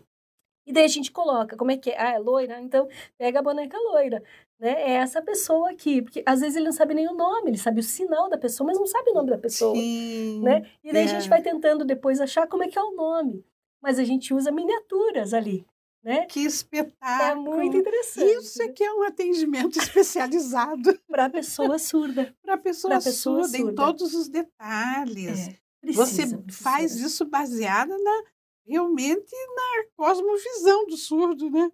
E 0.71 0.73
daí 0.73 0.85
a 0.85 0.89
gente 0.89 1.11
coloca, 1.11 1.57
como 1.57 1.73
é 1.73 1.77
que 1.77 1.91
é? 1.91 2.01
Ah, 2.01 2.13
é 2.15 2.19
loira? 2.21 2.61
Então, 2.61 2.89
pega 3.19 3.41
a 3.41 3.43
boneca 3.43 3.77
loira, 3.77 4.23
né? 4.57 4.71
É 4.71 4.93
essa 4.93 5.21
pessoa 5.21 5.69
aqui. 5.73 6.01
Porque 6.01 6.23
às 6.25 6.39
vezes 6.39 6.55
ele 6.55 6.67
não 6.67 6.73
sabe 6.73 6.95
nem 6.95 7.09
o 7.09 7.13
nome, 7.13 7.51
ele 7.51 7.59
sabe 7.59 7.81
o 7.81 7.83
sinal 7.83 8.31
da 8.31 8.39
pessoa, 8.39 8.69
mas 8.69 8.79
não 8.79 8.87
sabe 8.87 9.11
o 9.11 9.15
nome 9.15 9.31
da 9.31 9.39
pessoa, 9.39 9.75
Sim, 9.75 10.41
né? 10.45 10.65
E 10.85 10.93
daí 10.93 11.03
é. 11.03 11.05
a 11.07 11.09
gente 11.09 11.29
vai 11.29 11.43
tentando 11.43 11.85
depois 11.85 12.21
achar 12.21 12.47
como 12.47 12.63
é 12.63 12.69
que 12.69 12.79
é 12.79 12.83
o 12.83 12.95
nome. 12.95 13.45
Mas 13.83 13.99
a 13.99 14.05
gente 14.05 14.33
usa 14.33 14.53
miniaturas 14.53 15.35
ali. 15.35 15.67
Né? 16.05 16.25
Que 16.27 16.41
espetáculo! 16.41 17.55
É 17.55 17.57
muito 17.57 17.77
interessante. 17.77 18.31
Isso 18.31 18.63
é 18.63 18.69
que 18.69 18.85
é 18.85 18.93
um 18.93 19.03
atendimento 19.03 19.77
especializado. 19.77 20.97
Para 21.11 21.25
a 21.25 21.31
pessoa 21.31 21.81
surda. 21.81 22.33
Para 22.43 22.55
a 22.55 22.59
pessoa, 22.59 22.95
pessoa 22.95 23.43
surda, 23.43 23.59
surda, 23.59 23.73
em 23.73 23.75
todos 23.75 24.15
os 24.15 24.29
detalhes. 24.29 25.49
É, 25.49 25.57
precisa, 25.81 26.07
Você 26.07 26.37
precisa. 26.37 26.63
faz 26.63 26.95
isso 26.95 27.25
baseada 27.25 27.93
na, 27.99 28.23
realmente 28.71 29.35
na 29.57 29.85
cosmovisão 29.97 30.87
do 30.87 30.97
surdo, 30.97 31.51
né? 31.51 31.71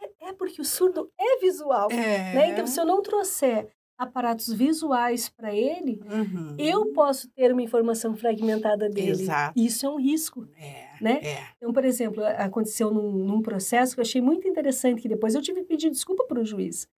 É, 0.00 0.28
é 0.28 0.32
porque 0.32 0.60
o 0.60 0.64
surdo 0.64 1.10
é 1.18 1.38
visual. 1.38 1.88
É. 1.92 2.34
Né? 2.34 2.50
Então, 2.50 2.66
se 2.66 2.80
eu 2.80 2.84
não 2.84 3.00
trouxer 3.00 3.70
aparatos 3.96 4.52
visuais 4.52 5.28
para 5.28 5.54
ele, 5.54 6.00
uhum. 6.04 6.56
eu 6.58 6.92
posso 6.92 7.30
ter 7.30 7.52
uma 7.52 7.62
informação 7.62 8.16
fragmentada 8.16 8.88
dele. 8.88 9.10
Exato. 9.10 9.56
Isso 9.56 9.86
é 9.86 9.88
um 9.88 10.00
risco. 10.00 10.48
É, 10.56 10.88
né? 11.00 11.20
É. 11.22 11.46
Então, 11.56 11.72
por 11.72 11.84
exemplo, 11.84 12.24
aconteceu 12.24 12.90
num, 12.90 13.12
num, 13.12 13.40
processo 13.40 13.94
que 13.94 14.00
eu 14.00 14.02
achei 14.02 14.20
muito 14.20 14.48
interessante, 14.48 15.00
que 15.00 15.08
depois 15.08 15.36
eu 15.36 15.42
tive 15.42 15.60
que 15.60 15.68
pedir 15.68 15.90
desculpa 15.90 16.24
para 16.24 16.40
o 16.40 16.44
juiz, 16.44 16.88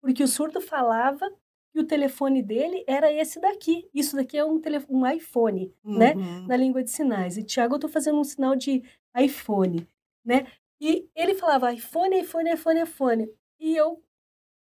porque 0.00 0.22
o 0.22 0.28
surdo 0.28 0.60
falava 0.60 1.30
que 1.74 1.80
o 1.80 1.84
telefone 1.84 2.40
dele 2.40 2.84
era 2.86 3.12
esse 3.12 3.40
daqui. 3.40 3.90
Isso 3.92 4.14
daqui 4.14 4.38
é 4.38 4.44
um, 4.44 4.60
telefone, 4.60 4.96
um 4.96 5.10
iPhone, 5.10 5.74
né? 5.84 6.14
uhum. 6.14 6.42
né? 6.42 6.46
Na 6.46 6.56
língua 6.56 6.84
de 6.84 6.90
sinais. 6.90 7.36
E, 7.36 7.42
Tiago, 7.42 7.74
eu 7.74 7.78
estou 7.78 7.90
fazendo 7.90 8.20
um 8.20 8.22
sinal 8.22 8.54
de 8.54 8.80
iPhone, 9.18 9.84
né? 10.24 10.46
E 10.80 11.08
ele 11.16 11.34
falava 11.34 11.72
iPhone, 11.72 12.16
iPhone, 12.20 12.52
iPhone, 12.52 12.80
iPhone. 12.80 13.28
E 13.58 13.76
eu, 13.76 14.00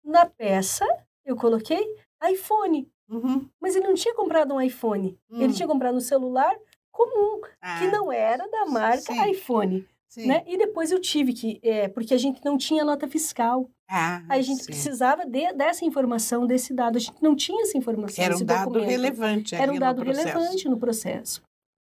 na 0.03 0.25
peça, 0.25 0.85
eu 1.23 1.37
coloquei 1.37 1.81
iPhone. 2.29 2.91
Uhum. 3.07 3.49
Mas 3.57 3.77
ele 3.77 3.87
não 3.87 3.93
tinha 3.93 4.13
comprado 4.13 4.53
um 4.53 4.59
iPhone. 4.59 5.17
Uhum. 5.29 5.41
Ele 5.41 5.53
hum. 5.53 5.55
tinha 5.55 5.67
comprado 5.67 5.95
um 5.95 6.01
celular 6.01 6.53
comum, 6.91 7.39
ah, 7.61 7.79
que 7.79 7.87
não 7.87 8.11
era 8.11 8.45
da 8.49 8.65
marca 8.65 9.13
sim. 9.13 9.31
iPhone. 9.31 9.87
Sim. 10.17 10.27
Né? 10.27 10.43
E 10.47 10.57
depois 10.57 10.91
eu 10.91 10.99
tive 10.99 11.31
que, 11.31 11.59
é, 11.61 11.87
porque 11.87 12.13
a 12.13 12.17
gente 12.17 12.43
não 12.43 12.57
tinha 12.57 12.83
nota 12.83 13.07
fiscal. 13.07 13.69
Ah, 13.87 14.23
a 14.27 14.41
gente 14.41 14.61
sim. 14.61 14.65
precisava 14.65 15.25
de, 15.25 15.53
dessa 15.53 15.85
informação, 15.85 16.47
desse 16.47 16.73
dado. 16.73 16.97
A 16.97 16.99
gente 16.99 17.21
não 17.21 17.35
tinha 17.35 17.61
essa 17.61 17.77
informação. 17.77 18.23
Era 18.23 18.35
um 18.35 18.43
dado 18.43 18.65
documento. 18.65 18.89
relevante. 18.89 19.55
Era 19.55 19.71
um 19.71 19.77
dado 19.77 20.03
no 20.03 20.11
relevante 20.11 20.67
no 20.67 20.77
processo. 20.77 21.43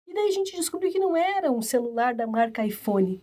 E 0.06 0.12
daí 0.12 0.28
a 0.28 0.32
gente 0.32 0.54
descobriu 0.54 0.92
que 0.92 0.98
não 0.98 1.16
era 1.16 1.50
um 1.50 1.62
celular 1.62 2.14
da 2.14 2.26
marca 2.26 2.64
iPhone. 2.64 3.22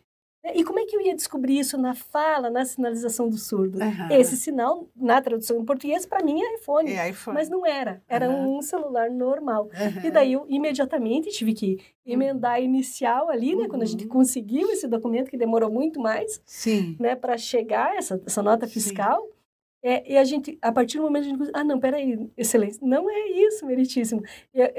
E 0.55 0.63
como 0.63 0.79
é 0.79 0.85
que 0.85 0.95
eu 0.95 1.01
ia 1.01 1.15
descobrir 1.15 1.59
isso 1.59 1.77
na 1.77 1.93
fala, 1.93 2.49
na 2.49 2.63
sinalização 2.65 3.29
do 3.29 3.37
surdo? 3.37 3.79
Uhum. 3.79 4.11
Esse 4.11 4.37
sinal, 4.37 4.87
na 4.95 5.21
tradução 5.21 5.59
em 5.59 5.65
português, 5.65 6.05
para 6.05 6.23
mim 6.23 6.41
é 6.41 6.55
iPhone, 6.55 6.91
é 6.91 7.09
iPhone. 7.09 7.35
Mas 7.35 7.49
não 7.49 7.65
era. 7.65 8.01
Era 8.07 8.29
uhum. 8.29 8.57
um 8.57 8.61
celular 8.61 9.09
normal. 9.09 9.65
Uhum. 9.65 10.05
E 10.05 10.11
daí 10.11 10.33
eu 10.33 10.45
imediatamente 10.47 11.29
tive 11.29 11.53
que 11.53 11.77
emendar 12.05 12.53
a 12.53 12.59
inicial 12.59 13.29
ali, 13.29 13.55
né? 13.55 13.67
Quando 13.67 13.81
a 13.81 13.85
gente 13.85 14.03
uhum. 14.03 14.09
conseguiu 14.09 14.69
esse 14.71 14.87
documento, 14.87 15.29
que 15.29 15.37
demorou 15.37 15.71
muito 15.71 15.99
mais, 15.99 16.41
Sim. 16.45 16.95
né? 16.99 17.15
Para 17.15 17.37
chegar 17.37 17.95
essa, 17.95 18.21
essa 18.25 18.41
nota 18.41 18.67
fiscal. 18.67 19.27
É, 19.83 20.11
e 20.11 20.17
a 20.17 20.23
gente, 20.23 20.57
a 20.61 20.71
partir 20.71 20.97
do 20.97 21.03
momento, 21.03 21.25
a 21.25 21.29
gente 21.29 21.51
ah, 21.53 21.63
não, 21.63 21.79
peraí, 21.79 22.29
excelência, 22.35 22.79
não 22.85 23.09
é 23.09 23.29
isso, 23.29 23.65
meritíssimo. 23.65 24.21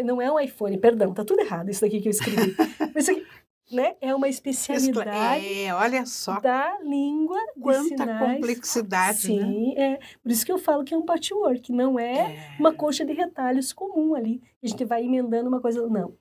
Não 0.05 0.21
é 0.21 0.31
um 0.31 0.39
iPhone, 0.41 0.77
perdão, 0.77 1.15
tá 1.15 1.25
tudo 1.25 1.41
errado 1.41 1.71
isso 1.71 1.81
daqui 1.81 2.01
que 2.01 2.09
eu 2.09 2.11
escrevi. 2.11 2.55
isso 2.97 3.13
aqui, 3.13 3.25
né? 3.71 3.97
É 4.01 4.15
uma 4.15 4.29
especialidade 4.29 5.63
é, 5.65 5.75
olha 5.75 6.07
só. 6.07 6.41
da 6.41 6.79
língua 6.83 7.39
Quanta 7.61 8.19
complexidade, 8.19 9.35
né? 9.35 9.45
Sim, 9.45 9.75
né? 9.75 9.95
é. 9.95 9.99
Por 10.23 10.31
isso 10.31 10.45
que 10.45 10.53
eu 10.53 10.59
falo 10.59 10.85
que 10.85 10.95
é 10.95 10.97
um 10.97 11.05
patchwork, 11.05 11.73
não 11.73 11.99
é, 11.99 12.33
é. 12.33 12.57
uma 12.59 12.73
coxa 12.73 13.05
de 13.05 13.13
retalhos 13.13 13.73
comum 13.73 14.15
ali. 14.15 14.43
A 14.63 14.67
gente 14.67 14.85
vai 14.85 15.05
emendando 15.05 15.49
uma 15.49 15.61
coisa, 15.61 15.87
não. 15.87 16.15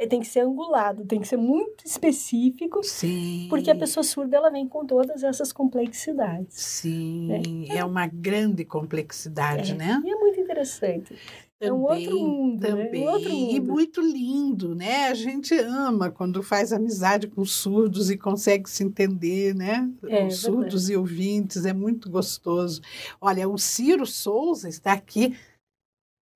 É, 0.00 0.06
tem 0.06 0.20
que 0.20 0.28
ser 0.28 0.40
angulado, 0.40 1.04
tem 1.04 1.20
que 1.20 1.26
ser 1.26 1.36
muito 1.36 1.84
específico. 1.84 2.84
Sim. 2.84 3.48
Porque 3.50 3.68
a 3.68 3.74
pessoa 3.74 4.04
surda, 4.04 4.36
ela 4.36 4.48
vem 4.48 4.68
com 4.68 4.86
todas 4.86 5.24
essas 5.24 5.52
complexidades. 5.52 6.54
Sim, 6.54 7.26
né? 7.26 7.76
é 7.76 7.84
uma 7.84 8.06
grande 8.06 8.64
complexidade, 8.64 9.72
é. 9.72 9.74
né? 9.74 10.02
E 10.04 10.10
é 10.10 10.14
muito 10.14 10.38
interessante. 10.40 11.16
Também, 11.58 11.68
é 11.68 11.72
um 11.72 11.82
outro 11.82 12.20
mundo, 12.20 12.60
também. 12.60 12.92
Né? 12.92 12.98
Um 12.98 13.12
outro 13.12 13.30
mundo. 13.30 13.56
E 13.56 13.60
muito 13.60 14.00
lindo, 14.00 14.74
né? 14.76 15.08
A 15.08 15.14
gente 15.14 15.54
ama 15.58 16.10
quando 16.10 16.42
faz 16.42 16.72
amizade 16.72 17.26
com 17.26 17.44
surdos 17.44 18.10
e 18.10 18.16
consegue 18.16 18.70
se 18.70 18.84
entender, 18.84 19.54
né? 19.54 19.90
É, 20.04 20.30
surdos 20.30 20.86
verdade. 20.86 20.92
e 20.92 20.96
ouvintes, 20.96 21.64
é 21.64 21.72
muito 21.72 22.08
gostoso. 22.08 22.80
Olha, 23.20 23.48
o 23.48 23.58
Ciro 23.58 24.06
Souza 24.06 24.68
está 24.68 24.92
aqui 24.92 25.36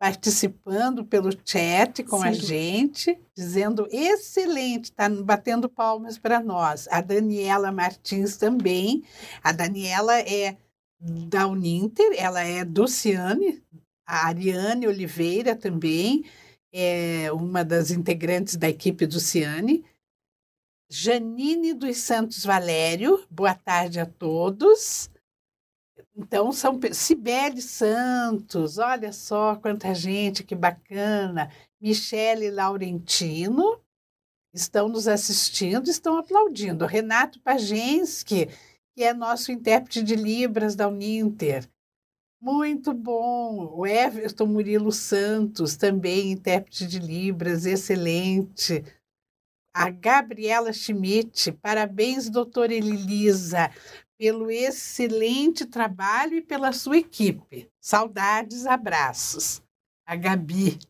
participando 0.03 1.05
pelo 1.05 1.31
chat 1.45 2.03
com 2.03 2.23
Sim. 2.23 2.27
a 2.27 2.33
gente, 2.33 3.21
dizendo 3.37 3.87
excelente, 3.93 4.87
está 4.87 5.09
batendo 5.09 5.69
palmas 5.69 6.19
para 6.19 6.41
nós. 6.41 6.89
A 6.91 7.01
Daniela 7.01 7.71
Martins 7.71 8.37
também. 8.37 9.05
A 9.45 9.53
Daniela 9.53 10.19
é 10.19 10.57
da 11.01 11.47
Uninter, 11.47 12.13
ela 12.17 12.43
é 12.43 12.65
do 12.65 12.89
Ciane, 12.89 13.63
a 14.07 14.27
Ariane 14.27 14.87
Oliveira 14.87 15.57
também 15.57 16.25
é 16.73 17.31
uma 17.33 17.65
das 17.65 17.91
integrantes 17.91 18.57
da 18.57 18.69
equipe 18.69 19.07
do 19.07 19.21
Ciane. 19.21 19.85
Janine 20.91 21.73
dos 21.75 21.99
Santos 21.99 22.45
Valério, 22.45 23.27
boa 23.31 23.55
tarde 23.55 24.01
a 24.01 24.07
todos. 24.07 25.11
Então, 26.15 26.53
são 26.53 26.79
Cibele 26.93 27.63
Santos, 27.63 28.77
olha 28.79 29.13
só 29.13 29.57
quanta 29.57 29.95
gente, 29.95 30.45
que 30.45 30.55
bacana. 30.55 31.51
Michele 31.81 32.51
Laurentino 32.51 33.81
estão 34.53 34.89
nos 34.89 35.09
assistindo, 35.09 35.89
estão 35.89 36.19
aplaudindo. 36.19 36.85
Renato 36.85 37.41
Pagensky, 37.41 38.49
que 38.95 39.03
é 39.03 39.15
nosso 39.15 39.51
intérprete 39.51 40.03
de 40.03 40.15
Libras 40.15 40.77
da 40.77 40.89
Uninter. 40.89 41.67
Muito 42.43 42.93
bom. 42.93 43.73
O 43.77 43.87
Everton 43.87 44.47
Murilo 44.47 44.91
Santos, 44.91 45.77
também 45.77 46.33
intérprete 46.33 46.89
de 46.89 46.99
Libras, 46.99 47.65
excelente. 47.65 48.85
A 49.73 49.89
Gabriela 49.89 50.73
Schmidt, 50.73 51.53
parabéns, 51.53 52.29
doutora 52.29 52.75
Elisa, 52.75 53.71
pelo 54.19 54.51
excelente 54.51 55.65
trabalho 55.65 56.35
e 56.35 56.43
pela 56.43 56.73
sua 56.73 56.99
equipe. 56.99 57.71
Saudades, 57.81 58.67
abraços. 58.67 59.63
A 60.05 60.17
Gabi. 60.17 60.81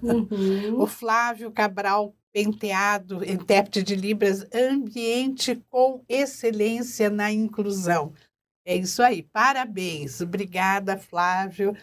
Uhum. 0.00 0.78
o 0.80 0.86
Flávio 0.86 1.50
Cabral 1.50 2.14
Penteado, 2.32 3.24
intérprete 3.24 3.82
de 3.82 3.96
Libras, 3.96 4.46
ambiente 4.54 5.60
com 5.68 6.04
excelência 6.08 7.10
na 7.10 7.32
inclusão. 7.32 8.12
É 8.64 8.74
isso 8.74 9.02
aí, 9.02 9.22
parabéns. 9.22 10.20
Obrigada, 10.20 10.96
Flávio. 10.96 11.76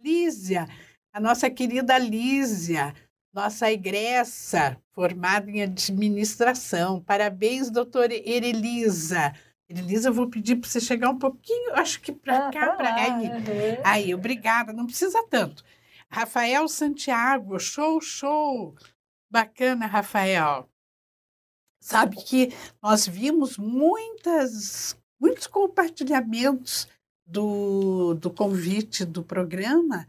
Lísia, 0.00 0.68
a 1.12 1.18
nossa 1.18 1.50
querida 1.50 1.98
Lísia, 1.98 2.94
nossa 3.32 3.70
egressa, 3.70 4.80
formada 4.92 5.50
em 5.50 5.62
administração. 5.62 7.00
Parabéns, 7.00 7.70
doutora 7.70 8.14
Erelisa. 8.14 9.34
Erelisa, 9.68 10.08
eu 10.08 10.14
vou 10.14 10.28
pedir 10.28 10.56
para 10.56 10.70
você 10.70 10.80
chegar 10.80 11.10
um 11.10 11.18
pouquinho, 11.18 11.74
acho 11.74 12.00
que 12.00 12.12
para 12.12 12.48
ah, 12.48 12.50
cá, 12.50 12.72
para 12.72 12.94
aí. 12.94 13.28
Uhum. 13.28 13.82
Aí, 13.84 14.14
obrigada, 14.14 14.72
não 14.72 14.86
precisa 14.86 15.22
tanto. 15.28 15.64
Rafael 16.10 16.66
Santiago, 16.68 17.58
show, 17.58 18.00
show. 18.00 18.74
Bacana, 19.30 19.86
Rafael. 19.86 20.66
Sabe 21.80 22.16
que 22.16 22.52
nós 22.82 23.06
vimos 23.06 23.58
muitas 23.58 24.97
muitos 25.20 25.46
compartilhamentos 25.46 26.88
do, 27.26 28.14
do 28.14 28.30
convite 28.30 29.04
do 29.04 29.22
programa 29.22 30.06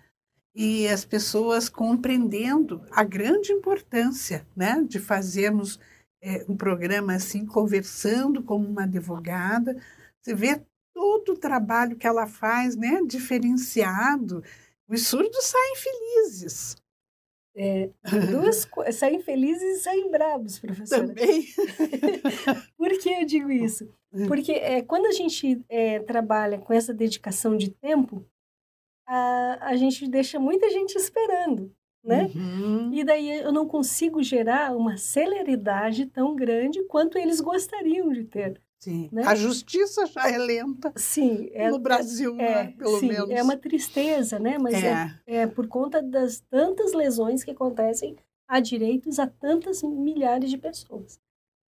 e 0.55 0.87
as 0.87 1.05
pessoas 1.05 1.69
compreendendo 1.69 2.81
a 2.91 3.03
grande 3.03 3.51
importância 3.51 4.45
né, 4.55 4.83
de 4.87 4.99
fazermos 4.99 5.79
é, 6.21 6.45
um 6.49 6.55
programa 6.55 7.13
assim, 7.13 7.45
conversando 7.45 8.43
como 8.43 8.67
uma 8.67 8.83
advogada. 8.83 9.81
Você 10.21 10.33
vê 10.33 10.61
todo 10.93 11.33
o 11.33 11.37
trabalho 11.37 11.95
que 11.95 12.07
ela 12.07 12.27
faz, 12.27 12.75
né, 12.75 13.01
diferenciado. 13.05 14.43
Os 14.87 15.07
surdos 15.07 15.45
saem 15.45 15.75
felizes. 15.75 16.75
É, 17.55 17.89
duas 18.31 18.67
saem 18.93 19.19
felizes 19.21 19.79
e 19.79 19.81
saem 19.81 20.09
bravos, 20.09 20.59
professora. 20.59 21.07
Também. 21.07 21.45
Por 22.77 22.89
que 22.99 23.09
eu 23.09 23.25
digo 23.25 23.51
isso? 23.51 23.89
Hum. 24.13 24.27
Porque 24.27 24.53
é, 24.53 24.81
quando 24.81 25.05
a 25.07 25.11
gente 25.11 25.61
é, 25.67 25.99
trabalha 25.99 26.57
com 26.57 26.73
essa 26.73 26.93
dedicação 26.93 27.57
de 27.57 27.69
tempo, 27.69 28.25
a, 29.07 29.69
a 29.69 29.75
gente 29.75 30.07
deixa 30.07 30.39
muita 30.39 30.69
gente 30.69 30.95
esperando, 30.95 31.73
né? 32.03 32.29
Uhum. 32.35 32.93
E 32.93 33.03
daí 33.03 33.41
eu 33.41 33.51
não 33.51 33.67
consigo 33.67 34.21
gerar 34.21 34.75
uma 34.75 34.97
celeridade 34.97 36.05
tão 36.05 36.35
grande 36.35 36.83
quanto 36.83 37.17
eles 37.17 37.41
gostariam 37.41 38.11
de 38.11 38.23
ter. 38.23 38.61
Sim. 38.79 39.09
Né? 39.11 39.23
A 39.25 39.35
justiça 39.35 40.05
já 40.05 40.29
é 40.29 40.37
lenta. 40.37 40.91
Sim. 40.95 41.49
É, 41.51 41.69
no 41.69 41.79
Brasil, 41.79 42.33
é, 42.39 42.63
né? 42.63 42.73
pelo 42.77 42.99
sim, 42.99 43.09
menos. 43.09 43.29
É 43.29 43.43
uma 43.43 43.57
tristeza, 43.57 44.39
né? 44.39 44.57
Mas 44.57 44.75
é. 44.75 45.19
é. 45.27 45.41
É, 45.41 45.47
por 45.47 45.67
conta 45.67 46.01
das 46.01 46.39
tantas 46.49 46.93
lesões 46.93 47.43
que 47.43 47.51
acontecem 47.51 48.15
a 48.47 48.59
direitos 48.59 49.19
a 49.19 49.27
tantas 49.27 49.83
milhares 49.83 50.49
de 50.49 50.57
pessoas. 50.57 51.19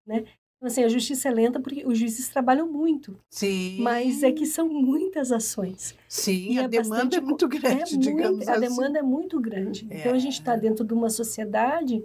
Né? 0.06 0.24
Então, 0.56 0.66
assim, 0.66 0.84
a 0.84 0.88
justiça 0.88 1.28
é 1.28 1.32
lenta 1.32 1.58
porque 1.58 1.84
os 1.86 1.98
juízes 1.98 2.28
trabalham 2.28 2.70
muito. 2.70 3.18
Sim. 3.30 3.80
Mas 3.80 4.22
é 4.22 4.30
que 4.30 4.44
são 4.44 4.68
muitas 4.68 5.32
ações. 5.32 5.96
Sim, 6.08 6.52
e 6.52 6.58
a 6.58 6.64
é 6.64 6.68
demanda 6.68 7.16
é 7.16 7.20
muito 7.20 7.48
grande, 7.48 7.94
é 7.94 7.98
digamos 7.98 8.36
muito, 8.38 8.50
assim. 8.50 8.64
A 8.64 8.68
demanda 8.68 8.98
é 8.98 9.02
muito 9.02 9.40
grande. 9.40 9.86
É. 9.88 10.00
Então, 10.00 10.12
a 10.14 10.18
gente 10.18 10.34
está 10.34 10.56
dentro 10.56 10.84
de 10.84 10.92
uma 10.92 11.08
sociedade 11.08 12.04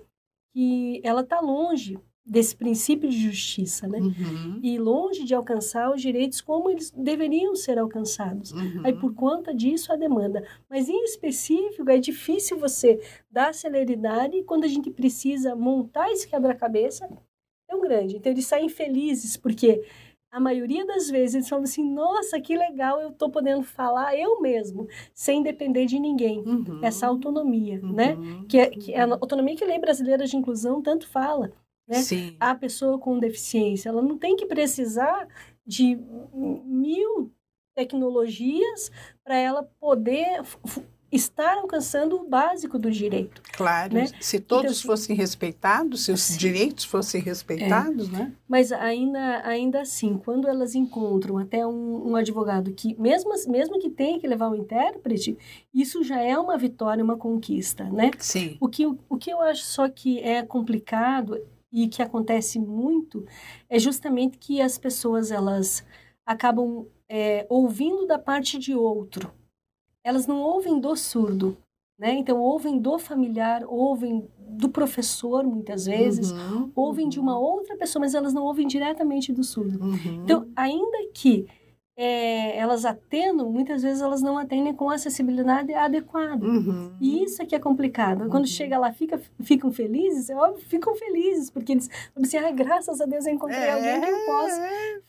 que 0.54 1.02
ela 1.04 1.22
está 1.22 1.40
longe 1.40 2.00
desse 2.26 2.56
princípio 2.56 3.10
de 3.10 3.18
justiça, 3.18 3.88
né? 3.88 4.00
Uhum. 4.00 4.60
E 4.64 4.78
longe 4.78 5.26
de 5.26 5.36
alcançar 5.36 5.94
os 5.94 6.02
direitos 6.02 6.40
como 6.40 6.70
eles 6.70 6.90
deveriam 6.92 7.56
ser 7.56 7.78
alcançados. 7.78 8.52
Uhum. 8.52 8.82
Aí 8.84 8.94
por 8.94 9.14
conta 9.14 9.54
disso 9.54 9.92
a 9.92 9.98
demanda, 9.98 10.44
mas 10.70 10.88
em 10.88 11.04
específico 11.04 11.90
é 11.90 11.98
difícil 11.98 12.58
você 12.58 13.02
dar 13.30 13.54
celeridade 13.54 14.42
quando 14.44 14.64
a 14.64 14.70
gente 14.70 14.90
precisa 14.90 15.56
montar 15.56 16.12
esse 16.12 16.28
quebra-cabeça 16.28 17.10
tão 17.68 17.82
grande. 17.82 18.16
Então 18.16 18.32
eles 18.32 18.46
saem 18.46 18.70
felizes 18.70 19.36
porque 19.36 19.84
a 20.32 20.40
maioria 20.40 20.84
das 20.84 21.10
vezes 21.10 21.36
eles 21.36 21.50
falam 21.50 21.64
assim: 21.64 21.88
nossa, 21.88 22.42
que 22.42 22.58
legal, 22.58 23.00
eu 23.00 23.10
estou 23.10 23.30
podendo 23.30 23.62
falar 23.62 24.18
eu 24.18 24.42
mesmo, 24.42 24.88
sem 25.14 25.44
depender 25.44 25.86
de 25.86 26.00
ninguém. 26.00 26.40
Uhum. 26.40 26.80
Essa 26.82 27.06
autonomia, 27.06 27.80
né? 27.82 28.16
Uhum. 28.16 28.46
Que, 28.48 28.58
é, 28.58 28.70
que 28.70 28.94
é 28.94 29.02
a 29.02 29.12
autonomia 29.12 29.56
que 29.56 29.64
a 29.64 29.68
lei 29.68 29.78
brasileira 29.78 30.26
de 30.26 30.36
inclusão 30.36 30.82
tanto 30.82 31.08
fala. 31.08 31.52
Né? 31.88 32.02
Sim. 32.02 32.36
A 32.40 32.56
pessoa 32.56 32.98
com 32.98 33.20
deficiência, 33.20 33.90
ela 33.90 34.02
não 34.02 34.18
tem 34.18 34.36
que 34.36 34.46
precisar 34.46 35.28
de 35.66 35.98
mil 36.64 37.32
tecnologias 37.76 38.92
para 39.24 39.36
ela 39.36 39.64
poder 39.80 40.42
estar 41.16 41.58
alcançando 41.58 42.16
o 42.16 42.28
básico 42.28 42.80
do 42.80 42.90
direito. 42.90 43.42
Claro, 43.56 43.94
né? 43.94 44.08
se 44.20 44.40
todos 44.40 44.80
então, 44.80 44.92
fossem 44.92 45.16
respeitados, 45.16 46.06
se 46.06 46.12
os 46.12 46.22
sim. 46.22 46.38
direitos 46.38 46.86
fossem 46.86 47.22
respeitados, 47.22 48.10
é. 48.10 48.12
né? 48.12 48.34
Mas 48.48 48.72
ainda, 48.72 49.42
ainda 49.46 49.82
assim, 49.82 50.18
quando 50.18 50.48
elas 50.48 50.74
encontram 50.74 51.38
até 51.38 51.66
um, 51.66 52.10
um, 52.10 52.16
advogado 52.16 52.74
que, 52.74 53.00
mesmo, 53.00 53.32
mesmo 53.48 53.80
que 53.80 53.92
tenha 53.92 54.20
que 54.20 54.28
levar 54.28 54.50
um 54.50 54.56
intérprete, 54.56 55.38
isso 55.72 56.04
já 56.04 56.20
é 56.20 56.38
uma 56.38 56.58
vitória, 56.58 57.04
uma 57.04 57.18
conquista, 57.18 57.84
né? 57.86 58.10
Sim. 58.18 58.58
O 58.60 58.68
que, 58.68 58.86
o 58.86 59.18
que 59.18 59.32
eu 59.32 59.40
acho 59.40 59.64
só 59.64 59.88
que 59.88 60.20
é 60.20 60.42
complicado 60.42 61.40
e 61.74 61.88
que 61.88 62.04
acontece 62.04 62.60
muito 62.60 63.26
é 63.68 63.80
justamente 63.80 64.38
que 64.38 64.62
as 64.62 64.78
pessoas 64.78 65.32
elas 65.32 65.84
acabam 66.24 66.86
é, 67.10 67.48
ouvindo 67.50 68.06
da 68.06 68.20
parte 68.20 68.60
de 68.60 68.76
outro. 68.76 69.34
Elas 70.04 70.28
não 70.28 70.40
ouvem 70.42 70.80
do 70.80 70.96
surdo, 70.96 71.58
né? 71.98 72.14
Então 72.14 72.40
ouvem 72.40 72.80
do 72.80 73.00
familiar, 73.00 73.64
ouvem 73.68 74.30
do 74.38 74.70
professor 74.70 75.44
muitas 75.44 75.86
vezes, 75.86 76.32
uhum, 76.32 76.72
ouvem 76.76 77.06
uhum. 77.06 77.10
de 77.10 77.20
uma 77.20 77.40
outra 77.40 77.76
pessoa, 77.76 78.02
mas 78.02 78.14
elas 78.14 78.34
não 78.34 78.44
ouvem 78.44 78.68
diretamente 78.68 79.34
do 79.34 79.44
surdo. 79.44 79.84
Uhum. 79.84 80.24
Então, 80.24 80.48
ainda 80.56 81.10
que 81.14 81.48
é, 81.96 82.58
elas 82.58 82.86
atendam, 82.86 83.52
muitas 83.52 83.84
vezes 83.84 84.02
elas 84.02 84.22
não 84.22 84.38
atendem 84.38 84.74
com 84.74 84.90
acessibilidade 84.90 85.74
adequada. 85.74 86.44
Uhum. 86.44 86.96
E 87.00 87.24
isso 87.24 87.42
é 87.42 87.46
que 87.46 87.56
é 87.56 87.60
complicado. 87.60 88.24
Uhum. 88.24 88.30
Quando 88.30 88.48
chega 88.48 88.80
lá, 88.80 88.92
fica, 88.92 89.22
ficam 89.42 89.72
felizes, 89.72 90.30
é 90.30 90.36
óbvio, 90.36 90.66
ficam 90.66 90.96
felizes, 90.96 91.52
porque 91.52 91.74
eles 91.74 91.90
assim, 92.16 92.38
ah, 92.38 92.52
graças 92.52 93.00
a 93.00 93.06
Deus 93.06 93.26
eu 93.28 93.34
encontrei 93.34 93.60
é, 93.60 93.72
alguém 93.72 94.02
que 94.02 94.10
eu 94.10 94.26
posso 94.26 94.60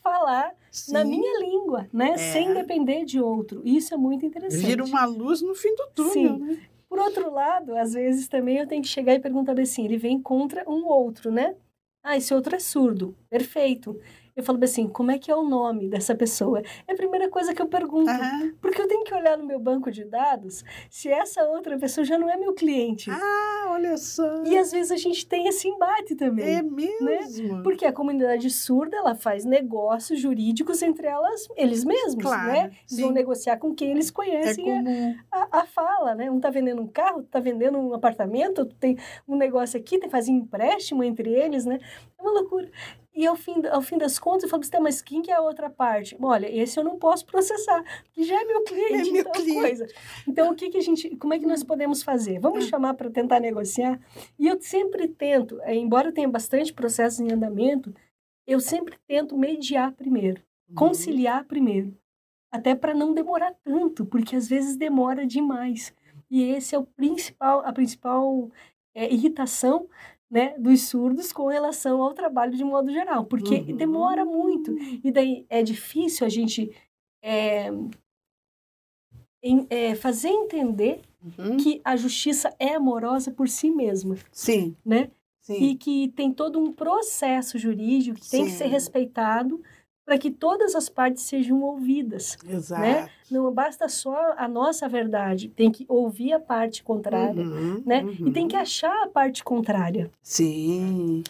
falar 0.03 0.53
sim. 0.69 0.93
na 0.93 1.03
minha 1.03 1.39
língua, 1.39 1.87
né? 1.91 2.11
É. 2.11 2.17
Sem 2.17 2.53
depender 2.53 3.03
de 3.03 3.19
outro. 3.19 3.61
Isso 3.65 3.93
é 3.93 3.97
muito 3.97 4.25
interessante. 4.25 4.65
Vira 4.65 4.83
uma 4.83 5.05
luz 5.05 5.41
no 5.41 5.55
fim 5.55 5.73
do 5.75 5.87
túnel, 5.95 6.13
sim. 6.13 6.37
né? 6.37 6.59
Por 6.87 6.99
outro 6.99 7.31
lado, 7.33 7.75
às 7.75 7.93
vezes 7.93 8.27
também 8.27 8.57
eu 8.57 8.67
tenho 8.67 8.83
que 8.83 8.87
chegar 8.87 9.15
e 9.15 9.19
perguntar 9.19 9.59
assim, 9.59 9.83
ele 9.83 9.97
vem 9.97 10.21
contra 10.21 10.63
um 10.69 10.85
outro, 10.85 11.31
né? 11.31 11.55
Ah, 12.03 12.15
esse 12.15 12.31
outro 12.31 12.55
é 12.55 12.59
surdo. 12.59 13.15
Perfeito 13.27 13.99
eu 14.35 14.43
falo 14.43 14.61
assim, 14.63 14.87
como 14.87 15.11
é 15.11 15.17
que 15.17 15.31
é 15.31 15.35
o 15.35 15.43
nome 15.43 15.87
dessa 15.87 16.13
pessoa? 16.13 16.61
É 16.85 16.91
a 16.91 16.95
primeira 16.95 17.29
coisa 17.29 17.53
que 17.53 17.61
eu 17.61 17.67
pergunto. 17.67 18.11
Uhum. 18.11 18.53
Porque 18.59 18.81
eu 18.81 18.87
tenho 18.87 19.03
que 19.03 19.13
olhar 19.13 19.37
no 19.37 19.45
meu 19.45 19.59
banco 19.59 19.89
de 19.89 20.03
dados 20.03 20.63
se 20.89 21.09
essa 21.09 21.43
outra 21.45 21.77
pessoa 21.77 22.03
já 22.03 22.17
não 22.17 22.29
é 22.29 22.35
meu 22.35 22.53
cliente. 22.53 23.09
Ah, 23.09 23.67
olha 23.69 23.95
só. 23.97 24.43
E 24.43 24.57
às 24.57 24.71
vezes 24.71 24.91
a 24.91 24.97
gente 24.97 25.25
tem 25.25 25.47
esse 25.47 25.67
embate 25.69 26.15
também. 26.15 26.55
É 26.55 26.61
mesmo? 26.61 27.05
Né? 27.57 27.61
Porque 27.63 27.85
a 27.85 27.93
comunidade 27.93 28.49
surda, 28.49 28.97
ela 28.97 29.15
faz 29.15 29.45
negócios 29.45 30.19
jurídicos 30.19 30.81
entre 30.81 31.07
elas, 31.07 31.47
eles 31.55 31.85
mesmos, 31.85 32.23
claro, 32.23 32.51
né? 32.51 32.71
Eles 32.89 33.01
vão 33.01 33.11
negociar 33.11 33.57
com 33.57 33.73
quem 33.73 33.91
eles 33.91 34.11
conhecem 34.11 34.69
é 34.69 35.15
a, 35.31 35.59
a, 35.59 35.65
fala, 35.65 36.13
né? 36.13 36.29
Um 36.29 36.39
tá 36.39 36.49
vendendo 36.49 36.81
um 36.81 36.87
carro, 36.87 37.23
tá 37.23 37.39
vendendo 37.39 37.77
um 37.77 37.93
apartamento, 37.93 38.65
tem 38.65 38.97
um 39.27 39.35
negócio 39.37 39.79
aqui, 39.79 39.97
tem 39.97 40.09
fazer 40.09 40.31
empréstimo 40.31 41.03
entre 41.03 41.33
eles, 41.33 41.65
né? 41.65 41.79
É 42.17 42.21
uma 42.21 42.31
loucura. 42.31 42.69
E 43.15 43.25
ao 43.25 43.35
fim, 43.37 43.65
ao 43.67 43.81
fim 43.81 43.97
das 43.97 44.19
contas, 44.19 44.43
eu 44.43 44.49
falo, 44.49 44.61
assim, 44.61 44.79
mas 44.81 45.01
quem 45.01 45.21
que 45.21 45.31
é 45.31 45.35
a 45.35 45.41
outra 45.41 45.69
parte? 45.69 46.17
Olha, 46.19 46.53
esse 46.53 46.77
eu 46.77 46.83
não 46.83 46.99
posso 46.99 47.25
processar, 47.25 47.81
porque 48.03 48.23
já 48.23 48.41
é 48.41 48.43
meu 48.43 48.61
cliente, 48.63 49.07
é 49.09 49.11
meu 49.13 49.31
cliente. 49.31 49.61
coisa. 49.61 49.87
Então, 50.27 50.51
o 50.51 50.55
que, 50.55 50.69
que 50.69 50.77
a 50.77 50.81
gente, 50.81 51.15
como 51.15 51.33
é 51.33 51.39
que 51.39 51.45
nós 51.45 51.63
podemos 51.63 52.03
fazer? 52.03 52.39
Vamos 52.39 52.65
é. 52.65 52.67
chamar 52.67 52.93
para 52.95 53.09
tentar 53.09 53.39
negociar? 53.39 53.97
E 54.37 54.47
eu 54.47 54.59
sempre 54.59 55.07
tento, 55.07 55.61
é, 55.61 55.73
embora 55.73 56.09
eu 56.09 56.13
tenha 56.13 56.27
bastante 56.27 56.73
processos 56.73 57.21
em 57.21 57.31
andamento, 57.31 57.95
eu 58.45 58.59
sempre 58.59 58.97
tento 59.07 59.37
mediar 59.37 59.93
primeiro, 59.93 60.41
uhum. 60.67 60.75
conciliar 60.75 61.45
primeiro, 61.45 61.97
até 62.51 62.75
para 62.75 62.93
não 62.93 63.13
demorar 63.13 63.55
tanto, 63.63 64.05
porque 64.05 64.35
às 64.35 64.49
vezes 64.49 64.75
demora 64.75 65.25
demais. 65.25 65.93
E 66.29 66.43
esse 66.43 66.75
é 66.75 66.77
o 66.77 66.85
principal, 66.85 67.61
a 67.65 67.71
principal 67.71 68.51
é, 68.93 69.11
irritação 69.13 69.87
né, 70.35 70.53
dos 70.59 70.81
surdos 70.81 71.31
com 71.31 71.47
relação 71.47 72.01
ao 72.01 72.13
trabalho 72.13 72.57
de 72.57 72.63
modo 72.65 72.91
geral, 72.91 73.23
porque 73.23 73.55
uhum. 73.55 73.77
demora 73.77 74.25
muito. 74.25 74.75
E 75.01 75.09
daí 75.09 75.45
é 75.47 75.63
difícil 75.63 76.27
a 76.27 76.29
gente 76.29 76.75
é, 77.23 77.71
em, 79.41 79.65
é, 79.69 79.95
fazer 79.95 80.27
entender 80.27 80.99
uhum. 81.23 81.55
que 81.55 81.79
a 81.85 81.95
justiça 81.95 82.53
é 82.59 82.75
amorosa 82.75 83.31
por 83.31 83.47
si 83.47 83.71
mesma. 83.71 84.17
Sim. 84.29 84.75
Né? 84.85 85.09
Sim. 85.39 85.53
E 85.53 85.75
que 85.75 86.09
tem 86.09 86.33
todo 86.33 86.59
um 86.59 86.73
processo 86.73 87.57
jurídico 87.57 88.19
que 88.19 88.25
Sim. 88.25 88.37
tem 88.39 88.45
que 88.47 88.51
ser 88.51 88.67
respeitado 88.67 89.63
para 90.05 90.17
que 90.17 90.29
todas 90.29 90.75
as 90.75 90.87
partes 90.87 91.23
sejam 91.23 91.61
ouvidas. 91.61 92.37
Né? 92.43 92.55
Exato. 92.55 92.81
Né? 92.81 93.09
Não 93.31 93.51
basta 93.51 93.89
só 93.89 94.35
a 94.37 94.47
nossa 94.47 94.87
verdade, 94.87 95.49
tem 95.49 95.71
que 95.71 95.85
ouvir 95.89 96.33
a 96.33 96.39
parte 96.39 96.83
contrária, 96.83 97.41
uhum, 97.41 97.81
né? 97.83 98.03
Uhum. 98.03 98.27
E 98.27 98.31
tem 98.31 98.47
que 98.47 98.55
achar 98.55 99.03
a 99.03 99.07
parte 99.07 99.43
contrária. 99.43 100.11
Sim. 100.21 101.23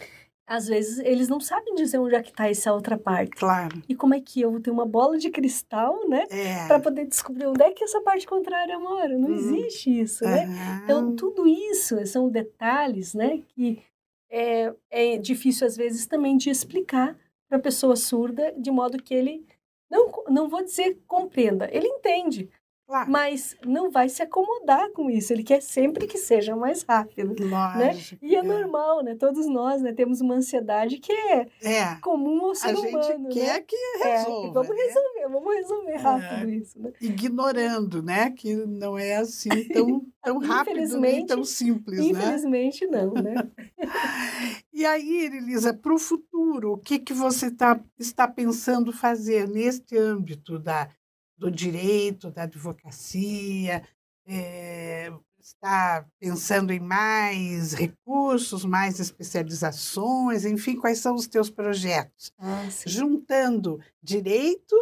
Às 0.46 0.68
vezes 0.68 0.98
eles 1.00 1.26
não 1.28 1.40
sabem 1.40 1.74
dizer 1.74 1.98
onde 1.98 2.14
é 2.14 2.22
que 2.22 2.30
está 2.30 2.48
essa 2.48 2.72
outra 2.72 2.96
parte. 2.96 3.30
Claro. 3.30 3.82
E 3.88 3.96
como 3.96 4.14
é 4.14 4.20
que 4.20 4.42
eu 4.42 4.52
vou 4.52 4.60
ter 4.60 4.70
uma 4.70 4.86
bola 4.86 5.18
de 5.18 5.30
cristal, 5.30 6.08
né? 6.08 6.24
É. 6.30 6.66
Para 6.68 6.78
poder 6.78 7.06
descobrir 7.06 7.46
onde 7.46 7.62
é 7.64 7.72
que 7.72 7.82
essa 7.82 8.00
parte 8.02 8.26
contrária 8.26 8.78
mora. 8.78 9.18
Não 9.18 9.30
uhum. 9.30 9.34
existe 9.34 10.00
isso, 10.00 10.22
né? 10.24 10.46
Então, 10.84 11.16
tudo 11.16 11.48
isso 11.48 12.06
são 12.06 12.28
detalhes, 12.28 13.12
né? 13.12 13.42
Que 13.48 13.82
é, 14.30 14.72
é 14.88 15.18
difícil, 15.18 15.66
às 15.66 15.76
vezes, 15.76 16.06
também 16.06 16.36
de 16.36 16.48
explicar 16.48 17.16
para 17.48 17.58
a 17.58 17.60
pessoa 17.60 17.96
surda, 17.96 18.52
de 18.56 18.70
modo 18.70 19.02
que 19.02 19.14
ele 19.14 19.46
não, 19.90 20.10
não 20.28 20.48
vou 20.48 20.62
dizer 20.64 21.00
compreenda, 21.06 21.68
ele 21.72 21.86
entende, 21.86 22.50
Claro. 22.86 23.10
Mas 23.10 23.56
não 23.66 23.90
vai 23.90 24.08
se 24.08 24.22
acomodar 24.22 24.92
com 24.92 25.10
isso. 25.10 25.32
Ele 25.32 25.42
quer 25.42 25.60
sempre 25.60 26.06
que 26.06 26.16
seja 26.16 26.54
mais 26.54 26.84
rápido. 26.84 27.34
Lógico, 27.40 27.78
né? 27.78 28.18
E 28.22 28.36
é, 28.36 28.38
é, 28.38 28.42
normal, 28.44 29.02
né? 29.02 29.16
Todos 29.16 29.48
nós 29.48 29.82
né, 29.82 29.92
temos 29.92 30.20
uma 30.20 30.36
ansiedade 30.36 30.98
que 30.98 31.10
é, 31.10 31.46
é. 31.62 31.96
comum 32.00 32.46
ao 32.46 32.54
ser 32.54 32.76
a 32.76 32.78
humano. 32.78 32.98
A 32.98 33.02
gente 33.02 33.34
quer 33.34 33.54
né? 33.54 33.60
que 33.66 33.76
resolva. 34.04 34.48
É, 34.48 34.52
vamos 34.52 34.68
né? 34.68 34.82
resolver, 34.84 35.28
vamos 35.28 35.54
resolver 35.54 35.90
é. 35.90 35.96
rápido 35.96 36.50
isso. 36.50 36.78
Né? 36.80 36.92
Ignorando, 37.00 38.02
né? 38.02 38.30
Que 38.30 38.54
não 38.54 38.96
é 38.96 39.16
assim 39.16 39.48
tão, 39.74 40.06
tão 40.22 40.38
rápido 40.38 41.00
nem 41.00 41.26
tão 41.26 41.42
simples, 41.42 41.98
né? 41.98 42.06
Infelizmente 42.06 42.86
né? 42.86 43.02
não, 43.04 43.14
né? 43.14 43.34
e 44.72 44.86
aí, 44.86 45.24
Elisa, 45.24 45.74
para 45.74 45.92
o 45.92 45.98
futuro, 45.98 46.74
o 46.74 46.78
que, 46.78 47.00
que 47.00 47.12
você 47.12 47.50
tá, 47.50 47.80
está 47.98 48.28
pensando 48.28 48.92
fazer 48.92 49.48
neste 49.48 49.98
âmbito 49.98 50.56
da 50.56 50.88
do 51.36 51.50
direito, 51.50 52.30
da 52.30 52.42
advocacia, 52.44 53.82
é, 54.26 55.12
está 55.38 56.04
pensando 56.18 56.72
em 56.72 56.80
mais 56.80 57.72
recursos, 57.72 58.64
mais 58.64 58.98
especializações, 58.98 60.44
enfim, 60.44 60.76
quais 60.76 60.98
são 60.98 61.14
os 61.14 61.28
teus 61.28 61.48
projetos? 61.48 62.32
Ah, 62.38 62.68
Juntando 62.84 63.80
direito 64.02 64.74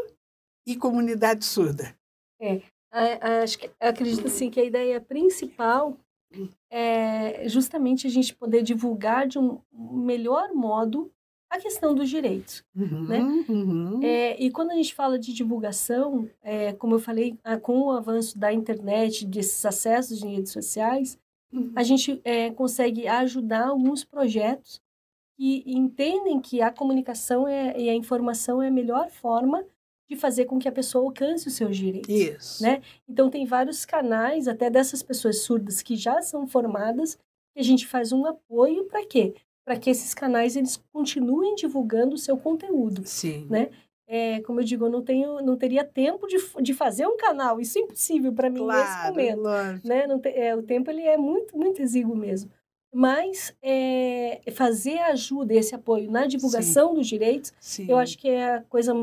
e 0.67 0.77
comunidade 0.77 1.45
surda. 1.45 1.95
É, 2.41 3.43
acho 3.43 3.59
que, 3.59 3.71
acredito 3.79 4.27
assim 4.27 4.51
que 4.51 4.61
a 4.61 4.65
ideia 4.65 5.01
principal 5.01 5.99
é 6.71 7.49
justamente 7.49 8.07
a 8.07 8.11
gente 8.11 8.35
poder 8.35 8.63
divulgar 8.63 9.27
de 9.27 9.39
um 9.39 9.61
melhor 9.73 10.53
modo 10.55 11.13
a 11.55 11.61
questão 11.61 11.95
dos 11.95 12.11
direitos, 12.11 12.65
uhum, 12.75 13.05
né? 13.07 13.21
Uhum. 13.49 14.01
É, 14.03 14.43
e 14.43 14.51
quando 14.51 14.73
a 14.73 14.75
gente 14.75 14.95
fala 14.95 15.19
de 15.19 15.33
divulgação, 15.33 16.29
é, 16.43 16.73
como 16.73 16.97
eu 16.97 16.99
falei, 16.99 17.39
com 17.63 17.83
o 17.83 17.93
avanço 17.93 18.37
da 18.39 18.53
internet, 18.53 19.25
desses 19.25 19.65
acessos 19.65 20.23
em 20.23 20.35
redes 20.35 20.53
sociais, 20.53 21.17
uhum. 21.53 21.73
a 21.77 21.83
gente 21.83 22.21
é, 22.25 22.51
consegue 22.51 23.07
ajudar 23.07 23.69
alguns 23.69 24.05
projetos 24.05 24.83
que 25.37 25.63
entendem 25.67 26.41
que 26.41 26.61
a 26.61 26.73
comunicação 26.73 27.47
é, 27.47 27.79
e 27.79 27.89
a 27.89 27.95
informação 27.95 28.61
é 28.61 28.69
a 28.69 28.73
melhor 28.73 29.11
forma 29.11 29.65
de 30.09 30.17
fazer 30.17 30.45
com 30.45 30.59
que 30.59 30.69
a 30.69 30.73
pessoa 30.73 31.05
alcance 31.05 31.49
os 31.49 31.55
seus 31.55 31.77
direitos. 31.77 32.13
Isso. 32.13 32.63
Né? 32.63 32.83
Então, 33.09 33.31
tem 33.31 33.47
vários 33.47 33.85
canais, 33.85 34.47
até 34.49 34.69
dessas 34.69 35.03
pessoas 35.03 35.43
surdas 35.43 35.83
que 35.83 35.97
já 35.97 36.21
são 36.21 36.47
formadas, 36.47 37.17
que 37.55 37.61
a 37.61 37.65
gente 37.65 37.87
faz 37.87 38.13
um 38.13 38.27
apoio 38.27 38.85
para 38.85 39.07
quê? 39.07 39.35
Para 39.65 39.79
que 39.79 39.91
esses 39.91 40.13
canais 40.13 40.57
eles 40.57 40.77
continuem 40.93 41.55
divulgando 41.55 42.15
o 42.15 42.19
seu 42.19 42.37
conteúdo. 42.37 43.03
Sim. 43.05 43.47
Né? 43.49 43.71
É, 44.07 44.41
como 44.43 44.61
eu 44.61 44.65
digo, 44.65 44.85
eu 44.85 44.91
não, 44.91 45.03
tenho, 45.03 45.41
não 45.41 45.57
teria 45.57 45.83
tempo 45.83 46.27
de, 46.27 46.37
de 46.61 46.75
fazer 46.75 47.07
um 47.07 47.17
canal, 47.17 47.59
isso 47.59 47.79
é 47.79 47.81
impossível 47.81 48.33
para 48.35 48.51
mim 48.51 48.59
claro, 48.59 48.83
nesse 48.83 49.09
momento. 49.09 49.41
Lógico. 49.41 49.89
Né? 49.89 50.07
Não 50.07 50.21
te, 50.21 50.29
é, 50.29 50.55
o 50.55 50.63
tempo 50.63 50.91
ele 50.91 51.03
é 51.03 51.17
muito, 51.17 51.57
muito 51.57 51.81
exíguo 51.81 52.15
mesmo. 52.15 52.51
Mas 52.93 53.57
é, 53.63 54.41
fazer 54.53 54.99
a 54.99 55.09
ajuda, 55.09 55.55
esse 55.55 55.75
apoio 55.75 56.11
na 56.11 56.27
divulgação 56.27 56.91
Sim. 56.91 56.95
dos 56.95 57.07
direitos, 57.09 57.53
Sim. 57.59 57.87
eu 57.89 57.97
acho 57.97 58.19
que 58.19 58.29
é 58.29 58.57
a 58.57 58.63
coisa 58.63 58.95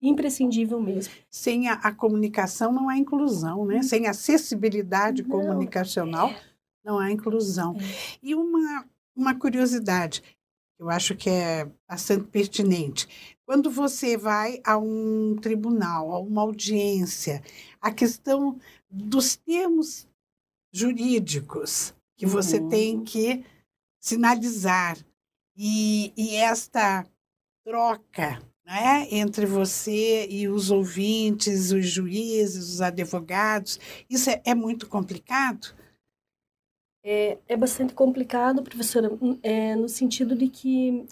imprescindível 0.00 0.80
mesmo. 0.80 1.12
Sem 1.28 1.68
a, 1.68 1.74
a 1.74 1.92
comunicação 1.92 2.70
não 2.70 2.88
há 2.88 2.96
inclusão, 2.96 3.64
né? 3.64 3.82
Sem 3.82 4.06
acessibilidade 4.06 5.22
Não, 5.22 5.30
comunicacional 5.30 6.32
não 6.84 6.98
há 6.98 7.10
inclusão. 7.10 7.76
É. 7.76 8.18
E 8.22 8.34
uma, 8.34 8.84
uma 9.16 9.34
curiosidade, 9.34 10.22
eu 10.78 10.88
acho 10.90 11.14
que 11.14 11.28
é 11.28 11.68
bastante 11.88 12.24
pertinente. 12.28 13.08
Quando 13.44 13.70
você 13.70 14.16
vai 14.16 14.60
a 14.64 14.78
um 14.78 15.36
tribunal, 15.40 16.12
a 16.12 16.18
uma 16.20 16.42
audiência, 16.42 17.42
a 17.80 17.90
questão 17.92 18.58
dos 18.90 19.36
termos 19.36 20.08
jurídicos 20.72 21.94
que 22.16 22.26
você 22.26 22.58
Uhum. 22.58 22.68
tem 22.68 23.04
que 23.04 23.44
sinalizar 24.00 24.96
e, 25.56 26.12
e 26.16 26.34
esta 26.36 27.06
troca 27.64 28.40
né, 28.64 29.08
entre 29.10 29.44
você 29.46 30.26
e 30.30 30.48
os 30.48 30.70
ouvintes, 30.70 31.72
os 31.72 31.86
juízes, 31.88 32.68
os 32.74 32.80
advogados, 32.80 33.78
isso 34.08 34.30
é, 34.30 34.40
é 34.44 34.54
muito 34.54 34.86
complicado? 34.86 35.74
É, 37.02 37.38
é 37.48 37.56
bastante 37.56 37.94
complicado, 37.94 38.62
professora, 38.62 39.10
hum, 39.10 39.38
é, 39.42 39.74
no 39.74 39.88
sentido 39.88 40.34
de 40.34 40.48
que, 40.48 41.06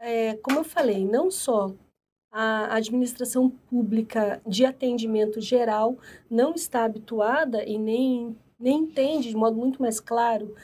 é, 0.00 0.36
como 0.36 0.58
eu 0.58 0.64
falei, 0.64 1.04
não 1.04 1.30
só 1.30 1.74
a 2.30 2.76
administração 2.76 3.50
pública 3.50 4.40
de 4.46 4.64
atendimento 4.64 5.38
geral 5.38 5.98
não 6.30 6.54
está 6.54 6.84
habituada 6.84 7.62
e 7.62 7.76
nem, 7.76 8.34
nem 8.58 8.78
entende 8.78 9.28
de 9.28 9.36
modo 9.36 9.56
muito 9.56 9.82
mais 9.82 10.00
claro 10.00 10.54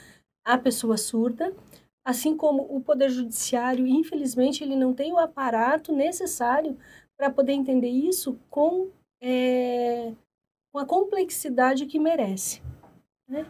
a 0.42 0.57
pessoa 0.57 0.96
surda, 0.96 1.55
assim 2.03 2.34
como 2.34 2.62
o 2.74 2.80
Poder 2.80 3.11
Judiciário, 3.11 3.86
infelizmente, 3.86 4.64
ele 4.64 4.74
não 4.74 4.94
tem 4.94 5.12
o 5.12 5.18
aparato 5.18 5.94
necessário 5.94 6.78
para 7.18 7.28
poder 7.28 7.53
entender 7.53 7.90
isso 7.90 8.38
com, 8.49 8.88
é, 9.20 10.14
com 10.72 10.78
a 10.78 10.86
complexidade 10.86 11.84
que 11.84 11.99
merece. 11.99 12.62
Né? 13.28 13.44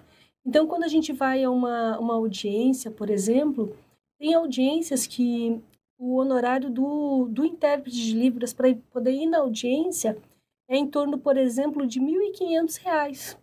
Então, 0.48 0.66
quando 0.66 0.84
a 0.84 0.88
gente 0.88 1.12
vai 1.12 1.44
a 1.44 1.50
uma, 1.50 1.98
uma 1.98 2.14
audiência, 2.14 2.90
por 2.90 3.10
exemplo, 3.10 3.76
tem 4.18 4.32
audiências 4.32 5.06
que 5.06 5.62
o 5.98 6.16
honorário 6.16 6.70
do, 6.70 7.28
do 7.28 7.44
intérprete 7.44 7.98
de 7.98 8.14
Libras 8.14 8.54
para 8.54 8.74
poder 8.90 9.12
ir 9.12 9.26
na 9.26 9.40
audiência 9.40 10.16
é 10.66 10.78
em 10.78 10.86
torno, 10.86 11.18
por 11.18 11.36
exemplo, 11.36 11.86
de 11.86 12.00
R$ 12.00 12.32
1.500. 12.32 13.36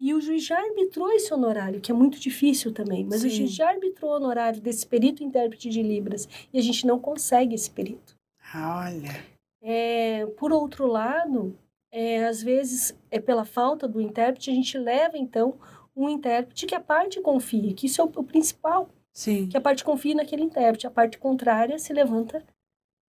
E 0.00 0.14
o 0.14 0.20
juiz 0.22 0.46
já 0.46 0.58
arbitrou 0.58 1.12
esse 1.12 1.34
honorário, 1.34 1.78
que 1.78 1.92
é 1.92 1.94
muito 1.94 2.18
difícil 2.18 2.72
também, 2.72 3.04
mas 3.04 3.20
Sim. 3.20 3.26
o 3.26 3.30
juiz 3.30 3.52
já 3.52 3.68
arbitrou 3.68 4.12
o 4.12 4.16
honorário 4.16 4.62
desse 4.62 4.86
perito 4.86 5.22
intérprete 5.22 5.68
de 5.68 5.82
Libras 5.82 6.26
e 6.54 6.58
a 6.58 6.62
gente 6.62 6.86
não 6.86 6.98
consegue 6.98 7.54
esse 7.54 7.70
perito. 7.70 8.16
Olha, 8.54 9.22
É, 9.62 10.24
por 10.38 10.52
outro 10.52 10.86
lado, 10.86 11.54
é, 11.96 12.26
às 12.26 12.42
vezes, 12.42 12.94
é 13.10 13.18
pela 13.18 13.46
falta 13.46 13.88
do 13.88 14.02
intérprete, 14.02 14.50
a 14.50 14.52
gente 14.52 14.76
leva, 14.76 15.16
então, 15.16 15.58
um 15.96 16.10
intérprete 16.10 16.66
que 16.66 16.74
a 16.74 16.80
parte 16.80 17.22
confie, 17.22 17.72
que 17.72 17.86
isso 17.86 18.02
é 18.02 18.04
o, 18.04 18.12
o 18.14 18.22
principal, 18.22 18.90
sim, 19.14 19.48
que 19.48 19.56
a 19.56 19.60
parte 19.62 19.82
confie 19.82 20.14
naquele 20.14 20.42
intérprete. 20.42 20.86
A 20.86 20.90
parte 20.90 21.16
contrária 21.16 21.78
se 21.78 21.94
levanta 21.94 22.44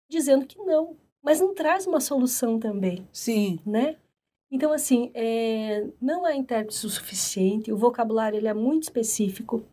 dizendo 0.09 0.47
que 0.47 0.57
não, 0.59 0.97
mas 1.21 1.41
não 1.41 1.53
traz 1.53 1.85
uma 1.85 1.99
solução 1.99 2.61
também, 2.61 3.05
sim, 3.11 3.59
né? 3.67 3.97
Então, 4.53 4.73
assim, 4.73 5.11
é, 5.15 5.85
não 6.01 6.25
há 6.25 6.37
intérpretes 6.37 6.85
o 6.85 6.89
suficiente, 6.89 7.73
o 7.73 7.77
vocabulário 7.77 8.37
ele 8.37 8.47
é 8.47 8.55
muito 8.55 8.85
específico. 8.85 9.65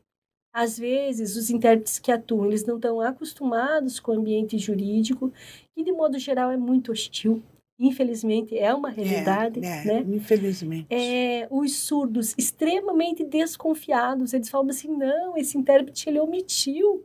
Às 0.52 0.80
vezes, 0.80 1.36
os 1.36 1.52
intérpretes 1.52 2.00
que 2.00 2.12
atuam, 2.12 2.48
eles 2.48 2.66
não 2.66 2.78
estão 2.78 3.00
acostumados 3.00 4.00
com 4.00 4.12
o 4.12 4.16
ambiente 4.16 4.58
jurídico, 4.58 5.32
que, 5.76 5.84
de 5.84 5.92
modo 5.92 6.18
geral, 6.18 6.50
é 6.50 6.58
muito 6.58 6.92
hostil. 6.92 7.44
Infelizmente, 7.80 8.58
é 8.58 8.74
uma 8.74 8.90
realidade, 8.90 9.60
é, 9.64 9.82
é, 9.82 9.86
né? 9.86 10.06
infelizmente. 10.08 10.88
É, 10.90 11.48
os 11.50 11.76
surdos 11.76 12.36
extremamente 12.38 13.24
desconfiados, 13.24 14.34
eles 14.34 14.50
falam 14.50 14.70
assim, 14.70 14.90
não, 14.90 15.36
esse 15.36 15.58
intérprete, 15.58 16.08
ele 16.08 16.20
omitiu 16.20 17.04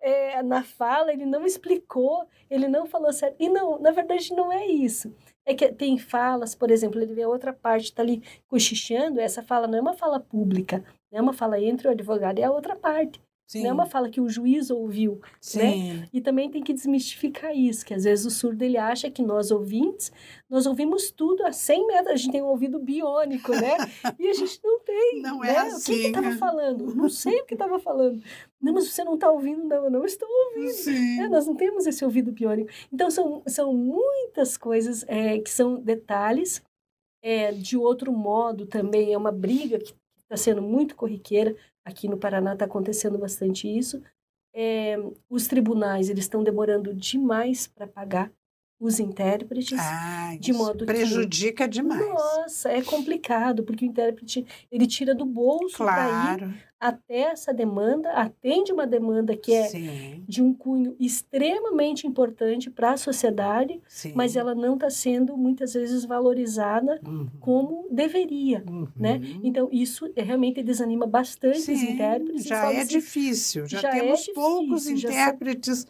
é, 0.00 0.42
na 0.42 0.62
fala, 0.62 1.12
ele 1.12 1.26
não 1.26 1.44
explicou, 1.44 2.28
ele 2.48 2.68
não 2.68 2.86
falou 2.86 3.12
certo. 3.12 3.36
E 3.40 3.48
não, 3.48 3.80
na 3.80 3.90
verdade, 3.90 4.32
não 4.34 4.52
é 4.52 4.66
isso. 4.66 5.12
É 5.44 5.54
que 5.54 5.72
tem 5.72 5.98
falas, 5.98 6.54
por 6.54 6.70
exemplo, 6.70 7.00
ele 7.00 7.14
vê 7.14 7.22
a 7.22 7.28
outra 7.28 7.52
parte, 7.52 7.84
está 7.84 8.02
ali 8.02 8.22
cochichando, 8.46 9.20
essa 9.20 9.42
fala 9.42 9.66
não 9.66 9.78
é 9.78 9.80
uma 9.80 9.94
fala 9.94 10.20
pública, 10.20 10.84
é 11.10 11.20
uma 11.20 11.32
fala 11.32 11.60
entre 11.60 11.88
o 11.88 11.90
advogado 11.90 12.38
e 12.38 12.42
a 12.42 12.52
outra 12.52 12.76
parte. 12.76 13.20
Sim, 13.46 13.62
Não 13.62 13.70
é 13.70 13.72
uma 13.72 13.86
fala 13.86 14.08
que 14.10 14.20
o 14.20 14.28
juiz 14.28 14.70
ouviu. 14.70 15.20
sim, 15.40 16.04
E 16.12 16.20
também 16.20 16.50
tem 16.50 16.62
que 16.62 16.72
desmistificar 16.72 17.54
isso, 17.56 17.84
que 17.84 17.94
às 17.94 18.04
vezes 18.04 18.24
o 18.24 18.30
surdo 18.30 18.62
ele 18.62 18.76
acha 18.76 19.10
que 19.10 19.22
nós 19.22 19.50
ouvintes, 19.50 20.10
nós 20.48 20.66
ouvimos 20.66 21.10
tudo 21.10 21.44
a 21.46 21.52
100 21.52 21.86
metros, 21.86 22.08
a 22.12 22.16
gente 22.16 22.32
tem 22.32 22.42
um 22.42 22.46
ouvido 22.46 22.78
biônico, 22.78 23.52
né? 23.52 23.76
E 24.18 24.28
a 24.28 24.32
gente 24.34 24.60
não 24.62 24.80
tem. 24.80 25.22
Não 25.22 25.44
é 25.44 25.52
né? 25.52 25.60
O 25.60 25.64
que 25.66 25.74
assim, 25.74 26.00
que 26.00 26.06
estava 26.08 26.30
né? 26.30 26.36
falando? 26.36 26.94
Não 26.94 27.08
sei 27.08 27.40
o 27.40 27.44
que 27.46 27.54
estava 27.54 27.78
falando. 27.78 28.22
Não, 28.60 28.72
mas 28.72 28.88
você 28.90 29.04
não 29.04 29.14
está 29.14 29.30
ouvindo, 29.30 29.64
não, 29.64 29.84
eu 29.84 29.90
não 29.90 30.04
estou 30.04 30.28
ouvindo. 30.28 30.90
né? 31.18 31.28
Nós 31.28 31.46
não 31.46 31.54
temos 31.54 31.86
esse 31.86 32.04
ouvido 32.04 32.32
biônico. 32.32 32.70
Então, 32.92 33.10
são, 33.10 33.42
são 33.46 33.74
muitas 33.74 34.56
coisas 34.56 35.04
é, 35.08 35.38
que 35.38 35.50
são 35.50 35.80
detalhes. 35.80 36.62
É, 37.22 37.52
de 37.52 37.76
outro 37.76 38.12
modo, 38.12 38.66
também 38.66 39.12
é 39.12 39.16
uma 39.18 39.32
briga 39.32 39.78
que 39.78 39.94
está 40.22 40.36
sendo 40.36 40.60
muito 40.62 40.94
corriqueira. 40.94 41.56
Aqui 41.84 42.08
no 42.08 42.16
Paraná 42.16 42.54
está 42.54 42.64
acontecendo 42.64 43.18
bastante 43.18 43.68
isso. 43.68 44.02
É, 44.52 44.96
os 45.28 45.46
tribunais 45.46 46.08
eles 46.08 46.24
estão 46.24 46.42
demorando 46.42 46.94
demais 46.94 47.66
para 47.66 47.86
pagar 47.86 48.32
os 48.86 49.00
intérpretes. 49.00 49.78
Ah, 49.80 50.36
de 50.38 50.52
modo 50.52 50.80
que- 50.80 50.84
prejudica 50.86 51.66
demais. 51.68 52.00
Nossa, 52.06 52.70
é 52.70 52.82
complicado, 52.82 53.62
porque 53.64 53.84
o 53.84 53.88
intérprete 53.88 54.44
ele 54.70 54.86
tira 54.86 55.14
do 55.14 55.24
bolso 55.24 55.64
ir 55.66 55.76
Claro, 55.76 56.52
até 56.78 57.20
essa 57.32 57.52
demanda, 57.54 58.10
atende 58.12 58.72
uma 58.72 58.86
demanda 58.86 59.34
que 59.36 59.52
é 59.54 59.62
sim, 59.68 60.22
de 60.28 60.42
um 60.42 60.52
cunho 60.52 60.94
extremamente 61.00 62.06
importante 62.06 62.70
para 62.70 62.92
a 62.92 62.96
sociedade, 62.96 63.80
sim. 63.88 64.12
mas 64.14 64.36
ela 64.36 64.54
não 64.54 64.74
está 64.74 64.90
sendo 64.90 65.36
muitas 65.36 65.72
vezes 65.74 66.04
valorizada 66.04 67.00
Uhum, 67.06 67.28
como 67.40 67.88
deveria. 67.90 68.62
uhum. 68.68 68.88
né? 68.96 69.20
Então, 69.42 69.68
isso 69.72 70.10
é, 70.14 70.22
realmente 70.22 70.62
desanima 70.62 71.06
bastante 71.06 71.56
os 71.58 71.64
Sim, 71.64 71.92
intérpretes. 71.92 72.34
Eles 72.46 72.48
já 72.48 72.72
é 72.72 72.78
assim, 72.80 72.98
difícil, 72.98 73.66
já, 73.66 73.80
já 73.80 73.88
é 73.88 73.92
temos 73.92 74.18
difícil, 74.20 74.34
poucos 74.34 74.84
já 74.84 74.92
intérpretes, 74.92 75.86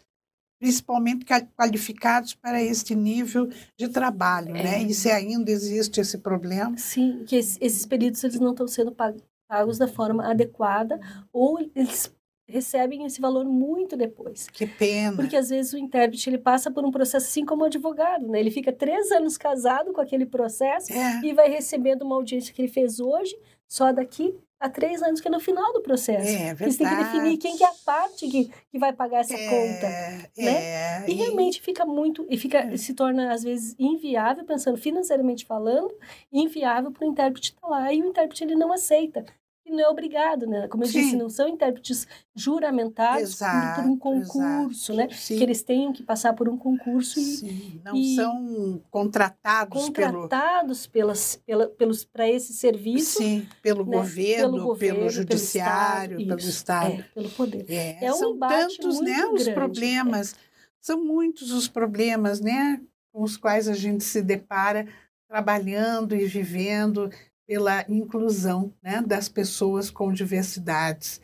principalmente 0.59 1.25
ca- 1.25 1.45
qualificados 1.57 2.33
para 2.33 2.61
este 2.61 2.95
nível 2.95 3.49
de 3.77 3.87
trabalho, 3.87 4.55
É. 4.55 4.63
né? 4.63 4.83
E 4.83 4.93
se 4.93 5.09
ainda 5.11 5.51
existe 5.51 5.99
esse 5.99 6.17
problema, 6.17 6.77
Sim, 6.77 7.23
que 7.27 7.35
es- 7.37 7.57
esses 7.61 7.85
períodos 7.85 8.23
eles 8.23 8.39
não 8.39 8.51
estão 8.51 8.67
sendo 8.67 8.91
pag- 8.91 9.21
pagos 9.47 9.77
da 9.77 9.87
forma 9.87 10.29
adequada 10.29 10.99
ou 11.31 11.59
eles 11.75 12.11
recebem 12.47 13.05
esse 13.05 13.19
valor 13.19 13.43
muito 13.45 13.97
depois. 13.97 14.47
que 14.47 14.67
pena. 14.67 15.15
Porque 15.17 15.35
às 15.35 15.49
vezes 15.49 15.73
o 15.73 15.77
intérprete 15.79 16.29
ele 16.29 16.37
passa 16.37 16.69
por 16.69 16.85
um 16.85 16.91
processo 16.91 17.25
assim 17.27 17.43
como 17.43 17.63
o 17.63 17.65
advogado, 17.65 18.27
né? 18.27 18.39
Ele 18.39 18.51
fica 18.51 18.71
três 18.71 19.11
anos 19.11 19.35
casado 19.35 19.91
com 19.91 19.99
aquele 19.99 20.25
processo 20.27 20.93
É, 20.93 21.21
e 21.23 21.33
vai 21.33 21.49
recebendo 21.49 22.03
uma 22.03 22.15
audiência 22.15 22.53
que 22.53 22.61
ele 22.61 22.67
fez 22.71 22.99
hoje 22.99 23.35
só 23.67 23.91
daqui 23.91 24.37
a 24.59 24.69
três 24.69 25.03
anos, 25.03 25.19
que 25.21 25.27
é 25.27 25.31
no 25.31 25.39
final 25.39 25.73
do 25.73 25.81
processo. 25.81 26.27
é 26.27 26.55
Eles 26.59 26.77
têm 26.77 26.87
que 26.87 26.95
definir 26.95 27.21
verdade. 27.21 27.37
quem 27.37 27.57
que 27.57 27.63
é 27.63 27.67
a 27.67 27.73
parte 27.85 28.27
que, 28.27 28.51
que 28.71 28.79
vai 28.79 28.93
pagar 28.93 29.19
essa 29.19 29.35
conta. 29.37 29.85
É, 29.85 30.29
né? 30.37 31.03
é, 31.05 31.09
E 31.09 31.13
realmente 31.13 31.61
fica 31.61 31.85
muito, 31.85 32.25
e 32.29 32.37
fica, 32.37 32.75
se 32.77 32.93
torna 32.93 33.33
às 33.33 33.43
vezes 33.43 33.75
inviável, 33.77 34.45
pensando 34.45 34.77
financeiramente 34.77 35.45
falando, 35.45 35.93
inviável 36.31 36.91
para 36.91 37.05
o 37.05 37.09
intérprete 37.09 37.53
estar 37.53 37.67
lá. 37.67 37.91
E 37.93 38.01
o 38.01 38.05
intérprete 38.05 38.43
ele 38.43 38.55
não 38.55 38.71
aceita 38.71 39.25
e 39.65 39.71
não 39.71 39.79
é 39.83 39.87
obrigado, 39.89 40.45
né? 40.45 40.67
Como 40.67 40.83
eu 40.83 40.87
Sim. 40.87 40.99
disse, 41.01 41.15
não 41.15 41.29
são 41.29 41.47
intérpretes 41.47 42.07
juramentados 42.35 43.21
por- 43.35 43.45
Exato, 43.45 43.81
por 43.81 43.89
um 43.89 43.97
concurso, 43.97 44.91
exato. 44.93 45.09
né? 45.09 45.09
Sim. 45.15 45.37
Que 45.37 45.43
eles 45.43 45.63
tenham 45.63 45.91
que 45.91 46.03
passar 46.03 46.33
por 46.33 46.47
um 46.47 46.57
concurso 46.57 47.19
e 47.19 47.23
Sim, 47.23 47.81
não 47.83 47.95
e- 47.95 48.15
são 48.15 48.81
contratados 48.91 49.89
pelo, 49.89 50.11
contratados 50.21 50.85
pelas, 50.87 51.35
pela, 51.45 51.67
pelos 51.67 52.05
para 52.05 52.29
esse 52.29 52.53
serviço, 52.53 53.17
sim, 53.17 53.47
pelo, 53.61 53.83
né? 53.85 53.97
governo, 53.97 54.51
pelo 54.53 54.63
governo, 54.67 54.99
pelo 54.99 55.09
judiciário, 55.09 56.19
Estado, 56.19 56.27
pelo 56.37 56.49
Estado. 56.49 56.91
é, 56.93 57.01
pelo 57.13 57.29
poder. 57.31 57.65
É, 57.67 58.05
É 58.05 58.13
um 58.13 58.17
são 58.17 58.37
tantos, 58.37 59.01
né, 59.01 59.17
muito 59.25 59.35
os 59.35 59.43
grande, 59.43 59.53
problemas, 59.55 60.35
são 60.79 61.03
muitos 61.03 61.51
os 61.51 61.67
problemas, 61.67 62.39
né, 62.39 62.79
com 63.11 63.23
os 63.23 63.35
quais 63.35 63.67
a 63.67 63.73
gente 63.73 64.03
se 64.03 64.21
depara 64.21 64.87
trabalhando 65.27 66.15
e 66.15 66.25
vivendo 66.25 67.09
pela 67.47 67.85
inclusão, 67.89 68.73
né, 68.81 69.01
das 69.05 69.29
pessoas 69.29 69.89
com 69.91 70.11
diversidades. 70.11 71.21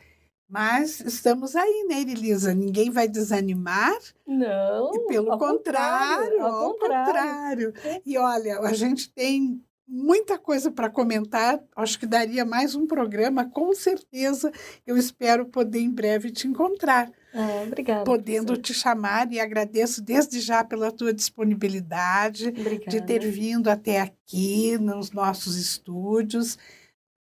Mas 0.48 1.00
estamos 1.00 1.56
aí, 1.56 1.86
né, 1.88 2.00
Elisa? 2.02 2.52
Ninguém 2.54 2.90
vai 2.90 3.08
desanimar, 3.08 3.96
Não, 4.26 4.94
e 4.94 5.06
pelo 5.06 5.32
ao 5.32 5.38
contrário, 5.38 6.42
ao 6.42 6.54
ao 6.54 6.74
contrário. 6.74 7.72
contrário. 7.72 7.74
É. 7.84 8.02
E 8.04 8.18
olha, 8.18 8.58
a 8.60 8.72
gente 8.74 9.10
tem 9.10 9.62
muita 9.88 10.38
coisa 10.38 10.70
para 10.70 10.90
comentar. 10.90 11.58
Acho 11.74 11.98
que 11.98 12.06
daria 12.06 12.44
mais 12.44 12.74
um 12.74 12.86
programa, 12.86 13.46
com 13.48 13.74
certeza. 13.74 14.52
Eu 14.86 14.96
espero 14.96 15.46
poder 15.46 15.80
em 15.80 15.90
breve 15.90 16.30
te 16.30 16.46
encontrar, 16.46 17.10
Ah, 17.34 17.62
obrigada. 17.66 18.04
podendo 18.04 18.46
professora. 18.46 18.62
te 18.62 18.74
chamar 18.74 19.32
e 19.32 19.40
agradeço 19.40 20.02
desde 20.02 20.40
já 20.40 20.62
pela 20.64 20.90
tua 20.92 21.12
disponibilidade 21.14 22.48
Obrigada. 22.48 22.90
de 22.90 23.00
ter 23.00 23.20
vindo 23.30 23.68
até 23.70 24.00
aqui 24.00 24.76
nos 24.78 25.10
nossos 25.12 25.56
estúdios 25.56 26.58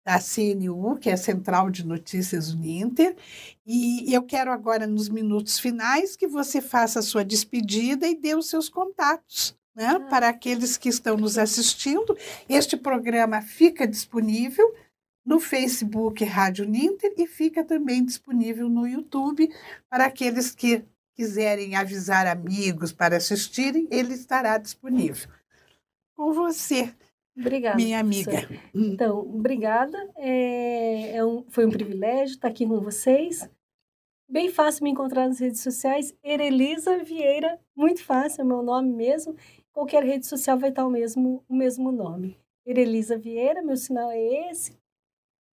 da 0.05 0.19
CNU, 0.19 0.97
que 0.99 1.09
é 1.09 1.13
a 1.13 1.17
Central 1.17 1.71
de 1.71 1.87
Notícias 1.87 2.53
Uninter. 2.53 3.15
E 3.65 4.13
eu 4.13 4.23
quero 4.25 4.51
agora, 4.51 4.85
nos 4.87 5.09
minutos 5.09 5.61
finais, 5.61 6.17
que 6.17 6.27
você 6.27 6.61
faça 6.61 6.99
a 6.99 7.03
sua 7.03 7.25
despedida 7.25 8.09
e 8.09 8.17
dê 8.19 8.35
os 8.35 8.49
seus 8.49 8.69
contatos. 8.69 9.57
Né, 9.75 9.87
Ah. 9.87 10.01
para 10.01 10.29
aqueles 10.29 10.77
que 10.77 10.91
estão 10.91 11.17
nos 11.17 11.39
assistindo, 11.39 12.15
este 12.47 12.77
programa 12.77 13.41
fica 13.41 13.87
disponível 13.87 14.75
no 15.25 15.39
Facebook 15.39 16.25
Rádio 16.25 16.65
Ninter 16.65 17.15
e 17.17 17.27
fica 17.27 17.65
também 17.65 18.05
disponível 18.05 18.69
no 18.69 18.87
YouTube 18.87 19.49
para 19.89 20.07
aqueles 20.07 20.55
que 20.55 20.85
quiserem 21.15 21.77
avisar 21.77 22.27
amigos 22.27 22.93
para 22.93 23.17
assistirem, 23.17 23.87
ele 23.91 24.15
estará 24.15 24.59
disponível. 24.59 25.29
Com 26.17 26.33
você, 26.33 26.93
Obrigada. 27.37 27.77
minha 27.77 28.01
amiga. 28.01 28.31
professora. 28.31 28.61
Então, 28.75 29.19
obrigada. 29.21 30.11
É, 30.17 31.17
é 31.17 31.25
um, 31.25 31.45
foi 31.49 31.67
um 31.67 31.71
privilégio 31.71 32.35
estar 32.35 32.49
aqui 32.49 32.67
com 32.67 32.81
vocês. 32.81 33.49
Bem 34.29 34.49
fácil 34.49 34.85
me 34.85 34.91
encontrar 34.91 35.29
nas 35.29 35.39
redes 35.39 35.61
sociais. 35.61 36.15
Erelisa 36.23 37.05
Vieira, 37.05 37.61
muito 37.77 38.03
fácil, 38.03 38.41
é 38.41 38.45
meu 38.45 38.63
nome 38.63 38.93
mesmo. 38.93 39.37
Qualquer 39.73 40.05
rede 40.05 40.27
social 40.27 40.59
vai 40.59 40.71
estar 40.71 40.87
o 40.87 40.91
mesmo, 40.91 41.45
o 41.49 41.55
mesmo 41.55 41.93
nome. 41.93 42.39
Erelisa 42.65 43.19
Vieira, 43.19 43.63
meu 43.63 43.77
sinal 43.77 44.11
é 44.11 44.51
esse. 44.51 44.82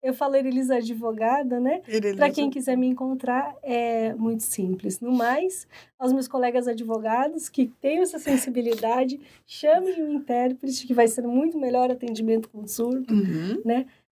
Eu 0.02 0.14
falo 0.14 0.36
Erelisa 0.36 0.76
advogada, 0.78 1.60
né? 1.60 1.82
Para 2.16 2.32
quem 2.32 2.50
quiser 2.50 2.78
me 2.78 2.88
encontrar, 2.88 3.54
é 3.62 4.14
muito 4.14 4.44
simples. 4.44 5.00
No 5.02 5.12
mais, 5.12 5.68
aos 5.98 6.14
meus 6.14 6.28
colegas 6.28 6.68
advogados 6.70 7.50
que 7.50 7.68
tenham 7.82 8.04
essa 8.04 8.18
sensibilidade, 8.18 9.20
chamem 9.46 10.02
o 10.02 10.10
intérprete, 10.14 10.88
que 10.88 10.94
vai 10.94 11.08
ser 11.08 11.28
muito 11.28 11.58
melhor 11.60 11.92
atendimento 11.92 12.50
com 12.50 12.66
surdo. 12.66 13.14
Uhum. 13.14 13.62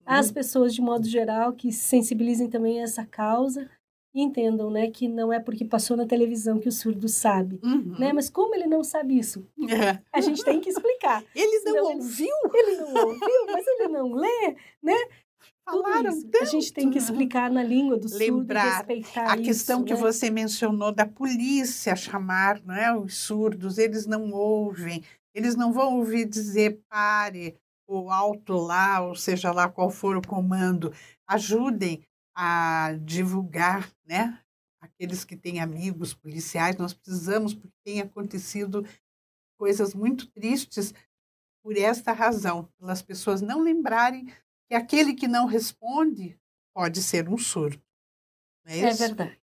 As 0.07 0.31
pessoas, 0.31 0.75
de 0.75 0.81
modo 0.81 1.07
geral, 1.07 1.53
que 1.53 1.71
se 1.71 1.83
sensibilizem 1.85 2.49
também 2.49 2.81
a 2.81 2.85
essa 2.85 3.05
causa 3.05 3.69
e 4.15 4.23
entendam 4.23 4.71
né, 4.71 4.89
que 4.91 5.09
não 5.09 5.33
é 5.33 5.41
porque 5.41 5.65
passou 5.65 5.97
na 5.97 6.07
televisão 6.07 6.59
que 6.61 6.69
o 6.69 6.73
surdo 6.73 7.09
sabe. 7.09 7.59
Uhum. 7.65 7.97
Né? 7.99 8.13
Mas 8.13 8.31
como 8.31 8.55
ele 8.55 8.67
não 8.67 8.85
sabe 8.85 9.19
isso? 9.19 9.45
É. 9.69 9.99
A 10.13 10.21
gente 10.21 10.45
tem 10.45 10.61
que 10.61 10.69
explicar. 10.69 11.25
Ele 11.35 11.59
não 11.61 11.73
Senão 11.73 11.91
ele- 11.91 11.97
ouviu? 11.97 12.35
Ele 12.55 12.77
não 12.77 13.07
ouviu, 13.07 13.47
mas 13.51 13.67
ele 13.67 13.89
não 13.89 14.13
lê, 14.15 14.57
né? 14.83 14.95
Falaram 15.65 16.23
tanto. 16.23 16.43
A 16.43 16.45
gente 16.45 16.73
tem 16.73 16.91
que 16.91 16.99
explicar 16.99 17.51
na 17.51 17.63
língua 17.63 17.97
do 17.97 18.09
surdo 18.09 18.19
Lembrar 18.19 18.79
respeitar 18.79 19.33
A 19.33 19.37
questão 19.37 19.79
isso, 19.79 19.87
que 19.87 19.95
né? 19.95 20.01
você 20.01 20.31
mencionou 20.31 20.93
da 20.93 21.07
polícia 21.07 21.97
chamar 21.97 22.63
não 22.63 22.75
é, 22.75 22.95
os 22.97 23.17
surdos, 23.17 23.79
eles 23.79 24.07
não 24.07 24.31
ouvem, 24.31 25.03
eles 25.35 25.57
não 25.57 25.73
vão 25.73 25.97
ouvir 25.97 26.27
dizer 26.27 26.83
pare, 26.89 27.57
ou 27.87 28.11
alto 28.11 28.55
lá, 28.55 29.01
ou 29.01 29.15
seja 29.15 29.53
lá 29.53 29.69
qual 29.69 29.91
for 29.91 30.17
o 30.17 30.27
comando. 30.27 30.93
Ajudem 31.27 32.05
a 32.37 32.97
divulgar, 33.03 33.91
né? 34.07 34.39
Aqueles 34.81 35.25
que 35.25 35.37
têm 35.37 35.61
amigos 35.61 36.13
policiais, 36.13 36.77
nós 36.77 36.93
precisamos, 36.93 37.55
porque 37.55 37.75
tem 37.85 38.01
acontecido 38.01 38.87
coisas 39.59 39.95
muito 39.95 40.27
tristes 40.27 40.93
por 41.63 41.77
esta 41.77 42.13
razão, 42.13 42.69
pelas 42.79 43.01
pessoas 43.01 43.41
não 43.41 43.63
lembrarem 43.63 44.31
que 44.69 44.75
aquele 44.75 45.15
que 45.15 45.29
não 45.29 45.47
responde 45.47 46.39
pode 46.75 47.03
ser 47.03 47.29
um 47.29 47.39
surdo. 47.39 47.83
É 48.67 48.79
É 48.81 48.95
verdade. 48.95 49.39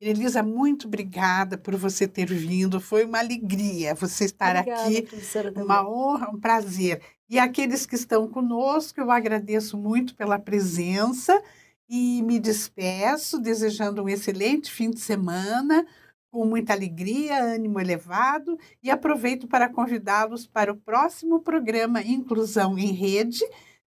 Elisa, 0.00 0.42
muito 0.42 0.86
obrigada 0.86 1.56
por 1.56 1.76
você 1.76 2.06
ter 2.06 2.26
vindo. 2.26 2.80
Foi 2.80 3.04
uma 3.04 3.20
alegria 3.20 3.94
você 3.94 4.24
estar 4.26 4.56
Obrigada, 4.56 4.82
aqui. 4.82 5.02
também. 5.50 5.64
Uma 5.64 5.88
honra, 5.88 6.30
um 6.30 6.38
prazer. 6.38 7.00
E 7.28 7.38
aqueles 7.38 7.86
que 7.86 7.94
estão 7.94 8.28
conosco, 8.28 9.00
eu 9.00 9.10
agradeço 9.10 9.78
muito 9.78 10.14
pela 10.14 10.38
presença 10.38 11.42
e 11.88 12.22
me 12.22 12.38
despeço, 12.38 13.40
desejando 13.40 14.02
um 14.02 14.08
excelente 14.08 14.70
fim 14.70 14.90
de 14.90 15.00
semana, 15.00 15.86
com 16.30 16.44
muita 16.44 16.72
alegria, 16.72 17.42
ânimo 17.42 17.80
elevado, 17.80 18.58
e 18.82 18.90
aproveito 18.90 19.46
para 19.46 19.68
convidá-los 19.68 20.46
para 20.46 20.72
o 20.72 20.76
próximo 20.76 21.40
programa 21.40 22.02
Inclusão 22.02 22.78
em 22.78 22.92
Rede, 22.92 23.40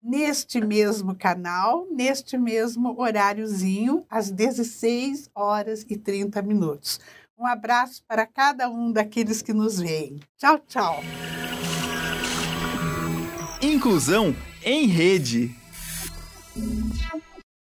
neste 0.05 0.61
mesmo 0.61 1.15
canal, 1.15 1.87
neste 1.91 2.37
mesmo 2.37 2.95
horáriozinho, 3.01 4.05
às 4.07 4.29
16 4.29 5.31
horas 5.33 5.83
e 5.89 5.97
30 5.97 6.41
minutos. 6.43 6.99
Um 7.37 7.45
abraço 7.45 8.03
para 8.07 8.25
cada 8.25 8.69
um 8.69 8.91
daqueles 8.91 9.41
que 9.41 9.51
nos 9.51 9.79
veem. 9.79 10.19
Tchau, 10.37 10.59
tchau. 10.67 11.03
Inclusão 13.61 14.33
em 14.63 14.85
rede. 14.85 15.53